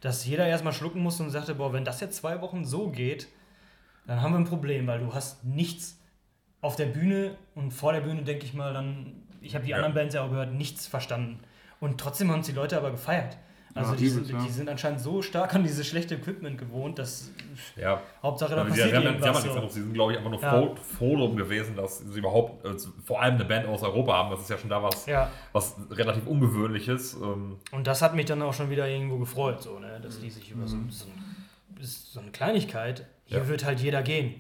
[0.02, 3.28] dass jeder erstmal schlucken musste und sagte, boah, wenn das jetzt zwei Wochen so geht,
[4.06, 6.00] dann haben wir ein Problem, weil du hast nichts
[6.62, 9.78] auf der Bühne und vor der Bühne, denke ich mal, dann, ich habe die Ja.
[9.78, 11.40] anderen Bands ja auch gehört, nichts verstanden.
[11.80, 13.38] Und trotzdem haben es die Leute aber gefeiert.
[13.76, 14.44] Also Ja, die, sind, ja.
[14.44, 17.32] die sind anscheinend so stark an dieses schlechte Equipment gewohnt, dass
[17.76, 18.02] Ja.
[18.22, 19.44] Hauptsache da Aber sie, passiert sie, haben, sie, haben irgendwas.
[19.46, 19.68] nichts So.
[19.70, 20.76] sie sind, glaube ich, einfach nur Ja.
[20.98, 24.30] froh, gewesen, dass sie überhaupt äh, vor allem eine Band aus Europa haben.
[24.32, 27.16] Das ist ja schon da was, Ja, was relativ ungewöhnliches.
[27.16, 30.00] Ähm, und das hat mich dann auch schon wieder irgendwo gefreut, so, ne?
[30.04, 31.06] dass die sich über so, so,
[31.82, 33.48] so eine Kleinigkeit, hier Ja.
[33.48, 34.36] wird halt jeder gehen.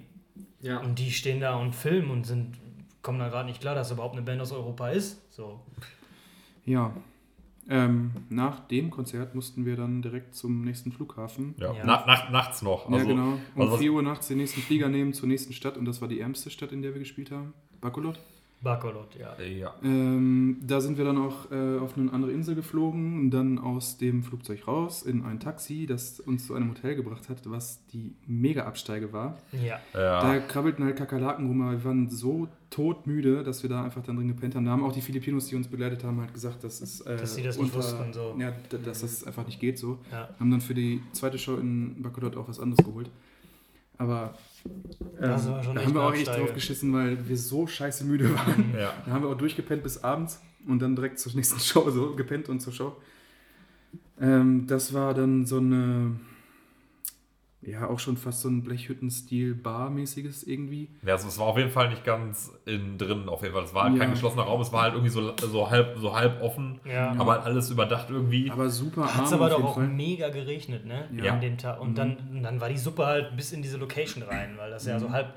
[0.61, 0.77] ja.
[0.80, 2.57] Und die stehen da und filmen und sind,
[3.01, 5.19] kommen da gerade nicht klar, dass überhaupt eine Band aus Europa ist.
[5.34, 5.60] So.
[6.65, 6.93] Ja.
[7.69, 11.56] Ähm, nach dem Konzert mussten wir dann direkt zum nächsten Flughafen.
[11.57, 11.73] ja.
[11.73, 11.84] Ja.
[11.85, 12.90] Na, nach, nachts noch.
[12.90, 13.38] ja, Also, genau.
[13.56, 16.02] Um also was- 4 Uhr nachts den nächsten Flieger nehmen zur nächsten Stadt und das
[16.02, 17.53] war die ärmste Stadt, in der wir gespielt haben.
[17.80, 18.19] Bacolod.
[18.64, 19.35] Bacolod, ja.
[19.44, 19.73] Ja.
[19.84, 23.98] Ähm, da sind wir dann auch äh, auf eine andere Insel geflogen und dann aus
[23.98, 28.15] dem Flugzeug raus in ein Taxi, das uns zu einem Hotel gebracht hat, was die
[28.26, 29.38] Mega-Absteige war.
[29.52, 29.80] Ja.
[29.91, 30.40] Da Ja.
[30.40, 34.30] krabbelten halt Kakerlaken rum, aber wir waren so todmüde, dass wir da einfach dann drin
[34.30, 34.64] gepennt haben.
[34.65, 37.35] Da haben auch die Filipinos, die uns begleitet haben, halt gesagt, dass es äh, Dass
[37.35, 38.35] sie das nicht wussten, so.
[38.40, 38.53] Ja,
[38.84, 39.99] dass das einfach nicht geht so.
[40.11, 40.30] Ja.
[40.40, 43.10] Haben dann für die zweite Show in Bacolod auch was anderes geholt.
[43.98, 44.34] Aber
[44.65, 44.81] ähm,
[45.19, 48.34] Das war schon da haben wir auch echt drauf geschissen, weil wir so scheiße müde
[48.35, 48.73] waren.
[48.77, 48.94] ja.
[49.06, 52.49] Da haben wir auch durchgepennt bis abends und dann direkt zur nächsten Show, so gepennt
[52.49, 52.95] und zur Show.
[54.19, 56.11] Ähm, das war dann so eine,
[57.65, 60.90] ja, auch schon fast so ein Blechhütten-Stil-Bar-mäßiges irgendwie.
[61.06, 63.64] Ja, also es war auf jeden Fall nicht ganz innen drin, auf jeden Fall.
[63.64, 63.99] Es war halt Ja.
[63.99, 67.11] kein geschlossener Raum, es war halt irgendwie so, so, halb, so halb offen, Ja.
[67.18, 68.49] aber halt alles überdacht irgendwie.
[68.52, 69.88] Aber super Hat es aber auf doch jeden auch Fall.
[69.88, 71.07] mega geregnet, ne?
[71.22, 71.34] Ja.
[71.34, 71.80] An dem Tag.
[71.81, 74.95] Und dann, dann war die Suppe halt bis in diese Location rein, weil das ja
[74.95, 74.99] Mhm.
[74.99, 75.34] so halb.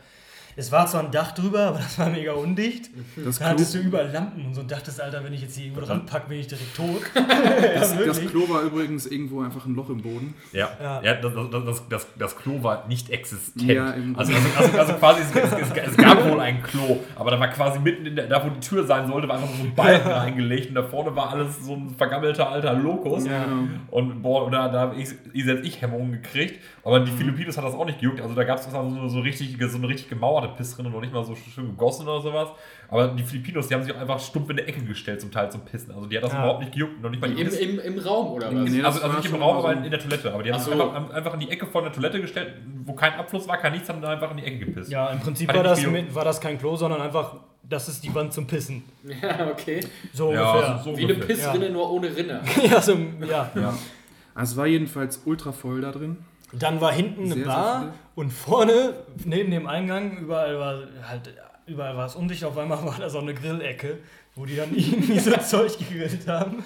[0.58, 2.88] Es war zwar ein Dach drüber, aber das war mega undicht.
[3.16, 5.54] Das Da Klo, hattest du überall Lampen und so und dachtest, Alter, wenn ich jetzt
[5.54, 7.02] hier irgendwo dran packe, bin ich direkt tot.
[7.14, 8.20] das, ja, das.
[8.26, 10.34] Klo war übrigens irgendwo einfach ein Loch im Boden.
[10.52, 11.02] Ja, Ja.
[11.02, 11.14] ja.
[11.16, 13.70] das, das, das, das, das Klo war nicht existent.
[13.70, 17.00] Ja, im also, also, also, also quasi, es, es, es, es gab wohl ein Klo,
[17.16, 19.54] aber da war quasi mitten in der, da wo die Tür sein sollte, war einfach
[19.54, 23.26] so ein Balken reingelegt und da vorne war alles so ein vergammelter alter Lokus.
[23.26, 23.44] Ja.
[23.90, 27.04] Und boah, da, da habe ich, ich selbst ich Hemmungen gekriegt, aber Mhm.
[27.04, 28.22] die Filipinos hat das auch nicht gejuckt.
[28.22, 31.12] Also da gab es so, so richtig, so eine richtig gemauerte normale Pissrinne, noch nicht
[31.12, 32.48] mal so schön gegossen oder sowas.
[32.88, 35.50] Aber die Filipinos, die haben sich auch einfach stumpf in der Ecke gestellt zum Teil
[35.50, 35.92] zum Pissen.
[35.94, 36.38] Also die hat das Ja.
[36.40, 37.02] überhaupt nicht gejuckt.
[37.02, 38.70] Noch nicht mal die Im, im, Im Raum oder was?
[38.70, 40.32] Nee, also, also nicht im Raum, so aber in der Toilette.
[40.32, 40.90] Aber die haben Ach sich so.
[40.90, 42.54] einfach, einfach in die Ecke von der Toilette gestellt,
[42.84, 44.90] wo kein Abfluss war, kein nichts, haben da einfach in die Ecke gepisst.
[44.90, 48.14] Ja, im Prinzip war das, mit, war das kein Klo, sondern einfach, das ist die
[48.14, 48.84] Wand zum Pissen.
[49.22, 49.80] Ja, okay.
[50.12, 50.78] So Ja, ungefähr.
[50.84, 51.34] so, so Wie eine ungefähr.
[51.36, 52.40] Pissrinne, nur ohne Rinne.
[52.70, 52.92] Ja, so,
[53.28, 53.50] ja.
[54.34, 56.18] Also es war jedenfalls ultra voll da drin.
[56.52, 58.94] Dann war hinten eine Bar und vorne,
[59.24, 60.78] neben dem Eingang, überall war
[61.08, 61.34] halt,
[61.66, 63.98] überall war es undicht, auf einmal war da so eine Grillecke,
[64.34, 66.62] wo die dann irgendwie so Zeug gegrillt haben.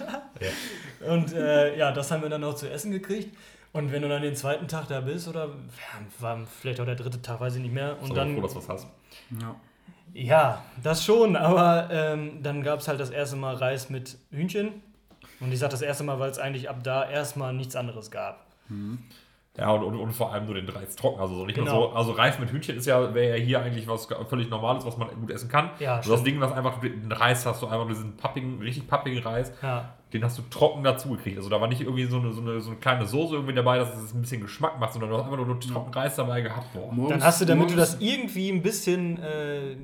[1.08, 3.34] Und äh, ja, das haben wir dann auch zu essen gekriegt.
[3.72, 6.96] Und wenn du dann den zweiten Tag da bist, oder ja, war vielleicht auch der
[6.96, 7.96] dritte Tag, weiß ich nicht mehr.
[8.02, 8.86] Und dann, froh, dass du was hast.
[9.40, 9.56] Ja.
[10.12, 14.82] ja, das schon, aber ähm, dann gab es halt das erste Mal Reis mit Hühnchen.
[15.38, 18.44] Und ich sage das erste Mal, weil es eigentlich ab da erstmal nichts anderes gab.
[19.58, 21.20] Ja, und, und, und vor allem nur den Reis trocken.
[21.20, 21.72] Also so nicht Genau.
[21.72, 21.96] nur so.
[21.96, 25.08] Also Reis mit Hühnchen ist ja, wäre ja hier eigentlich was völlig Normales, was man
[25.20, 25.70] gut essen kann.
[25.80, 26.22] Ja, so das.
[26.22, 30.24] Ding, was einfach, den Reis hast du einfach diesen pappigen, richtig pappigen Reis, Ja, den
[30.24, 31.36] hast du trocken dazu gekriegt.
[31.36, 33.78] Also da war nicht irgendwie so eine, so eine, so eine kleine Soße irgendwie dabei,
[33.78, 36.68] dass es ein bisschen Geschmack macht, sondern du hast einfach nur trocken Reis dabei gehabt.
[36.72, 37.08] Boah.
[37.08, 39.76] Dann hast du, damit du das irgendwie ein bisschen äh,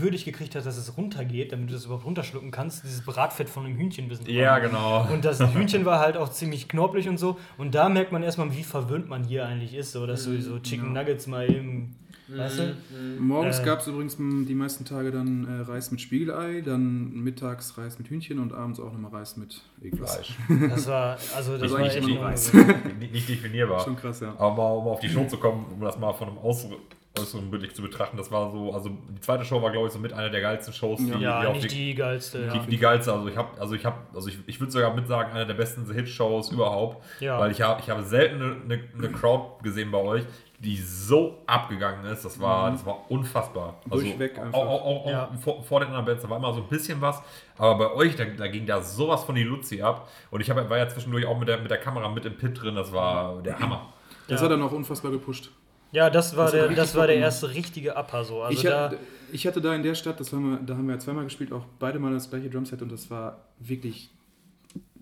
[0.00, 3.64] würdig gekriegt hast, dass es runtergeht, damit du das überhaupt runterschlucken kannst, dieses Bratfett von
[3.64, 4.28] dem Hühnchen wissen.
[4.28, 5.06] Ja, genau.
[5.12, 7.38] Und das Hühnchen war halt auch ziemlich knoppelig und so.
[7.58, 10.58] Und da merkt man erstmal, wie verwöhnt man hier eigentlich ist, so dass du so
[10.58, 11.94] Chicken Nuggets mal eben,
[12.28, 12.76] weißt du?
[13.20, 13.64] Morgens Äh.
[13.64, 18.08] gab es übrigens die meisten Tage dann äh, Reis mit Spiegelei, dann mittags Reis mit
[18.08, 20.14] Hühnchen und abends auch nochmal Reis mit irgendwas.
[20.16, 20.36] Fleisch.
[20.70, 22.52] Das war, also das Also war eigentlich echt immer Reis.
[22.98, 23.80] nicht, nicht definierbar.
[23.84, 24.34] Schon krass, ja.
[24.38, 26.76] Aber um auf die Show zu kommen, um das mal von einem Äußeren
[27.18, 29.98] äußeren bildlich zu betrachten, das war so, also die zweite Show war, glaube ich, so
[29.98, 32.38] mit einer der geilsten Shows, die, Ja, die auf nicht die, die geilste.
[32.48, 32.64] die, Ja.
[32.66, 35.32] die geilste, also ich habe, also ich habe, also ich, ich würde sogar mit sagen,
[35.32, 37.38] eine der besten Hit-Shows überhaupt, Ja.
[37.38, 40.22] weil ich habe, ich habe selten eine, eine, Crowd gesehen bei euch,
[40.58, 43.74] die so abgegangen ist, das war, das war unfassbar.
[43.90, 44.58] Also Durchweg auch, einfach.
[44.60, 45.30] auch, auch, auch Ja.
[45.40, 47.20] vor, vor den anderen Bands, da war immer so ein bisschen was,
[47.58, 50.56] aber bei euch, da, da ging da sowas von die Luzi ab und ich hab,
[50.70, 53.42] war ja zwischendurch auch mit der, mit der Kamera mit im Pit drin, das war
[53.42, 53.92] der Hammer.
[54.28, 54.44] Das Ja.
[54.46, 55.50] hat dann auch unfassbar gepusht.
[55.92, 58.42] Ja, das war Das war der, das war der erste richtige Upper so.
[58.42, 58.98] Also ich, da, hatte,
[59.30, 61.52] ich hatte da in der Stadt, das haben wir, da haben wir ja zweimal gespielt,
[61.52, 64.10] auch beide mal das gleiche Drumset und das war wirklich,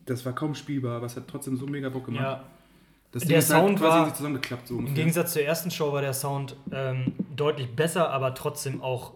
[0.07, 2.23] das war kaum spielbar, aber es hat trotzdem so mega Bock gemacht.
[2.23, 2.43] ja,
[3.13, 4.05] das der halt Sound quasi war-
[4.69, 4.95] so Im.
[4.95, 9.15] Gegensatz zur ersten Show war der Sound ähm, deutlich besser, aber trotzdem auch.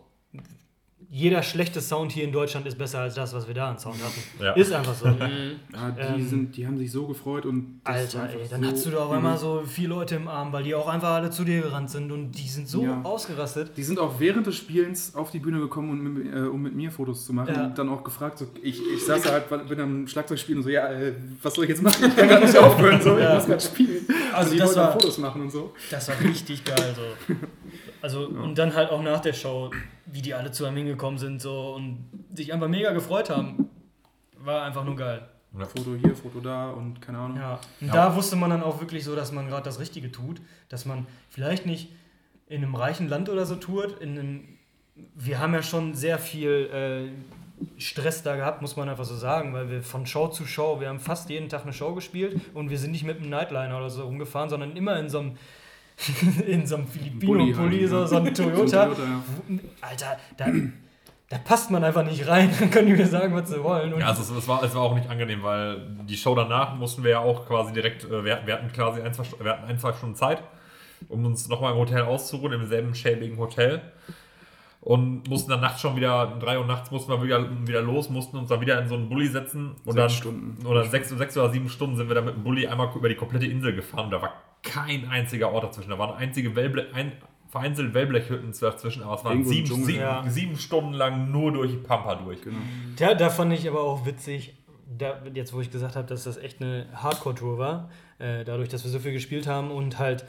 [1.16, 3.94] Jeder schlechte Sound hier in Deutschland ist besser als das, was wir da an Sound
[4.02, 4.20] hatten.
[4.42, 4.52] Ja.
[4.54, 5.06] Ist einfach so.
[5.06, 8.86] Ja, die, Ähm, sind, die haben sich so gefreut und Alter, ey, dann so hast
[8.86, 11.44] du da auf einmal so vier Leute im Arm, weil die auch einfach alle zu
[11.44, 13.00] dir gerannt sind und die sind so Ja.
[13.04, 13.76] ausgerastet.
[13.76, 16.74] Die sind auch während des Spielens auf die Bühne gekommen, und mit, äh, um mit
[16.74, 17.66] mir Fotos zu machen Ja.
[17.66, 20.64] und dann auch gefragt, so, ich, ich saß da halt, bin am Schlagzeug spielen und
[20.64, 22.06] so, ja, äh, was soll ich jetzt machen?
[22.08, 23.28] Ich kann gerade nicht aufhören, so, Ja.
[23.28, 24.04] ich muss gerade spielen.
[24.32, 25.72] Also die das wollten auch war- Fotos machen und so.
[25.92, 26.92] Das war richtig geil.
[26.96, 27.34] So.
[28.04, 29.70] Also, und dann halt auch nach der Show,
[30.04, 32.04] wie die alle zu einem hingekommen sind so und
[32.34, 33.70] sich einfach mega gefreut haben.
[34.36, 35.26] War einfach nur geil.
[35.74, 37.38] Foto hier, Foto da und keine Ahnung.
[37.38, 37.58] Ja.
[37.80, 37.94] Und Ja.
[37.94, 41.06] da wusste man dann auch wirklich so, dass man gerade das Richtige tut, dass man
[41.30, 41.92] vielleicht nicht
[42.46, 44.48] in einem reichen Land oder so tourt, in einem,
[45.14, 46.68] wir haben ja schon sehr viel
[47.08, 50.78] äh, Stress da gehabt, muss man einfach so sagen, weil wir von Show zu Show,
[50.78, 53.78] wir haben fast jeden Tag eine Show gespielt und wir sind nicht mit einem Nightliner
[53.78, 55.38] oder so rumgefahren, sondern immer in so einem
[56.46, 58.06] in so einem Filipino-Pulli, halt, so, ja.
[58.06, 58.86] so ein Toyota.
[58.86, 59.58] Toyota, ja.
[59.80, 60.46] Alter, da,
[61.28, 63.92] da passt man einfach nicht rein, dann können die mir sagen, was sie wollen.
[63.92, 66.74] Und Ja, also es, es, war, es war auch nicht angenehm, weil die Show danach
[66.74, 69.64] mussten wir ja auch quasi direkt, äh, wir, wir hatten quasi ein zwei, wir hatten
[69.64, 70.42] ein, zwei Stunden Zeit,
[71.08, 73.82] um uns nochmal im Hotel auszuruhen, im selben schäbigen Hotel.
[74.80, 78.10] Und mussten dann nachts schon wieder, um 3 Uhr nachts mussten wir wieder, wieder los,
[78.10, 79.76] mussten uns dann wieder in so einen Bulli setzen.
[79.86, 80.66] Und Sechs dann, Stunden.
[80.66, 83.14] Oder sechs, sechs oder sieben Stunden sind wir dann mit dem Bulli einmal über die
[83.14, 84.04] komplette Insel gefahren.
[84.04, 84.34] Und da war
[84.64, 85.90] kein einziger Ort dazwischen.
[85.90, 87.12] Da waren einzige Wellble ein,
[87.48, 89.86] vereinzelt Wellblechhütten dazwischen, aber es waren sieben, Dschungel.
[89.86, 90.24] sieben, Ja.
[90.26, 92.42] sieben Stunden lang nur durch die Pampa durch.
[92.42, 92.56] Genau.
[92.98, 94.56] Ja, da fand ich aber auch witzig,
[94.98, 98.82] da, jetzt wo ich gesagt habe, dass das echt eine Hardcore-Tour war, äh, dadurch, dass
[98.84, 100.24] wir so viel gespielt haben und halt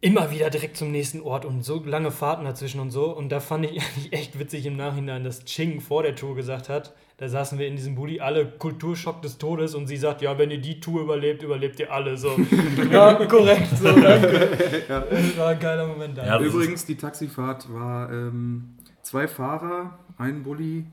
[0.00, 3.06] immer wieder direkt zum nächsten Ort und so lange Fahrten dazwischen und so.
[3.16, 6.68] Und da fand ich eigentlich echt witzig im Nachhinein, dass Ching vor der Tour gesagt
[6.68, 10.36] hat, da saßen wir in diesem Bulli, alle Kulturschock des Todes und sie sagt, ja,
[10.36, 12.16] wenn ihr die Tour überlebt, überlebt ihr alle.
[12.16, 12.36] So,
[12.90, 14.50] ja, korrekt, so, danke.
[14.86, 16.26] Das war ein geiler Moment da.
[16.26, 20.84] Ja, Übrigens, die Taxifahrt war ähm, zwei Fahrer, ein Bulli,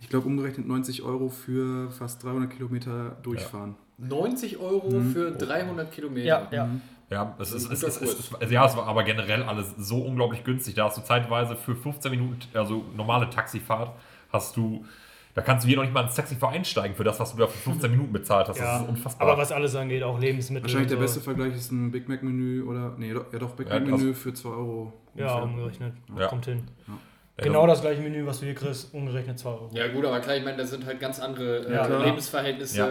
[0.00, 3.76] ich glaube umgerechnet 90 Euro für fast 300 Kilometer durchfahren.
[3.98, 6.26] 90 Euro für 300 Kilometer.
[6.26, 6.68] ja, ja.
[7.08, 10.44] Ja, es ist, es, es, ist, also ja, es war aber generell alles so unglaublich
[10.44, 10.76] günstig.
[10.76, 13.92] Da hast du zeitweise für 15 Minuten, also normale Taxifahrt,
[14.32, 14.86] hast du
[15.34, 17.46] Da kannst du hier noch nicht mal ins Taxi einsteigen für das, was du da
[17.46, 18.58] für 15 Minuten bezahlt hast.
[18.58, 19.28] Ja, Das ist unfassbar.
[19.28, 20.64] aber was alles angeht, auch Lebensmittel.
[20.64, 21.24] Wahrscheinlich der und beste so.
[21.24, 22.92] Vergleich ist ein Big Mac Menü oder.
[22.98, 24.92] Nee, doch, ja doch, Big Ja, Mac das- Menü für 2 Euro.
[25.14, 25.42] Ja, ungefähr.
[25.44, 25.94] umgerechnet.
[26.18, 26.26] Ja.
[26.28, 26.62] Kommt hin.
[26.86, 29.70] Ja, Genau das gleiche Menü, was du hier kriegst, umgerechnet 2 Euro.
[29.72, 31.96] Ja gut, aber klar, ich meine, das sind halt ganz andere äh, Ja, Ja.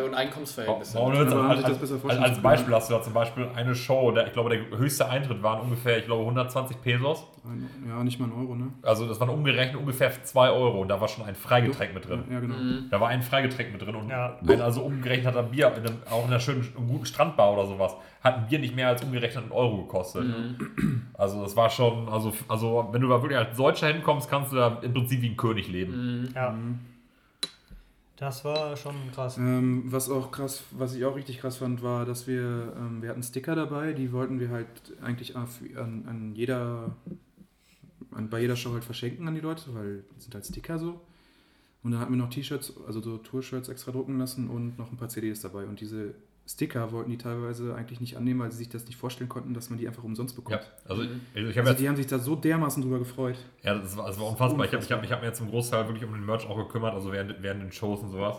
[0.03, 0.95] und Einkommensverhältnisse.
[0.95, 4.34] Warum Aber als, als, als, Beispiel hast du da zum Beispiel eine Show, der, ich
[4.34, 7.27] glaube, der höchste Eintritt waren ungefähr, ich glaube, 120 Pesos.
[7.43, 8.72] Ein- Ja, nicht mal ein Euro, ne?
[8.84, 12.23] Also das waren umgerechnet ungefähr 2 Euro und da war schon ein Freigetränk mit drin.
[12.30, 12.55] Ja, genau.
[12.91, 14.38] Da war ein Freigetränk mit drin und Ja.
[14.47, 17.65] ein also umgerechnet hat ein Bier, in einem, auch in einer schönen, guten Strandbar oder
[17.65, 20.26] sowas, hat ein Bier nicht mehr als umgerechnet einen Euro gekostet.
[21.15, 24.57] Also das war schon, also, also wenn du da wirklich als Deutscher hinkommst, kannst du
[24.57, 26.30] da im Prinzip wie ein König leben.
[26.35, 26.55] Ja.
[28.18, 29.38] Das war schon krass.
[29.39, 33.09] Ähm, was auch krass, was ich auch richtig krass fand, war, dass wir, ähm, wir
[33.09, 34.68] hatten Sticker dabei, die wollten wir halt
[35.01, 35.47] eigentlich an,
[36.07, 36.91] an jeder,
[38.14, 41.00] an, bei jeder Show halt verschenken an die Leute, weil das sind halt Sticker so.
[41.84, 44.98] Und dann hatten wir noch T-Shirts, also so Tour-Shirts extra drucken lassen und noch ein
[44.98, 45.66] paar CDs dabei.
[45.66, 46.14] Und diese
[46.48, 49.70] Sticker wollten die teilweise eigentlich nicht annehmen, weil sie sich das nicht vorstellen konnten, dass
[49.70, 50.72] man die einfach umsonst Ja, bekommt.
[50.86, 53.38] also ich, ich habe Also die haben sich da so dermaßen drüber gefreut.
[53.64, 54.66] Ja, das war, das war unfassbar.
[54.66, 56.58] Ich habe ich hab, ich hab mir jetzt zum Großteil wirklich um den Merch auch
[56.58, 58.38] gekümmert, also während, während den Shows und sowas.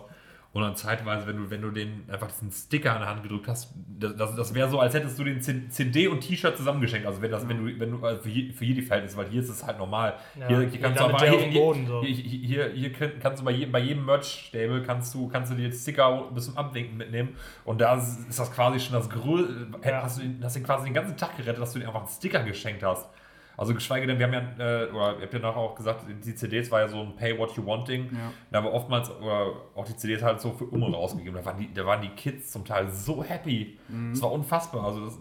[0.55, 3.49] Und dann zeitweise, wenn du, wenn du den einfach diesen Sticker an der Hand gedrückt
[3.49, 7.07] hast, das, das, das wäre so, als hättest du den CD und T-Shirt zusammengeschenkt.
[7.07, 9.67] Also wenn das, wenn du, wenn du also für, jede Verhältnis, weil hier ist es
[9.67, 10.15] halt normal.
[10.39, 12.03] Ja, hier, hier hier kannst du aber hier, Boden, so.
[12.03, 15.73] hier, hier, hier, hier kannst bei jedem, bei jedem Merch-Stable kannst du, kannst du dir
[15.73, 17.31] Sticker bis zum Abwinken mitnehmen.
[17.65, 20.03] Und da ist das quasi schon das größte, Ja.
[20.03, 22.11] hast du den- hast du quasi den ganzen Tag gerettet, dass du dir einfach einen
[22.11, 23.09] Sticker geschenkt hast.
[23.57, 26.35] Also geschweige denn, wir haben ja, äh, oder ihr habt ja nachher auch gesagt, die
[26.35, 28.07] CDs war ja so ein Pay What You Want Ding.
[28.13, 28.33] Ja.
[28.51, 31.35] Da haben wir oftmals oder auch die CDs halt so für Umme rausgegeben.
[31.35, 33.79] Da waren, die, da waren die Kids zum Teil so happy.
[34.11, 34.85] Das war unfassbar.
[34.87, 35.19] Also das,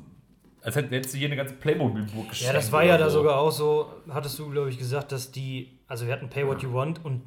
[0.64, 2.48] als hätt- hättest du hier eine ganze Playmobil-Burg geschenkt.
[2.48, 3.20] Ja, das war ja da so.
[3.20, 6.62] sogar auch so, hattest du, glaube ich, gesagt, dass die, also wir hatten Pay What
[6.64, 7.24] You Want und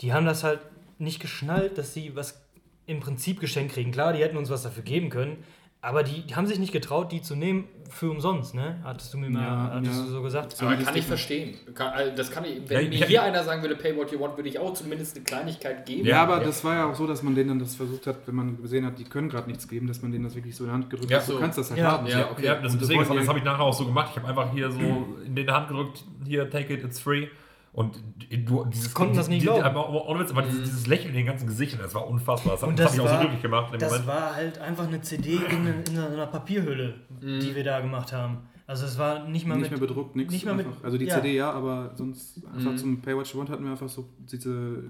[0.00, 0.60] die haben das halt
[0.98, 2.46] nicht geschnallt, dass sie was
[2.86, 3.92] im Prinzip geschenkt kriegen.
[3.92, 5.44] Klar, die hätten uns was dafür geben können,
[5.82, 8.78] aber die, die haben sich nicht getraut, die zu nehmen für umsonst, ne?
[8.84, 10.04] Hattest du mir mal, Ja, hattest ja.
[10.04, 10.56] du so gesagt.
[10.62, 11.54] Aber kann ich verstehen.
[11.74, 14.20] Kann, also das kann ich, wenn Ja, mir hier einer sagen würde, pay what you
[14.20, 16.06] want, würde ich auch zumindest eine Kleinigkeit geben.
[16.06, 18.34] Ja, aber das war ja auch so, dass man denen dann das versucht hat, wenn
[18.36, 20.70] man gesehen hat, die können gerade nichts geben, dass man denen das wirklich so in
[20.70, 21.28] die Hand gedrückt Ja, hat.
[21.28, 21.38] Du so.
[21.40, 21.92] kannst das halt Ja.
[21.92, 22.06] haben.
[22.06, 24.10] Ja, Okay, ja, das, das das habe ich nachher auch so gemacht.
[24.12, 24.78] Ich habe einfach hier so
[25.26, 27.26] in die Hand gedrückt, hier, take it, it's free.
[27.72, 28.02] Und
[28.46, 29.62] du, dieses, Konnten das nicht die, glauben.
[29.62, 32.54] Aber, ohne Witz, aber dieses, dieses Lächeln in den ganzen Gesichtern, das war unfassbar.
[32.54, 34.06] Das Und das das hat mich auch so war- glücklich gemacht Das Moment.
[34.08, 37.40] war halt einfach eine CD in, in so einer Papierhülle, Mhm.
[37.40, 38.38] die wir da gemacht haben.
[38.66, 40.32] Also es war nicht mal nicht mit mehr bedruckt, nichts.
[40.32, 40.84] nicht mal mit- einfach.
[40.84, 41.14] Also die ja.
[41.16, 42.54] CD ja, aber sonst Mhm.
[42.56, 44.84] einfach zum Pay What You Want hatten wir einfach so diese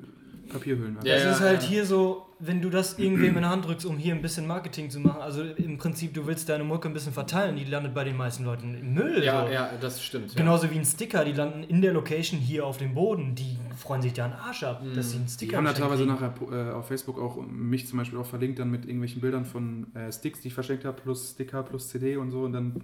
[0.50, 0.96] Papierhüllen.
[1.02, 1.68] Ja, Das ja, ist halt ja.
[1.68, 4.90] hier so, wenn du das irgendwem in der Hand drückst, um hier ein bisschen Marketing
[4.90, 5.20] zu machen.
[5.20, 8.44] Also im Prinzip, du willst deine Mucke ein bisschen verteilen, die landet bei den meisten
[8.44, 9.22] Leuten im Müll.
[9.24, 9.52] ja, so.
[9.52, 10.32] ja, das stimmt.
[10.32, 10.36] Ja.
[10.38, 13.34] Genauso wie ein Sticker, die landen in der Location hier auf dem Boden.
[13.34, 16.06] Die freuen sich da einen Arsch ab, dass sie einen Sticker Die haben da teilweise
[16.06, 16.20] kriegen.
[16.20, 19.94] nachher äh, auf Facebook auch mich zum Beispiel auch verlinkt, dann mit irgendwelchen Bildern von
[19.94, 22.74] äh, Sticks, die ich verschenkt habe, plus Sticker, plus CD und so und dann,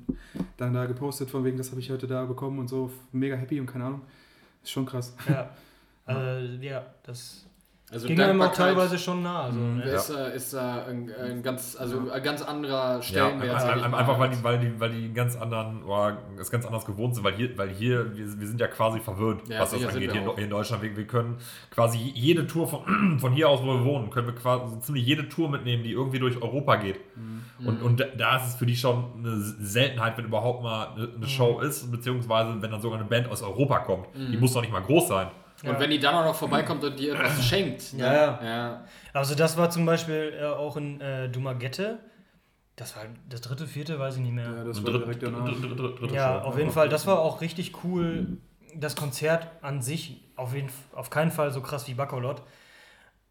[0.56, 2.90] dann da gepostet von wegen, das habe ich heute da bekommen und so.
[3.12, 4.02] Mega happy und keine Ahnung.
[4.62, 5.14] Ist schon krass.
[5.28, 5.51] Ja.
[6.09, 7.45] Äh, ja, das
[7.92, 9.44] Also ging einem auch teilweise schon nah.
[9.44, 9.82] Also, ne?
[9.84, 13.62] ist, äh, ist da ein, ein ganz, also ein ganz anderer Ja, Stellenwert.
[13.62, 13.98] ich ein- mal.
[14.00, 17.14] einfach weil die, weil die, weil die einen ganz anderen, oder es ganz anders gewohnt
[17.14, 20.10] sind, weil hier, weil hier, wir, wir sind ja quasi verwöhnt, Ja, was das angeht
[20.10, 20.82] hier, in- in Deutschland.
[20.82, 21.36] Wir, wir können
[21.70, 25.06] quasi jede Tour von, von hier aus, wo wir wohnen, können wir quasi so ziemlich
[25.06, 26.98] jede Tour mitnehmen, die irgendwie durch Europa geht.
[27.16, 27.66] Mhm.
[27.68, 31.12] Und, und da- ist es für die schon eine Seltenheit, wenn überhaupt mal eine, Mhm.
[31.18, 34.12] eine Show ist, beziehungsweise wenn dann sogar eine Band aus Europa kommt.
[34.12, 34.32] Mhm.
[34.32, 35.28] Die muss doch nicht mal groß sein.
[35.64, 37.94] Und wenn die dann auch noch vorbeikommt und dir etwas schenkt.
[37.94, 38.04] ne?
[38.04, 38.44] Ja, ja.
[38.44, 38.84] ja.
[39.12, 41.98] Also das war zum Beispiel äh, auch in äh, Dumagette.
[42.76, 44.50] Das war das dritte, vierte, weiß ich nicht mehr.
[44.50, 45.46] Ja, das war dritte- direkt danach.
[45.48, 46.48] dritte- dritte- dritte Ja, Show.
[46.48, 46.88] auf jeden Fall.
[46.90, 48.36] Das war auch richtig cool.
[48.74, 52.42] Das Konzert an sich auf, jeden, auf keinen Fall so krass wie Bacolot.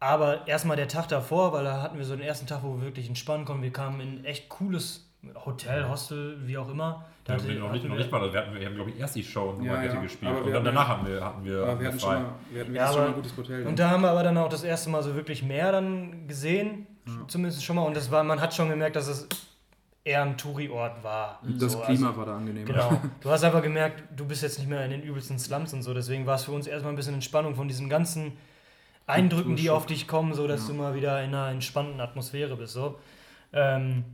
[0.00, 2.82] Aber erstmal der Tag davor, weil da hatten wir so den ersten Tag, wo wir
[2.82, 3.62] wirklich entspannen konnten.
[3.62, 5.08] Wir kamen in ein echt cooles
[5.44, 7.04] Hotel, Hostel, wie auch immer.
[7.26, 8.90] Da Ja, hatte- noch, nicht, hatten noch wir- nicht mal, wir hatten, wir haben glaube
[8.90, 10.00] ich erst die Show in Ja, Numagette ja.
[10.02, 11.88] gespielt Aber wir und dann hatten danach ja- hatten wir, hatten wir, Aber hatten wir
[11.88, 12.14] hatten frei.
[12.14, 13.62] schon mal, wir hatten Ja, schon aber- mal ein gutes Hotel.
[13.62, 13.68] ne?
[13.68, 16.86] Und da haben wir aber dann auch das erste Mal so wirklich mehr dann gesehen,
[17.26, 17.82] zumindest schon mal.
[17.82, 19.28] Und das war, man hat schon gemerkt, dass es
[20.04, 21.40] eher ein Touri-Ort war.
[21.42, 22.64] das So, Klima also- war da angenehm.
[22.64, 22.90] Genau.
[23.20, 25.92] Du hast einfach gemerkt, du bist jetzt nicht mehr in den übelsten Slums und so.
[25.94, 28.34] Deswegen war es für uns erstmal ein bisschen Entspannung von diesen ganzen
[29.08, 32.72] Eindrücken, die auf dich kommen, so dass du mal wieder in einer entspannten Atmosphäre bist.
[32.74, 32.98] So.
[33.52, 34.04] Ähm,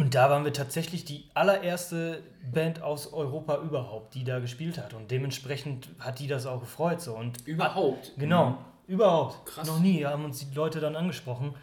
[0.00, 2.22] und da waren wir tatsächlich die allererste
[2.52, 4.94] Band aus Europa überhaupt, die da gespielt hat.
[4.94, 7.00] Und dementsprechend hat die das auch gefreut.
[7.00, 7.14] So.
[7.16, 8.12] Und Überhaupt.
[8.18, 9.46] Genau, überhaupt.
[9.46, 9.66] Krass.
[9.66, 11.54] Noch nie haben uns die Leute dann angesprochen.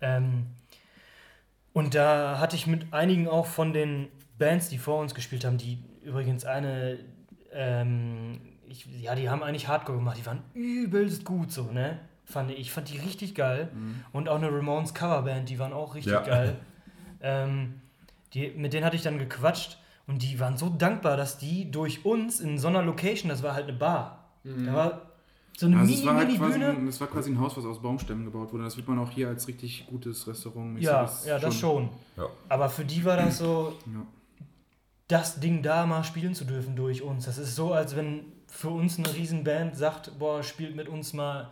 [0.00, 0.46] Ähm,
[1.72, 4.08] und da hatte ich mit einigen auch von den
[4.38, 6.98] Bands, die vor uns gespielt haben, die übrigens eine,
[7.52, 11.98] ähm, ich, ja, die haben eigentlich Hardcore gemacht, die waren übelst gut so, ne?
[12.26, 12.58] fand ich.
[12.58, 13.68] Ich fand die richtig geil.
[14.12, 16.20] Und auch eine Ramones Coverband, die waren auch richtig Ja.
[16.22, 16.56] geil.
[17.22, 17.80] Ähm,
[18.36, 22.04] die, mit denen hatte ich dann gequatscht und die waren so dankbar, dass die durch
[22.04, 24.24] uns in so einer Location, das war halt eine Bar.
[24.44, 25.02] Da war
[25.58, 26.68] so eine Also mini, es war halt mini quasi, Bühne.
[26.70, 28.62] ein, es war quasi ein Haus, was aus Baumstämmen gebaut wurde.
[28.64, 31.88] Das wird man auch hier als richtig gutes Restaurant Ja, ja, das schon.
[32.16, 32.26] Ja.
[32.48, 34.02] Aber für die war das so, Ja.
[35.08, 37.24] das Ding da mal spielen zu dürfen durch uns.
[37.24, 41.50] Das ist so, als wenn für uns eine Riesenband sagt, boah, spielt mit uns mal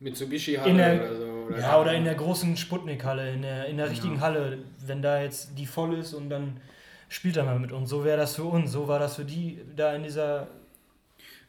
[0.00, 1.24] Mitsubishi in der, oder so.
[1.48, 5.20] Oder ja, oder in der großen Sputnik-Halle, in der, in der richtigen Halle, wenn da
[5.20, 6.60] jetzt die voll ist und dann
[7.08, 7.90] spielt er mal mit uns.
[7.90, 10.48] So wäre das für uns, so war das für die da in dieser.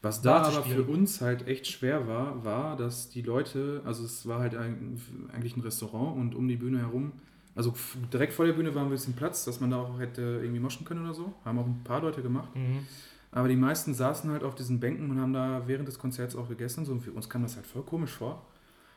[0.01, 4.27] Was da aber für uns halt echt schwer war, war, dass die Leute, also es
[4.27, 4.99] war halt ein,
[5.31, 7.11] eigentlich ein Restaurant und um die Bühne herum,
[7.55, 7.73] also
[8.11, 10.85] direkt vor der Bühne war ein bisschen Platz, dass man da auch hätte irgendwie moschen
[10.85, 11.33] können oder so.
[11.45, 12.55] Haben auch ein paar Leute gemacht.
[12.55, 12.87] Mhm.
[13.31, 16.49] Aber die meisten saßen halt auf diesen Bänken und haben da während des Konzerts auch
[16.49, 16.85] gegessen.
[16.85, 18.45] So, und für uns kam das halt voll komisch vor.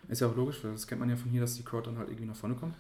[0.09, 1.99] Ist ja auch logisch, weil das kennt man ja von hier, dass die Crowd dann
[1.99, 2.75] halt irgendwie nach vorne kommt.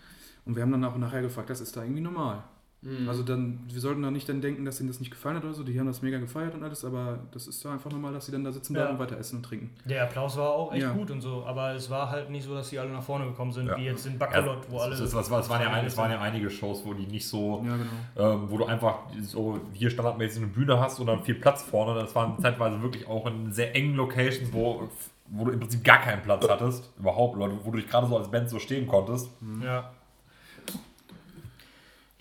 [0.44, 2.42] Und wir haben dann auch nachher gefragt, das ist da irgendwie normal.
[2.84, 3.08] Mhm.
[3.08, 5.54] Also dann, wir sollten da nicht dann denken, dass ihnen das nicht gefallen hat oder
[5.54, 5.64] so.
[5.64, 8.32] Die haben das mega gefeiert und alles, aber das ist da einfach normal, dass sie
[8.32, 8.82] dann da sitzen Ja.
[8.82, 9.70] bleiben und weiter essen und trinken.
[9.86, 10.92] Der Applaus war auch echt Ja.
[10.92, 13.52] gut und so, aber es war halt nicht so, dass die alle nach vorne gekommen
[13.52, 13.76] sind, Ja.
[13.78, 14.92] wie jetzt in Ja, Bacolod, wo alle.
[14.94, 17.64] es, es, es, waren ja, ein- es waren ja einige Shows, wo die nicht so,
[17.66, 18.34] Ja, genau.
[18.34, 21.98] ähm, wo du einfach so hier standardmäßig eine Bühne hast und dann viel Platz vorne.
[21.98, 24.88] Das waren zeitweise wirklich auch in sehr engen Locations, wo,
[25.28, 28.18] wo du im Prinzip gar keinen Platz hattest, überhaupt, oder wo du dich gerade so
[28.18, 29.30] als Band so stehen konntest.
[29.62, 29.90] Ja.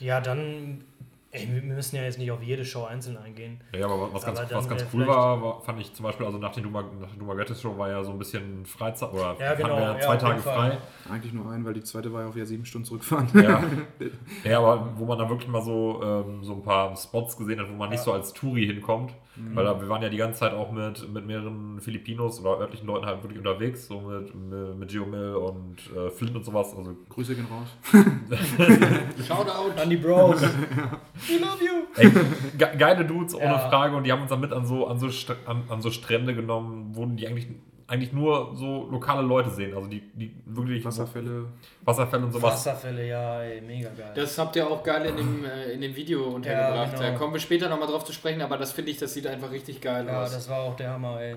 [0.03, 0.83] Ja, dann.
[1.31, 3.59] Ey, wir müssen ja jetzt nicht auf jede Show einzeln eingehen.
[3.73, 6.27] Ja, aber was ganz, Aber dann was ganz cool war, war, fand ich zum Beispiel,
[6.27, 9.35] also nach der Duma, nach der Dumagettes Show war ja so ein bisschen Freizeit, oder
[9.39, 10.77] Ja, genau, hatten wir ja, zwei Tage frei.
[11.09, 13.29] Eigentlich nur ein, weil die zweite war ja auch wieder sieben Stunden zurückfahren.
[13.33, 13.63] Ja.
[14.43, 17.67] ja, aber wo man dann wirklich mal so, ähm, so ein paar Spots gesehen hat,
[17.67, 19.11] wo man nicht so als Touri hinkommt.
[19.35, 22.85] Weil da, wir waren ja die ganze Zeit auch mit, mit mehreren Filipinos oder örtlichen
[22.85, 26.75] Leuten halt wirklich unterwegs, so mit, mit, mit Gio Mill und äh, Flint und sowas.
[26.77, 27.67] Also, Grüße gehen raus.
[29.27, 29.79] Shoutout.
[29.81, 30.41] An die Bros.
[30.41, 31.83] We love you.
[31.95, 32.11] ey,
[32.57, 33.59] ge geile Dudes, ohne Ja.
[33.69, 33.95] Frage.
[33.95, 35.07] Und die haben uns dann mit an so, an so,
[35.45, 37.47] an, an so Strände genommen, wo die eigentlich,
[37.87, 39.75] eigentlich nur so lokale Leute sehen.
[39.75, 41.45] Also die, die wirklich Wasserfälle.
[41.83, 42.53] Wasserfälle und sowas.
[42.53, 44.11] Wasserfälle, ja, ey, mega geil.
[44.15, 46.91] Das habt ihr auch geil in dem, äh, in dem Video untergebracht.
[46.95, 47.03] genau.
[47.03, 49.51] Da kommen wir später nochmal drauf zu sprechen, aber das finde ich, das sieht einfach
[49.51, 50.31] richtig geil ja, aus.
[50.31, 51.35] das war auch der Hammer, ey.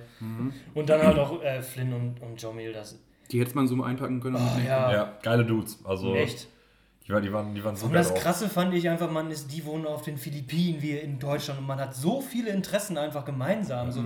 [0.75, 2.99] Und dann halt auch äh, Flynn und, und Jomil, das.
[3.33, 4.37] Die hätte man so einpacken können.
[4.37, 5.81] Oh, ja, Ja, geile Dudes.
[5.85, 6.47] Also, echt.
[7.07, 8.21] Die, waren- die, waren, die waren so Und das drauf.
[8.21, 11.67] Krasse fand ich einfach, man ist, die wohnen auf den Philippinen, wir in Deutschland und
[11.67, 13.91] man hat so viele Interessen einfach gemeinsam.
[13.93, 14.01] So.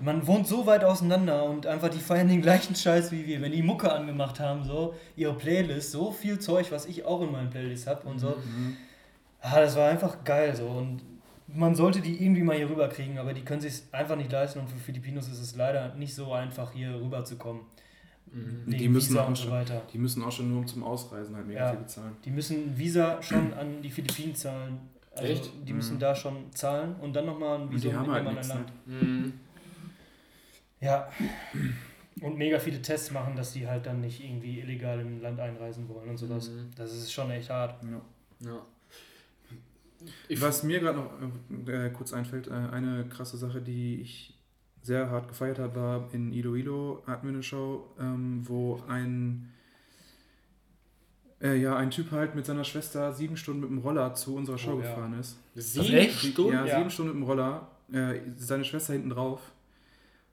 [0.00, 3.40] Man wohnt so weit auseinander und einfach die feiern den gleichen Scheiß wie wir.
[3.40, 7.30] Wenn die Mucke angemacht haben, so ihre Playlist, so viel Zeug, was ich auch in
[7.32, 8.34] meinen Playlist habe und so.
[9.40, 11.02] Ah, das war einfach geil so und
[11.54, 14.60] man sollte die irgendwie mal hier rüber kriegen, aber die können sich einfach nicht leisten
[14.60, 17.60] und für Filipinos ist es leider nicht so einfach hier rüber zu kommen.
[18.34, 19.82] Wegen Die müssen, Visa auch so schon, weiter.
[19.92, 21.70] die müssen auch schon nur zum Ausreisen halt mega Ja.
[21.72, 22.16] viel bezahlen.
[22.24, 24.78] Die müssen Visa schon an die Philippinen zahlen.
[25.14, 25.50] Also Echt?
[25.68, 28.34] Die müssen da schon zahlen und dann nochmal ein Visum die haben in halt dem
[28.34, 28.50] nichts.
[28.50, 28.98] anderen Ne?
[29.00, 29.02] Land.
[29.02, 29.32] Mhm.
[30.82, 31.08] Ja.
[32.20, 35.88] Und mega viele Tests machen, dass die halt dann nicht irgendwie illegal im Land einreisen
[35.88, 36.50] wollen und sowas.
[36.50, 36.70] Mhm.
[36.76, 37.82] Das ist schon echt hart.
[37.84, 38.00] Ja.
[38.50, 38.66] Ja.
[40.28, 44.34] Ich Was mir gerade noch äh, kurz einfällt, äh, eine krasse Sache, die ich
[44.82, 49.48] sehr hart gefeiert habe, war in Iloilo hatten wir eine Show, ähm, wo ein
[51.40, 54.58] äh, ja, ein Typ halt mit seiner Schwester sieben Stunden mit dem Roller zu unserer
[54.58, 54.88] Show Oh, ja.
[54.90, 55.38] gefahren ist.
[55.54, 56.10] sieben?
[56.10, 56.52] Stunden?
[56.52, 56.78] Ja, Ja.
[56.78, 59.40] sieben Stunden mit dem Roller, äh, seine Schwester hinten drauf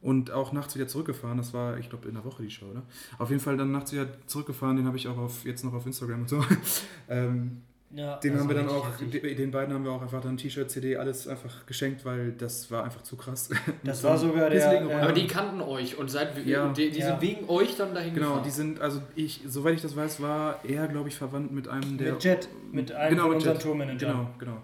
[0.02, 1.38] und auch nachts wieder zurückgefahren.
[1.38, 2.84] Das war, ich glaube, in der Woche die Show, oder?
[3.18, 5.86] Auf jeden Fall dann nachts wieder zurückgefahren, den habe ich auch auf, jetzt noch auf
[5.86, 6.44] Instagram und so.
[7.10, 7.62] ähm,
[7.92, 9.22] Ja, den haben wir dann richtig auch, heftig.
[9.24, 12.70] den den beiden haben wir auch einfach dann T-Shirt, CD, alles einfach geschenkt, weil das
[12.70, 13.50] war einfach zu krass.
[13.84, 14.94] Das war sogar der, äh.
[14.94, 16.68] Aber die kannten euch und seit Ja.
[16.68, 17.08] und die, die Ja.
[17.08, 18.44] sind wegen euch dann dahin Genau, gefahren.
[18.46, 21.98] die sind, also ich, soweit ich das weiß, war er, glaube ich, verwandt mit einem
[21.98, 22.14] der.
[22.14, 23.64] Mit Jet, mit einem genau, von mit unseren Jet.
[23.64, 23.98] Tourmanagern.
[23.98, 24.58] Genau, genau.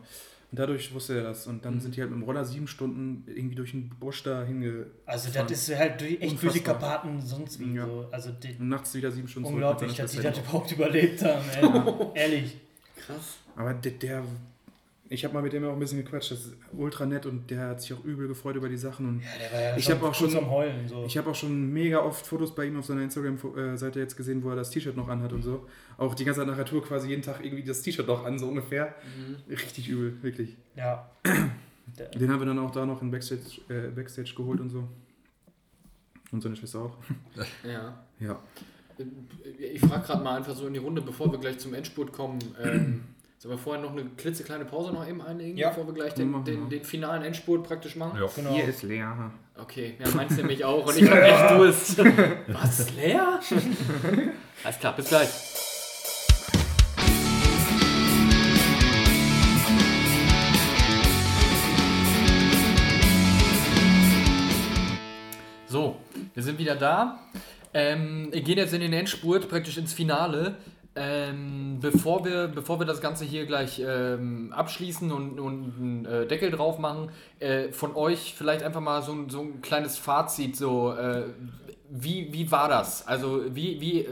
[0.56, 1.48] Und dadurch wusste er das.
[1.48, 1.80] Und dann Mhm.
[1.82, 4.86] sind die halt mit dem Roller sieben Stunden irgendwie durch den Busch da hinge.
[5.06, 6.60] Also das ist halt durch, echt durch die.
[6.62, 7.86] Karpaten sonst wie Ja.
[7.86, 8.08] so.
[8.10, 11.44] Also die, Und nachts wieder sieben Stunden unglaublich, dass die seiner das überhaupt überlebt haben,
[11.50, 12.08] ey.
[12.22, 12.58] Ehrlich.
[13.06, 13.38] Krass.
[13.58, 14.24] Aber der, der
[15.10, 16.32] ich habe mal mit dem auch ein bisschen gequatscht.
[16.32, 19.08] Das ist ultra nett und der hat sich auch übel gefreut über die Sachen.
[19.08, 20.88] Und Ja, der war ja Ich schon hab auch schon- am Heulen.
[20.88, 21.06] So.
[21.06, 24.50] Ich habe auch schon mega oft Fotos bei ihm auf seiner Instagram-Seite jetzt gesehen, wo
[24.50, 25.68] er das T-Shirt noch anhat und so.
[25.98, 28.40] Auch die ganze Zeit nach der Tour quasi jeden Tag irgendwie das T-Shirt noch an,
[28.40, 28.96] so ungefähr.
[29.50, 30.58] Richtig übel, wirklich.
[30.76, 31.10] ja.
[32.20, 34.88] Den haben wir dann auch da noch in Backstage, äh, Backstage geholt und so.
[36.32, 36.98] Und seine Schwester auch.
[37.64, 38.04] Ja.
[38.20, 38.40] Ja.
[39.60, 42.40] Ich frage gerade mal einfach so in die Runde, bevor wir gleich zum Endspurt kommen.
[42.64, 43.04] Ähm,
[43.38, 45.70] Sollen wir vorher noch eine klitzekleine Pause noch eben einlegen, Ja.
[45.70, 48.18] bevor wir gleich den, den, den finalen Endspurt praktisch machen?
[48.20, 48.28] Ja.
[48.34, 48.54] Genau.
[48.54, 49.32] Hier ist leer.
[49.58, 51.98] Okay, ja, meins nämlich auch und ich hab echt Durst.
[52.48, 53.40] Was, leer?
[54.64, 55.30] Alles klar, bis gleich.
[65.68, 65.98] So,
[66.34, 67.20] wir sind wieder da.
[67.74, 70.56] Ähm, wir gehen jetzt in den Endspurt, praktisch ins Finale.
[70.98, 76.26] Ähm, bevor, wir, bevor wir das Ganze hier gleich ähm, abschließen und, und einen äh,
[76.26, 80.56] Deckel drauf machen, äh, von euch vielleicht einfach mal so, ein- so ein kleines Fazit.
[80.56, 81.24] So, äh,
[81.90, 83.06] wie, wie war das?
[83.08, 84.08] Also, wie, wie,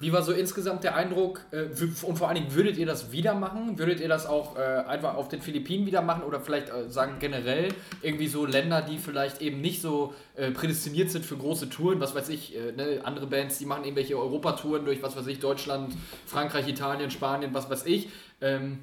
[0.00, 1.42] wie war so insgesamt der Eindruck?
[1.50, 1.66] Äh,
[2.04, 3.78] und vor allen Dingen, würdet ihr das wieder machen?
[3.78, 6.22] Würdet ihr das auch äh, einfach auf den Philippinen wieder machen?
[6.22, 7.68] Oder vielleicht äh, sagen generell
[8.02, 12.00] irgendwie so Länder, die vielleicht eben nicht so äh, prädestiniert sind für große Touren?
[12.00, 13.00] Was weiß ich, äh, ne?
[13.04, 15.94] andere Bands, die machen irgendwelche Europatouren durch, was weiß ich, Deutschland,
[16.26, 18.08] Frankreich, Italien, Spanien, was weiß ich.
[18.40, 18.78] Ähm,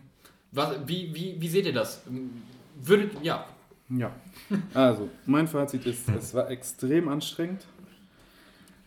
[0.51, 2.03] was, wie, wie, wie seht ihr das?
[2.07, 2.43] Ähm,
[2.79, 3.43] Würdet, ja,
[3.89, 4.11] Ja,
[4.73, 7.65] also mein Fazit ist, es war extrem anstrengend.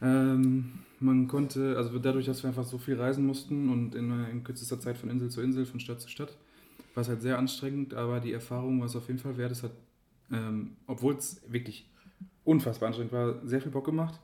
[0.00, 4.44] Ähm, man konnte, also dadurch, dass wir einfach so viel reisen mussten und in, in
[4.44, 6.36] kürzester Zeit von Insel zu Insel, von Stadt zu Stadt,
[6.94, 9.52] war es halt sehr anstrengend, aber die Erfahrung war es auf jeden Fall wert.
[9.52, 9.72] Es hat,
[10.30, 11.88] ähm, obwohl es wirklich
[12.44, 14.20] unfassbar anstrengend war, sehr viel Bock gemacht.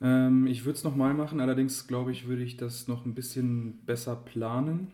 [0.00, 3.84] Ähm, ich würde es nochmal machen, allerdings glaube ich, würde ich das noch ein bisschen
[3.84, 4.92] besser planen.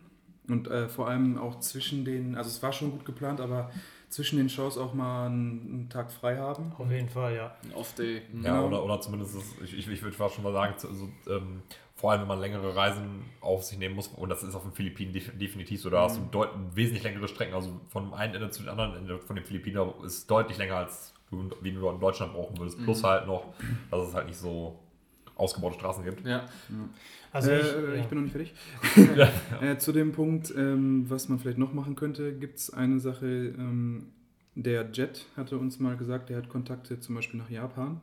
[0.49, 3.71] Und äh, vor allem auch zwischen den, also es war schon gut geplant, aber
[4.09, 6.73] zwischen den Shows auch mal einen, Tag frei haben.
[6.79, 7.55] Auf jeden Fall, ja.
[7.75, 8.23] off day.
[8.43, 8.67] Ja, Genau.
[8.67, 11.63] oder, oder zumindest, ist, ich, ich, ich würde fast schon mal sagen, zu- also, ähm,
[11.95, 14.73] vor allem wenn man längere Reisen auf sich nehmen muss, und das ist auf den
[14.73, 18.51] Philippinen def definitiv so, da hast du deut wesentlich längere Strecken, also von einem Ende
[18.51, 21.99] zu dem anderen Ende von den Philippinen ist deutlich länger als du, wie du in
[22.01, 22.79] Deutschland brauchen würdest.
[22.85, 23.45] Plus halt noch,
[23.91, 24.79] dass es halt nicht so
[25.39, 26.27] ausgebaute Straßen gibt.
[26.27, 26.45] Ja.
[27.33, 28.07] Also äh, ich, ich, ja.
[28.07, 28.55] bin noch nicht fertig.
[29.63, 33.27] äh, zu dem Punkt, ähm, was man vielleicht noch machen könnte, gibt es eine Sache,
[33.27, 34.09] ähm,
[34.55, 38.01] der Jet hatte uns mal gesagt, der hat Kontakte zum Beispiel nach Japan.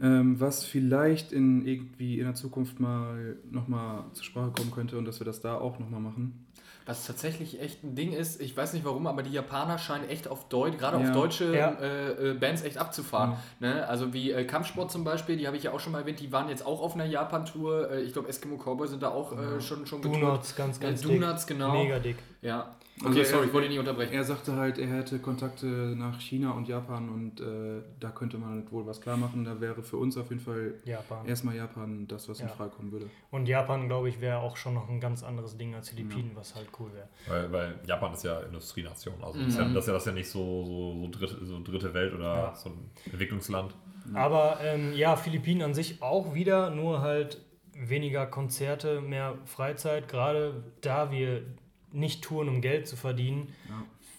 [0.00, 5.04] Ähm, was vielleicht in irgendwie in der Zukunft mal nochmal zur Sprache kommen könnte und
[5.04, 6.46] dass wir das da auch nochmal machen.
[6.86, 10.26] Was tatsächlich echt ein Ding ist, ich weiß nicht warum, aber die Japaner scheinen echt
[10.28, 11.08] auf Deutsch, gerade Ja.
[11.08, 11.70] auf deutsche Ja.
[11.80, 13.36] äh, äh, Bands echt abzufahren.
[13.60, 13.68] Ja.
[13.74, 13.86] Ne?
[13.86, 16.32] Also wie äh, Kampfsport zum Beispiel, die habe ich ja auch schon mal erwähnt, die
[16.32, 17.90] waren jetzt auch auf einer Japan-Tour.
[17.90, 20.22] Äh, ich glaube, Eskimo Cowboy sind da auch äh, schon, schon getourt.
[20.22, 21.20] Donuts, ganz, ganz Äh, dick.
[21.20, 21.72] Donuts, genau.
[21.72, 22.16] Mega dick.
[22.42, 22.74] Ja.
[23.02, 24.12] Also Okay, er- sorry, ich wollte dich nicht unterbrechen.
[24.12, 28.50] Er sagte halt, er hätte Kontakte nach China und Japan und äh, da könnte man
[28.50, 29.44] halt wohl was klar machen.
[29.44, 31.26] Da wäre für uns auf jeden Fall Japan.
[31.26, 32.52] erstmal Japan das, was in Ja.
[32.52, 33.06] Frage kommen würde.
[33.30, 36.54] Und Japan, glaube ich, wäre auch schon noch ein ganz anderes Ding als Philippinen, was
[36.54, 37.08] halt cool wäre.
[37.26, 39.46] Weil, weil Japan ist ja Industrienation, also Mhm.
[39.48, 41.94] ist ja, das, ist ja, das ist ja nicht so, so, so, dritte, so dritte
[41.94, 42.54] Welt oder Ja.
[42.54, 43.74] so ein Entwicklungsland.
[44.14, 47.38] Aber ähm, ja, Philippinen an sich auch wieder, nur halt
[47.74, 50.08] weniger Konzerte, mehr Freizeit.
[50.08, 51.42] Gerade da wir
[51.92, 53.52] nicht touren, um Geld zu verdienen,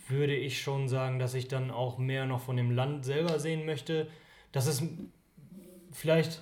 [0.07, 3.65] würde ich schon sagen, dass ich dann auch mehr noch von dem Land selber sehen
[3.65, 4.07] möchte.
[4.51, 4.83] Dass es
[5.91, 6.41] vielleicht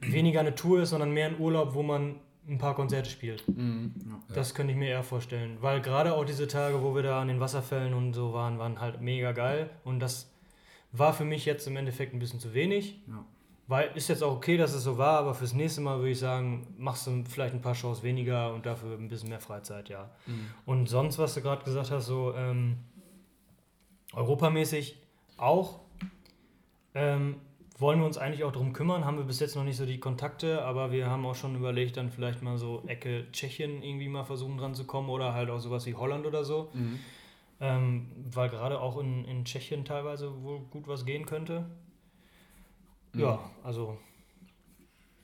[0.00, 2.16] weniger eine Tour ist, sondern mehr ein Urlaub, wo man
[2.48, 3.42] ein paar Konzerte spielt.
[4.32, 5.58] Das könnte ich mir eher vorstellen.
[5.60, 8.80] Weil gerade auch diese Tage, wo wir da an den Wasserfällen und so waren, waren
[8.80, 9.70] halt mega geil.
[9.82, 10.30] Und das
[10.92, 13.00] war für mich jetzt im Endeffekt ein bisschen zu wenig.
[13.08, 13.24] Ja.
[13.68, 16.20] Weil ist jetzt auch okay, dass es so war, aber fürs nächste Mal würde ich
[16.20, 20.10] sagen, machst du vielleicht ein paar Shows weniger und dafür ein bisschen mehr Freizeit, ja.
[20.66, 22.76] Und sonst, was du gerade gesagt hast, so ähm,
[24.12, 24.96] europamäßig
[25.36, 25.80] auch,
[26.94, 27.36] ähm,
[27.78, 30.00] wollen wir uns eigentlich auch darum kümmern, haben wir bis jetzt noch nicht so die
[30.00, 34.24] Kontakte, aber wir haben auch schon überlegt, dann vielleicht mal so Ecke Tschechien irgendwie mal
[34.24, 36.70] versuchen dran zu kommen oder halt auch sowas wie Holland oder so.
[36.72, 37.00] Mhm.
[37.58, 41.66] Ähm, weil gerade auch in, in Tschechien teilweise wohl gut was gehen könnte.
[43.16, 43.96] Ja, also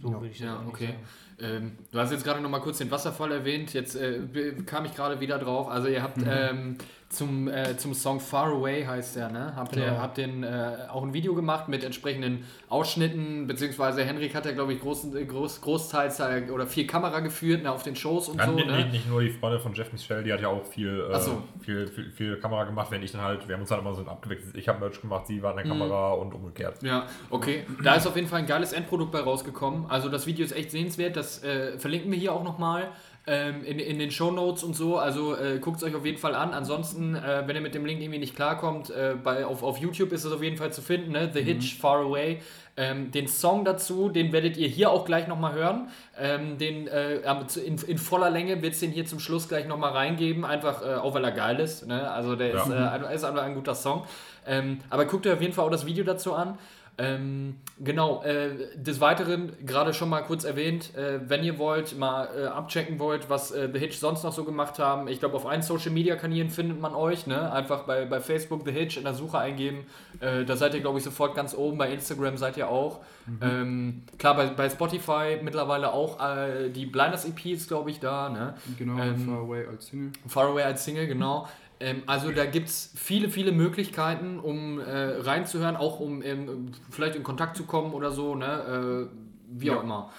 [0.01, 0.87] so würde ich Ja, okay.
[0.87, 0.99] sagen.
[1.41, 3.73] Ähm, du hast jetzt gerade noch mal kurz den Wasserfall erwähnt.
[3.73, 4.21] Jetzt äh,
[4.67, 5.69] kam ich gerade wieder drauf.
[5.69, 6.79] Also ihr habt ähm,
[7.13, 9.53] zum, äh, zum Song Far Away heißt der, ne?
[9.55, 9.99] Habt ihr Genau.
[9.99, 14.73] habt den, äh, auch ein Video gemacht mit entsprechenden Ausschnitten, beziehungsweise Henrik hat ja, glaube
[14.73, 16.21] ich, großen, äh, groß, großteils
[16.51, 18.53] oder viel Kamera geführt ne, auf den Shows und Ja, so.
[18.53, 18.87] nicht, Ne?
[18.91, 21.43] nicht, nur die Freundin von Jeff Michelle, die hat ja auch viel, äh, so.
[21.61, 24.03] viel, viel, viel Kamera gemacht, wenn ich dann halt, wir haben uns halt immer so
[24.03, 24.57] abgewechselt.
[24.57, 26.83] Ich habe Merch gemacht, sie war in der Kamera und umgekehrt.
[26.83, 27.65] Ja, okay.
[27.85, 29.87] Da ist auf jeden Fall ein geiles Endprodukt bei rausgekommen.
[29.91, 31.17] Also das Video ist echt sehenswert.
[31.17, 32.89] Das äh, verlinken wir hier auch nochmal
[33.27, 34.99] ähm, in, in den Show Notes und so.
[34.99, 36.53] Also äh, guckt es euch auf jeden Fall an.
[36.53, 40.13] Ansonsten, äh, wenn ihr mit dem Link irgendwie nicht klarkommt, äh, bei, auf, auf YouTube
[40.13, 41.13] ist es auf jeden Fall zu finden.
[41.13, 41.31] Ne?
[41.33, 42.41] The Hitch, Far Away.
[42.77, 45.89] Ähm, den Song dazu, den werdet ihr hier auch gleich nochmal hören.
[46.19, 47.17] Ähm, den äh,
[47.65, 50.45] in, in voller Länge wird es den hier zum Schluss gleich nochmal reingeben.
[50.45, 51.87] Einfach äh, auch weil er geil ist.
[51.87, 52.11] Ne?
[52.11, 52.63] Also der Ja.
[52.97, 54.05] ist, äh, ist einfach ein guter Song.
[54.47, 56.59] Ähm, aber guckt euch auf jeden Fall auch das Video dazu an.
[56.99, 62.29] Ähm, genau, äh, des Weiteren, gerade schon mal kurz erwähnt, äh, wenn ihr wollt, mal
[62.37, 65.09] äh, abchecken wollt, was äh, The Hitch sonst noch so gemacht haben.
[65.09, 67.51] Ich glaube, auf allen Social Media Kanälen findet man euch, ne?
[67.51, 69.87] Einfach bei, bei Facebook The Hitch in der Suche eingeben.
[70.21, 71.79] Äh, da seid ihr, glaube ich, sofort ganz oben.
[71.79, 73.01] Bei Instagram seid ihr auch.
[73.41, 78.29] Ähm, klar, bei, bei Spotify mittlerweile auch äh, die Blinders EP ist, glaube ich, da,
[78.29, 78.55] ne?
[78.79, 80.11] Genau, Ähm, Far Away als Single.
[80.27, 81.49] Faraway als Single, genau.
[81.83, 84.85] Ähm, also da gibt es viele, viele Möglichkeiten, um äh,
[85.19, 89.09] reinzuhören, auch um ähm, vielleicht in Kontakt zu kommen oder so, ne?
[89.11, 89.17] Äh,
[89.61, 89.77] wie Ja.
[89.79, 90.11] auch immer.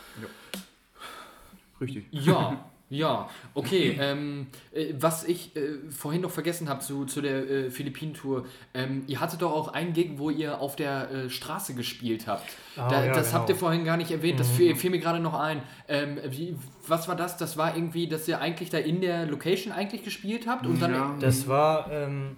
[1.82, 2.06] Richtig.
[2.12, 3.98] Ja, ja, okay.
[4.00, 9.04] Ähm, äh, was ich äh, vorhin noch vergessen habe zu, zu der äh, Philippinen-Tour, ähm,
[9.08, 12.44] ihr hattet doch auch einen Gig, wo ihr auf der äh, Straße gespielt habt.
[12.78, 13.40] Ah, da, ja, das genau.
[13.40, 15.64] habt ihr vorhin gar nicht erwähnt, das fiel, fiel mir gerade noch ein.
[15.88, 16.56] Ähm, wie,
[16.88, 17.38] was war das?
[17.38, 20.94] Das war irgendwie, dass ihr eigentlich da in der Location eigentlich gespielt habt und dann.
[20.94, 21.16] Ja.
[21.20, 22.36] Das war, ähm,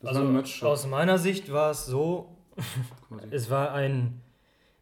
[0.00, 2.36] Das also war aus meiner Sicht war es so,
[3.30, 4.20] es war ein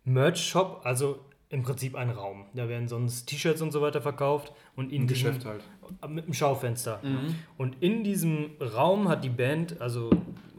[0.04, 2.44] Merch-Shop, also im Prinzip ein Raum.
[2.54, 5.62] Da werden sonst T-Shirts und so weiter verkauft und in Ein diesem, Geschäft halt.
[6.08, 7.00] mit einem Schaufenster.
[7.02, 7.34] Mhm.
[7.58, 10.10] Und in diesem Raum hat die Band, also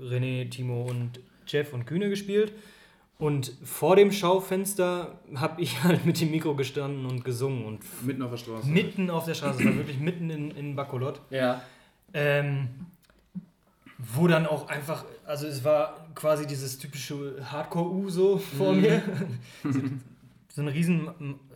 [0.02, 2.54] René, Timo und Jeff und Kühne gespielt.
[3.22, 7.66] Und vor dem Schaufenster habe ich halt mit dem Mikro gestanden und gesungen.
[7.66, 8.68] Und Mitten auf der Straße.
[8.68, 11.22] mitten auf der Straße, war wirklich mitten in, in Bacolod.
[11.30, 11.62] Ja.
[12.14, 12.68] Ähm,
[14.00, 18.82] wo dann auch einfach, also es war quasi dieses typische Hardcore-U so vor Mhm.
[18.82, 19.02] mir.
[20.50, 21.08] so ein riesen,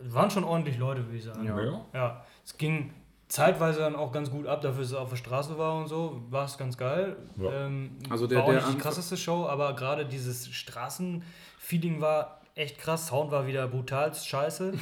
[0.04, 1.44] waren schon ordentlich Leute, würde ich sagen.
[1.44, 1.60] Ja.
[1.60, 1.80] Ja.
[1.92, 2.92] Ja, es ging
[3.28, 6.22] zeitweise dann auch ganz gut ab, dafür, dass es auf der Straße war und so,
[6.30, 7.16] war es ganz geil.
[7.36, 7.66] Ja.
[7.66, 10.46] Ähm, Also der- war auch der nicht die krasseste Show, aber gerade dieses
[11.66, 13.08] Straßenfeeling war echt krass.
[13.08, 14.72] Sound war wieder brutal scheiße,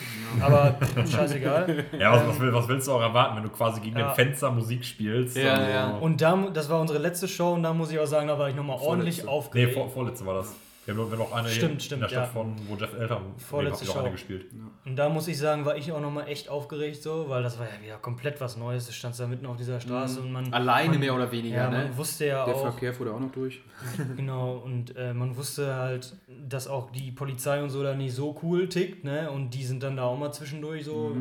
[0.40, 0.76] aber
[1.10, 1.84] scheißegal.
[1.98, 4.10] Ja, was, was, will, was willst du auch erwarten, wenn du quasi gegen Ja.
[4.10, 5.36] den Fenster Musik spielst?
[5.36, 5.90] Ja, ja.
[5.96, 8.48] Und da, das war unsere letzte Show und da muss ich auch sagen, da war
[8.48, 9.26] ich nochmal ordentlich Vorletzte.
[9.26, 9.74] Nee, aufgeregt.
[9.74, 10.54] vor, vorletzte war das.
[10.84, 12.30] Wir haben wir haben noch eine Stimmt, stimmt, in der Stadt ja.
[12.30, 14.12] von, wo Jeff Eltern Vorletzte noch eine Show.
[14.12, 14.46] gespielt.
[14.84, 17.66] Und da muss ich sagen, war ich auch nochmal echt aufgeregt so, weil das war
[17.66, 18.86] ja wieder komplett was Neues.
[18.86, 20.52] Du standst da mitten auf dieser Straße und man...
[20.52, 21.84] Alleine man, mehr oder weniger, Ja, ne?
[21.84, 22.62] man wusste ja Der auch...
[22.62, 23.62] Verkehr fuhr da auch noch durch.
[24.16, 26.14] Genau, und äh, man wusste halt,
[26.48, 29.30] dass auch die Polizei und so da nicht so cool tickt, ne?
[29.30, 31.16] Und die sind dann da auch mal zwischendurch so.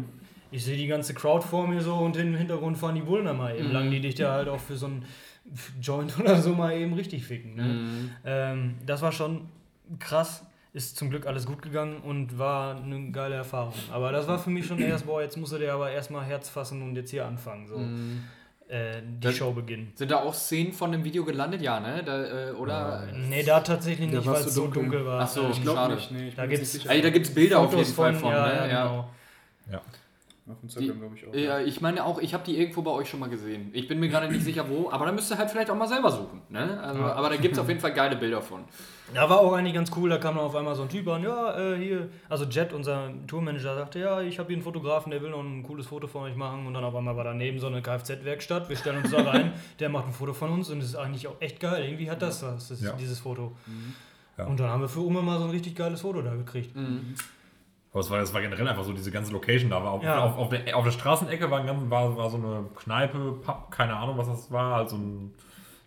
[0.52, 3.34] Ich sehe die ganze Crowd vor mir so und im Hintergrund fahren die Bullen da
[3.34, 5.04] mal eben lang, die dich da halt auch für so ein
[5.82, 7.56] Joint oder so mal eben richtig ficken.
[7.56, 7.64] Ne?
[7.64, 8.12] Mhm.
[8.26, 9.50] Ähm, das war schon
[10.00, 10.46] krass.
[10.74, 13.74] Ist zum Glück alles gut gegangen und war eine geile Erfahrung.
[13.92, 16.82] Aber das war für mich schon erst, boah, jetzt musste der aber erstmal Herz fassen
[16.82, 17.68] und jetzt hier anfangen.
[17.68, 17.78] So.
[17.78, 18.24] Mhm.
[18.70, 19.92] Äh, die Das- Show beginnen.
[19.94, 21.62] Sind da auch Szenen von dem Video gelandet?
[21.62, 22.02] Ja, ne?
[22.04, 23.04] Da, äh, oder?
[23.30, 24.82] Nee, da tatsächlich nicht, weil so es so dunkel.
[24.84, 25.22] dunkel war.
[25.22, 25.96] Ach so, Ähm, Ich glaube Schade.
[25.96, 26.28] nicht, nee.
[26.30, 28.54] Ich Da gibt es Bilder auf jeden Fall von, ja, ne?
[28.56, 28.84] ja, Ja.
[28.88, 29.10] genau.
[29.72, 29.82] Ja.
[30.46, 31.34] Auf Instagram, glaube ich auch.
[31.34, 33.70] Ja, ich meine auch, ich habe die irgendwo bei euch schon mal gesehen.
[33.72, 35.88] Ich bin mir gerade nicht sicher wo, aber da müsst ihr halt vielleicht auch mal
[35.88, 36.42] selber suchen.
[36.50, 36.82] Ne?
[36.84, 38.66] Also, Aber da gibt es auf jeden Fall geile Bilder von.
[39.14, 41.24] Da war auch eigentlich ganz cool, da kam dann auf einmal so ein Typ an,
[41.24, 45.22] ja, äh, hier, also Jet, unser Tourmanager, sagte, ja, ich habe hier einen Fotografen, der
[45.22, 47.68] will noch ein cooles Foto von euch machen und dann auf einmal war daneben so
[47.68, 50.90] eine Kfz-Werkstatt, wir stellen uns da rein, der macht ein Foto von uns und das
[50.90, 52.94] ist eigentlich auch echt geil, irgendwie hat das was, das, Ja.
[52.94, 53.54] dieses Foto.
[54.38, 54.46] Ja.
[54.46, 56.76] Und dann haben wir für Ume mal so ein richtig geiles Foto da gekriegt.
[57.94, 59.84] Aber es war, es war generell einfach so diese ganze Location da.
[59.84, 60.20] War auf, Ja.
[60.26, 64.18] auf, auf, der, auf der Straßenecke war, war, war so eine Kneipe, Pub, keine Ahnung,
[64.18, 65.32] was das war, also ein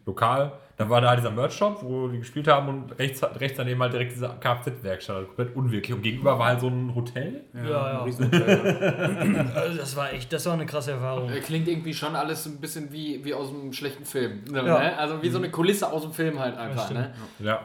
[0.06, 0.52] Lokal.
[0.76, 3.92] Dann war da halt dieser Merch-Shop, wo die gespielt haben und rechts, rechts daneben halt
[3.92, 5.16] direkt diese Kfz-Werkstatt.
[5.16, 5.96] Also komplett unwirklich.
[5.96, 7.44] Und gegenüber war halt so ein Hotel.
[7.54, 7.62] Ja,
[7.94, 8.02] ja.
[8.04, 9.50] Riesenhotel.
[9.56, 11.28] Also das war echt, das war eine krasse Erfahrung.
[11.30, 14.44] Äh, Klingt irgendwie schon alles ein bisschen wie, wie aus einem schlechten Film.
[14.48, 14.64] Ne?
[14.64, 14.76] Ja.
[14.96, 16.90] Also wie so eine Kulisse aus dem Film halt einfach.
[16.90, 17.12] Ne?
[17.40, 17.60] Ja.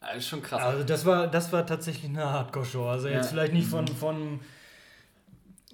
[0.00, 0.62] Das ist schon krass.
[0.62, 2.86] Also das war, das war tatsächlich eine Hardcore-Show.
[2.88, 3.30] Also jetzt Ja.
[3.30, 4.40] vielleicht nicht von, von,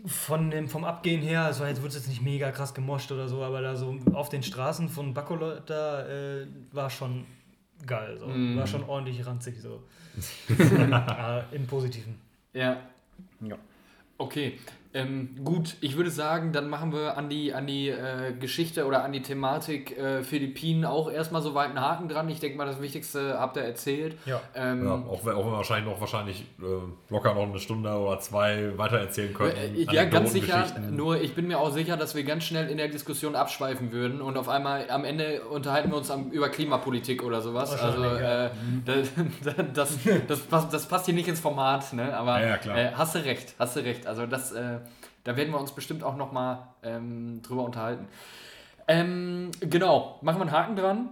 [0.04, 3.28] von dem, vom Abgehen her, es war jetzt, wurde jetzt nicht mega krass gemoscht oder
[3.28, 7.24] so, aber da so auf den Straßen von Bacolod da äh, war schon
[7.86, 8.16] geil.
[8.18, 8.26] So.
[8.26, 8.56] Mhm.
[8.58, 9.82] War schon ordentlich ranzig so.
[10.48, 12.18] äh, Im Positiven.
[12.52, 12.78] Ja.
[13.40, 13.56] Ja.
[14.18, 14.58] Okay.
[14.96, 19.04] Ähm, gut, ich würde sagen, dann machen wir an die, an die äh, Geschichte oder
[19.04, 22.28] an die Thematik äh, Philippinen auch erstmal so weit einen Haken dran.
[22.28, 24.16] Ich denke mal, das Wichtigste habt ihr erzählt.
[24.26, 24.40] Ja.
[24.54, 27.90] Ähm, ja auch, wenn- auch wenn wir wahrscheinlich noch wahrscheinlich äh, locker noch eine Stunde
[27.90, 29.56] oder zwei weiter erzählen könnten.
[29.56, 30.64] Äh, Ja, ganz sicher.
[30.90, 34.20] Nur ich bin mir auch sicher, dass wir ganz schnell in der Diskussion abschweifen würden
[34.22, 37.72] und auf einmal am Ende unterhalten wir uns am, über Klimapolitik oder sowas.
[37.80, 38.46] Also ja.
[38.46, 38.50] äh,
[38.84, 39.08] das,
[39.74, 42.16] das, das, passt, das passt hier nicht ins Format, ne?
[42.16, 42.56] Aber Ja.
[42.76, 44.06] Äh, hast du recht, hast du recht.
[44.06, 44.52] Also das,
[45.26, 48.06] da werden wir uns bestimmt auch nochmal ähm, drüber unterhalten.
[48.88, 51.08] Ähm, genau, machen wir einen Haken dran.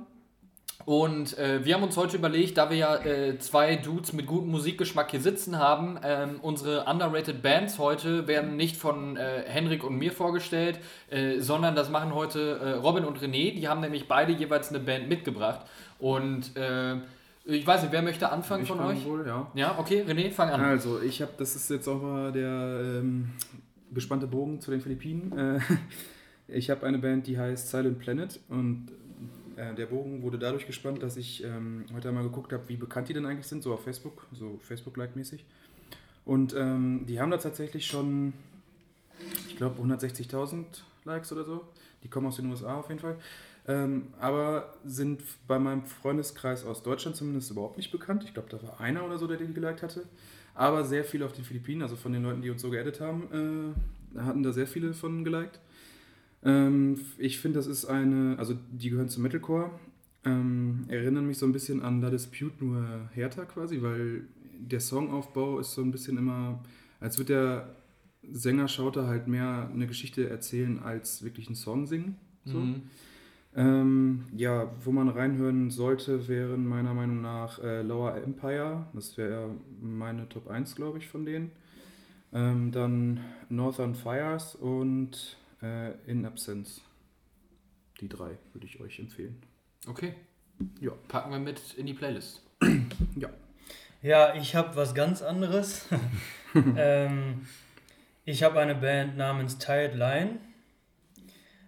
[0.86, 4.50] Und äh, wir haben uns heute überlegt, da wir ja äh, zwei Dudes mit gutem
[4.50, 9.96] Musikgeschmack hier sitzen haben, ähm, unsere underrated Bands heute werden nicht von äh, Henrik und
[9.96, 10.78] mir vorgestellt,
[11.10, 13.54] äh, sondern das machen heute äh, Robin und René.
[13.54, 15.60] Die haben nämlich beide jeweils eine Band mitgebracht.
[15.98, 16.96] Und äh,
[17.46, 19.04] Ich weiß nicht, wer möchte anfangen Ich von euch?
[19.06, 19.46] Wohl, ja.
[19.54, 20.60] Ja, okay, René, fang an.
[20.60, 23.30] Also, ich habe, das ist jetzt auch mal der ähm,
[23.94, 25.32] gespannte Bogen zu den Philippinen.
[25.38, 25.60] Äh,
[26.48, 28.88] ich habe eine Band, die heißt Silent Planet und
[29.56, 33.08] äh, der Bogen wurde dadurch gespannt, dass ich ähm, heute einmal geguckt habe, wie bekannt
[33.08, 35.44] die denn eigentlich sind, so auf Facebook, so Facebook-like-mäßig.
[36.24, 38.32] Und ähm, die haben da tatsächlich schon,
[39.48, 40.64] ich glaube, 160.000
[41.04, 41.62] Likes oder so.
[42.02, 43.16] Die kommen aus den USA auf jeden Fall.
[43.66, 48.24] Ähm, aber sind bei meinem Freundeskreis aus Deutschland zumindest überhaupt nicht bekannt.
[48.24, 50.04] Ich glaube, da war einer oder so, der die geliked hatte.
[50.54, 53.74] Aber sehr viele auf den Philippinen, also von den Leuten, die uns so geedit haben,
[54.14, 55.60] äh, hatten da sehr viele von geliked.
[56.44, 59.70] Ähm, ich finde, das ist eine, also die gehören zum Metalcore.
[60.24, 64.22] Ähm, erinnern mich so ein bisschen an La Dispute, nur härter quasi, weil
[64.58, 66.62] der Songaufbau ist so ein bisschen immer,
[67.00, 67.74] als würde der
[68.32, 72.16] Sänger Schauter halt mehr eine Geschichte erzählen, als wirklich einen Song singen.
[72.44, 72.58] So.
[72.58, 72.82] Mhm.
[73.56, 78.86] Ähm, ja, wo man reinhören sollte, wären meiner Meinung nach äh, Lower Empire.
[78.92, 79.50] Das wäre
[79.80, 81.52] meine Top 1, glaube ich, von denen.
[82.32, 86.80] Ähm, dann Northern Fires und äh, In Absence.
[88.00, 89.40] Die drei würde ich euch empfehlen.
[89.86, 90.14] Okay.
[90.80, 90.92] Ja.
[91.08, 92.42] Packen wir mit in die Playlist.
[93.16, 93.28] Ja.
[94.02, 95.86] Ja, ich habe was ganz anderes.
[96.76, 97.46] ähm,
[98.24, 100.40] ich habe eine Band namens Tired Line.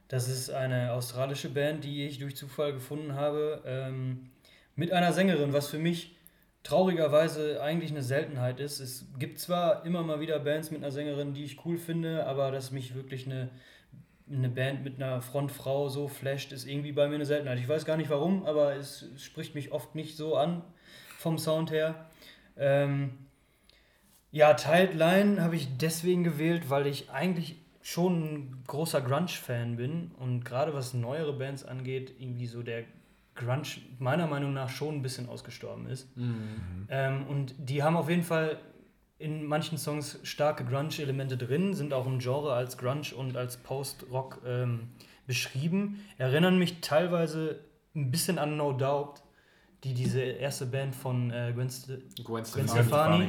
[0.08, 3.62] Das ist eine australische Band, die ich durch Zufall gefunden habe.
[3.66, 4.30] Ähm,
[4.76, 6.16] mit einer Sängerin, was für mich
[6.62, 8.80] traurigerweise eigentlich eine Seltenheit ist.
[8.80, 12.50] Es gibt zwar immer mal wieder Bands mit einer Sängerin, die ich cool finde, aber
[12.50, 13.50] dass mich wirklich eine,
[14.28, 17.58] eine Band mit einer Frontfrau so flasht, ist irgendwie bei mir eine Seltenheit.
[17.58, 20.62] Ich weiß gar nicht warum, aber es, spricht mich oft nicht so an
[21.18, 22.06] vom Sound her.
[22.56, 23.16] Ähm,
[24.32, 27.56] ja, Tiled Line habe ich deswegen gewählt, weil ich eigentlich
[27.86, 32.82] schon ein großer Grunge-Fan bin und gerade was neuere Bands angeht, irgendwie so der
[33.36, 33.62] Grunge
[34.00, 36.08] meiner Meinung nach schon ein bisschen ausgestorben ist.
[36.88, 38.58] Ähm, und die haben auf jeden Fall
[39.18, 44.42] in manchen Songs starke Grunge-Elemente drin, sind auch im Genre als Grunge und als Post-Rock
[44.44, 44.88] ähm,
[45.28, 47.60] beschrieben, erinnern mich teilweise
[47.94, 49.22] ein bisschen an No Doubt,
[49.84, 51.86] die diese erste Band von äh, Gwen, St
[52.16, 52.66] Gwen Gwen Stefani.
[52.68, 53.28] Stefani.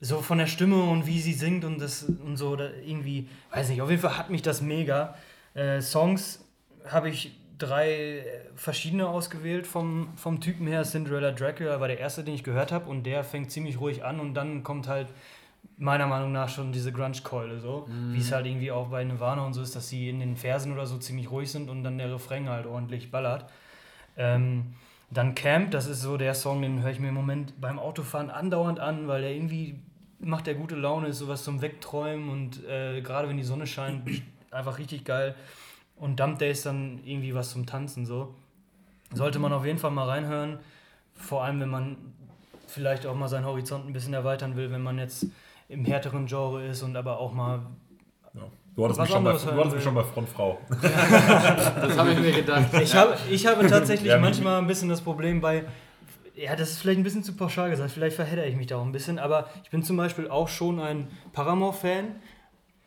[0.00, 3.68] So von der Stimme und wie sie singt und das und so da irgendwie, weiß
[3.68, 5.14] nicht, auf jeden Fall hat mich das mega.
[5.54, 6.44] Äh, Songs
[6.86, 8.24] habe ich drei äh,
[8.56, 10.84] verschiedene ausgewählt vom, vom Typen her.
[10.84, 14.20] Cinderella Dracula war der erste, den ich gehört habe und der fängt ziemlich ruhig an
[14.20, 15.08] und dann kommt halt
[15.76, 19.52] meiner Meinung nach schon diese Grunge-Keule so, wie es halt irgendwie auch bei Nirvana und
[19.52, 22.12] so ist, dass sie in den Versen oder so ziemlich ruhig sind und dann der
[22.12, 23.44] Refrain halt ordentlich ballert.
[24.16, 24.74] Ähm,
[25.10, 28.30] dann Camp, das ist so der Song, den höre ich mir im Moment beim Autofahren
[28.30, 29.80] andauernd an, weil der irgendwie
[30.20, 34.08] macht der gute Laune, ist sowas zum Wegträumen und äh, gerade wenn die Sonne scheint,
[34.50, 35.34] einfach richtig geil.
[35.96, 38.34] Und Dump Day ist dann irgendwie was zum Tanzen so.
[39.12, 40.58] Sollte man auf jeden Fall mal reinhören,
[41.14, 41.96] vor allem wenn man
[42.66, 45.26] vielleicht auch mal seinen Horizont ein bisschen erweitern will, wenn man jetzt
[45.68, 47.60] im härteren Genre ist und aber auch mal
[48.34, 48.42] Ja.
[48.76, 50.58] Du hattest, mich schon, bei, du hattest mich schon bei Frontfrau.
[50.70, 52.66] Das habe ich mir gedacht.
[52.80, 55.64] Ich habe, ich habe tatsächlich Ja, manchmal ein bisschen das Problem bei,
[56.40, 58.84] ja, das ist vielleicht ein bisschen zu pauschal gesagt, vielleicht verhedder ich mich da auch
[58.84, 62.16] ein bisschen, aber ich bin zum Beispiel auch schon ein Paramore-Fan,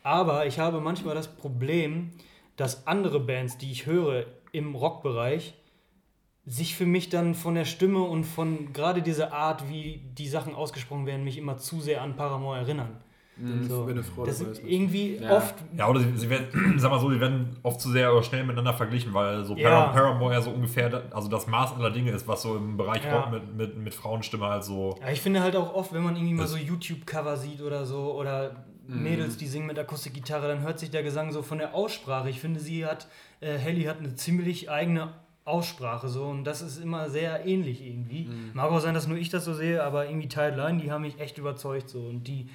[0.01, 2.11] aber ich habe manchmal das Problem,
[2.55, 5.53] dass andere Bands, die ich höre im Rockbereich,
[6.45, 10.55] sich für mich dann von der Stimme und von gerade dieser Art, wie die Sachen
[10.55, 13.01] ausgesprochen werden, mich immer zu sehr an Paramore erinnern.
[13.67, 13.85] So.
[13.87, 15.29] Wenn eine Frau Das dabei ist irgendwie Ja.
[15.29, 18.23] oft Ja, oder sie, sie werden, sag mal so, die werden oft zu sehr oder
[18.23, 19.69] schnell miteinander verglichen, weil so Ja.
[19.69, 23.03] Para, Paramore ja so ungefähr, also das Maß aller Dinge ist, was so im Bereich
[23.03, 23.19] Ja.
[23.19, 24.95] Rock mit, mit, mit Frauenstimme halt so.
[25.01, 28.13] Ja, ich finde halt auch oft, wenn man irgendwie mal so YouTube-Cover sieht oder so
[28.13, 32.29] oder Mädels, die singen mit Akustikgitarre, dann hört sich der Gesang so von der Aussprache.
[32.29, 33.07] Ich finde, sie hat,
[33.41, 35.13] äh, Helly hat eine ziemlich eigene
[35.45, 38.29] Aussprache so und das ist immer sehr ähnlich irgendwie.
[38.53, 41.01] Mag auch sein, dass nur ich das so sehe, aber irgendwie Tired Line, die haben
[41.01, 42.49] mich echt überzeugt so und die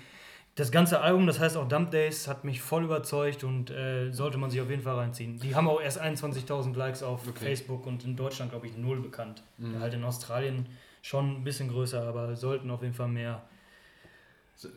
[0.58, 4.38] das ganze Album, das heißt auch Dump Days, hat mich voll überzeugt und äh, sollte
[4.38, 5.38] man sich auf jeden Fall reinziehen.
[5.38, 7.44] Die haben auch erst 21.000 Likes auf Okay.
[7.44, 9.42] Facebook und in Deutschland, glaube ich, null bekannt.
[9.80, 10.66] Halt in Australien
[11.02, 13.42] schon ein bisschen größer, aber sollten auf jeden Fall mehr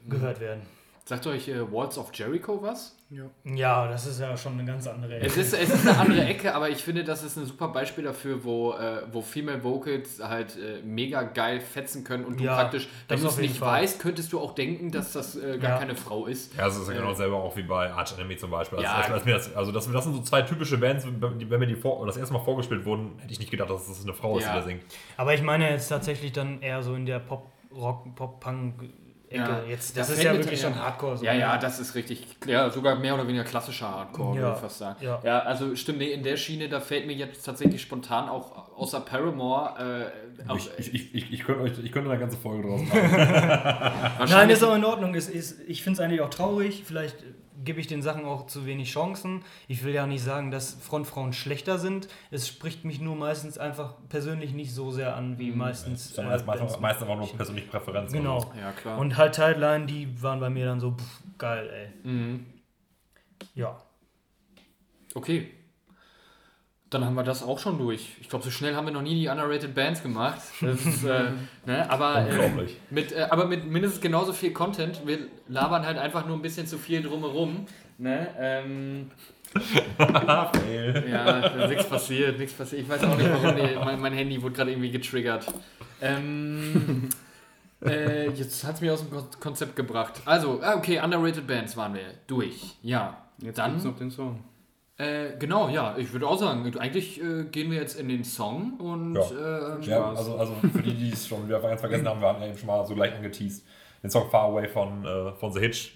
[0.08, 0.62] gehört werden.
[1.11, 2.95] Sagt euch äh, Walls of Jericho was?
[3.09, 3.23] Ja.
[3.43, 6.55] Ja, das ist ja schon eine ganz andere Es ist, es ist eine andere Ecke,
[6.55, 10.55] aber ich finde, das ist ein super Beispiel dafür, wo, äh, wo Female Vocals halt
[10.55, 13.81] äh, mega geil fetzen können und du Ja, praktisch, wenn das du es nicht Fall.
[13.81, 15.77] weißt, könntest du auch denken, dass das äh, gar Ja.
[15.79, 16.55] keine Frau ist.
[16.55, 18.79] Ja, das ist ja genau Äh, dasselbe auch wie bei Arch Enemy zum Beispiel.
[18.79, 19.25] Also, Ja.
[19.25, 22.15] mir das, also das, das sind so zwei typische Bands, wenn mir die vor, das
[22.15, 24.61] erste Mal vorgespielt wurden, hätte ich nicht gedacht, dass das eine Frau ist, die da
[24.61, 24.83] singt.
[25.17, 28.75] Aber ich meine jetzt tatsächlich dann eher so in der Pop-Rock, Pop-Punk
[29.32, 29.64] Ecke.
[29.70, 31.18] Jetzt, das Da ist ja wirklich schon Hardcore.
[31.18, 31.40] So, Ja, ne?
[31.40, 34.78] ja, das ist richtig, ja, sogar mehr oder weniger klassischer Hardcore, Ja, würde ich fast
[34.78, 34.95] sagen.
[35.02, 35.20] ja.
[35.24, 38.99] ja, also stimmt, nee, in der Schiene, da fällt mir jetzt tatsächlich spontan auch außer
[39.02, 40.12] Paramore,
[40.45, 42.82] äh, auch, Ich, ich, ich, ich, ich, könnte euch, ich könnte eine ganze Folge draus
[42.88, 42.99] machen.
[43.12, 45.16] Nein, wahrscheinlich- ist auch in Ordnung.
[45.16, 46.84] Es ist, ich finde es eigentlich auch traurig.
[46.86, 47.18] Vielleicht
[47.63, 49.43] gebe ich den Sachen auch zu wenig Chancen.
[49.67, 52.07] Ich will ja nicht sagen, dass Frontfrauen schlechter sind.
[52.29, 56.13] Es spricht mich nur meistens einfach persönlich nicht so sehr an, wie meistens.
[56.13, 58.11] Sondern das äh, meistens, meistens einfach nur persönliche Präferenz.
[58.11, 58.51] Genau.
[58.59, 58.97] Ja, klar.
[58.97, 62.09] Und halt Tightline, die waren bei mir dann so pff, geil, ey.
[62.09, 62.45] Mhm.
[63.55, 63.81] Ja.
[65.13, 65.51] Okay.
[66.91, 68.18] Dann haben wir das auch schon durch.
[68.22, 70.39] Ich glaube, so schnell haben wir noch nie die Underrated Bands gemacht.
[70.61, 71.31] Das ist, äh,
[71.65, 72.77] ne, aber, äh, Unglaublich.
[72.89, 75.01] mit, äh, aber mit mindestens genauso viel Content.
[75.07, 77.65] Wir labern halt einfach nur ein bisschen zu viel drumherum.
[77.97, 78.27] Ne?
[78.38, 79.09] Ähm,
[79.99, 82.81] ja, nichts passiert, nichts passiert.
[82.84, 85.45] Ich weiß auch nicht, warum die, mein, mein Handy wurde gerade irgendwie getriggert.
[86.01, 87.09] Ähm,
[87.85, 90.22] äh, jetzt hat es mich aus dem Kon- Konzept gebracht.
[90.26, 92.76] Also, ah, okay, Underrated Bands waren wir durch.
[92.81, 93.18] Ja.
[93.39, 94.39] Jetzt Dann- gibt's noch den Song.
[95.02, 98.73] Äh, genau, ja, ich würde auch sagen, eigentlich äh, gehen wir jetzt in den Song
[98.80, 99.78] und Ja.
[99.80, 102.41] äh, Ja, also, also für die, die es schon wieder ganz vergessen haben, wir haben
[102.41, 103.65] ja eben schon mal so leicht angeteased,
[104.03, 105.94] den Song Far Away von, äh, von The Hitch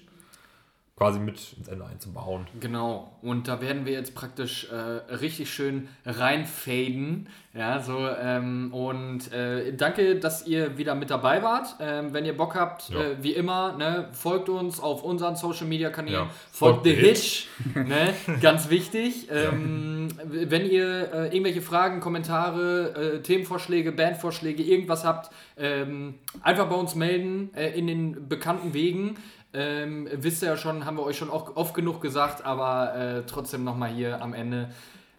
[0.97, 2.47] quasi mit ins Ende einzubauen.
[2.61, 3.11] genau.
[3.22, 4.76] Und da werden wir jetzt praktisch äh,
[5.13, 7.27] richtig schön reinfaden.
[7.53, 11.76] Ja, so, ähm, und äh, danke, dass ihr wieder mit dabei wart.
[11.80, 12.99] Ähm, wenn ihr Bock habt, Ja.
[13.01, 16.15] äh, wie immer, ne, folgt uns auf unseren Social Media Kanälen.
[16.26, 16.30] Ja.
[16.51, 19.27] Folgt Folgt The Hitch, ne, ganz wichtig.
[19.31, 26.76] Ähm, Wenn ihr äh, irgendwelche Fragen, Kommentare, äh, Themenvorschläge, Bandvorschläge, irgendwas habt, ähm, einfach bei
[26.76, 29.15] uns melden äh, in den bekannten Wegen.
[29.56, 33.64] Ähm, wisst ihr ja schon, haben wir euch schon oft, genug gesagt, aber äh, trotzdem
[33.64, 34.69] nochmal hier am Ende.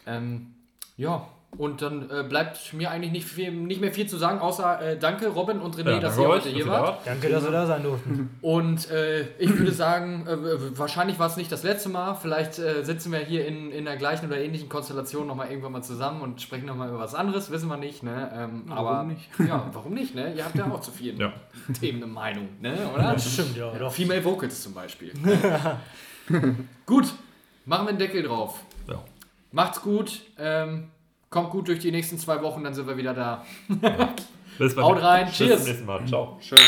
[0.07, 0.55] Ähm,
[0.99, 1.27] ja,
[1.59, 4.99] und dann äh, bleibt mir eigentlich nicht, viel, nicht mehr viel zu sagen, außer äh,
[4.99, 7.07] danke Robin und René, Ja, dass ihr heute hier wart.
[7.07, 8.31] Danke, dass wir da sein durften.
[8.43, 12.15] Und äh, ich würde sagen, äh, wahrscheinlich war es nicht das letzte Mal.
[12.15, 15.83] Vielleicht äh, sitzen wir hier in, in der gleichen oder ähnlichen Konstellation nochmal irgendwann mal
[15.83, 17.51] zusammen und sprechen nochmal über was anderes.
[17.51, 18.31] Wissen wir nicht, ne?
[18.35, 19.29] Ähm, warum aber nicht?
[19.47, 20.35] Ja, warum nicht, ne?
[20.35, 21.33] Ihr habt ja auch zu vielen Ja.
[21.79, 22.77] Themen eine Meinung, ne?
[22.95, 23.13] Oder?
[23.13, 23.71] Das stimmt, ja.
[23.71, 23.93] Doch.
[23.93, 25.13] Female Vocals zum Beispiel.
[26.87, 27.07] gut,
[27.65, 28.63] machen wir einen Deckel drauf.
[28.89, 29.03] Ja.
[29.53, 30.23] Macht's gut.
[30.39, 30.91] Ähm,
[31.31, 33.45] kommt gut durch die nächsten zwei Wochen, dann sind wir wieder da.
[34.59, 35.59] Bis Haut rein, Bis cheers.
[35.61, 36.07] zum nächsten Mal.
[36.07, 36.39] Ciao.
[36.41, 36.61] Tschüss.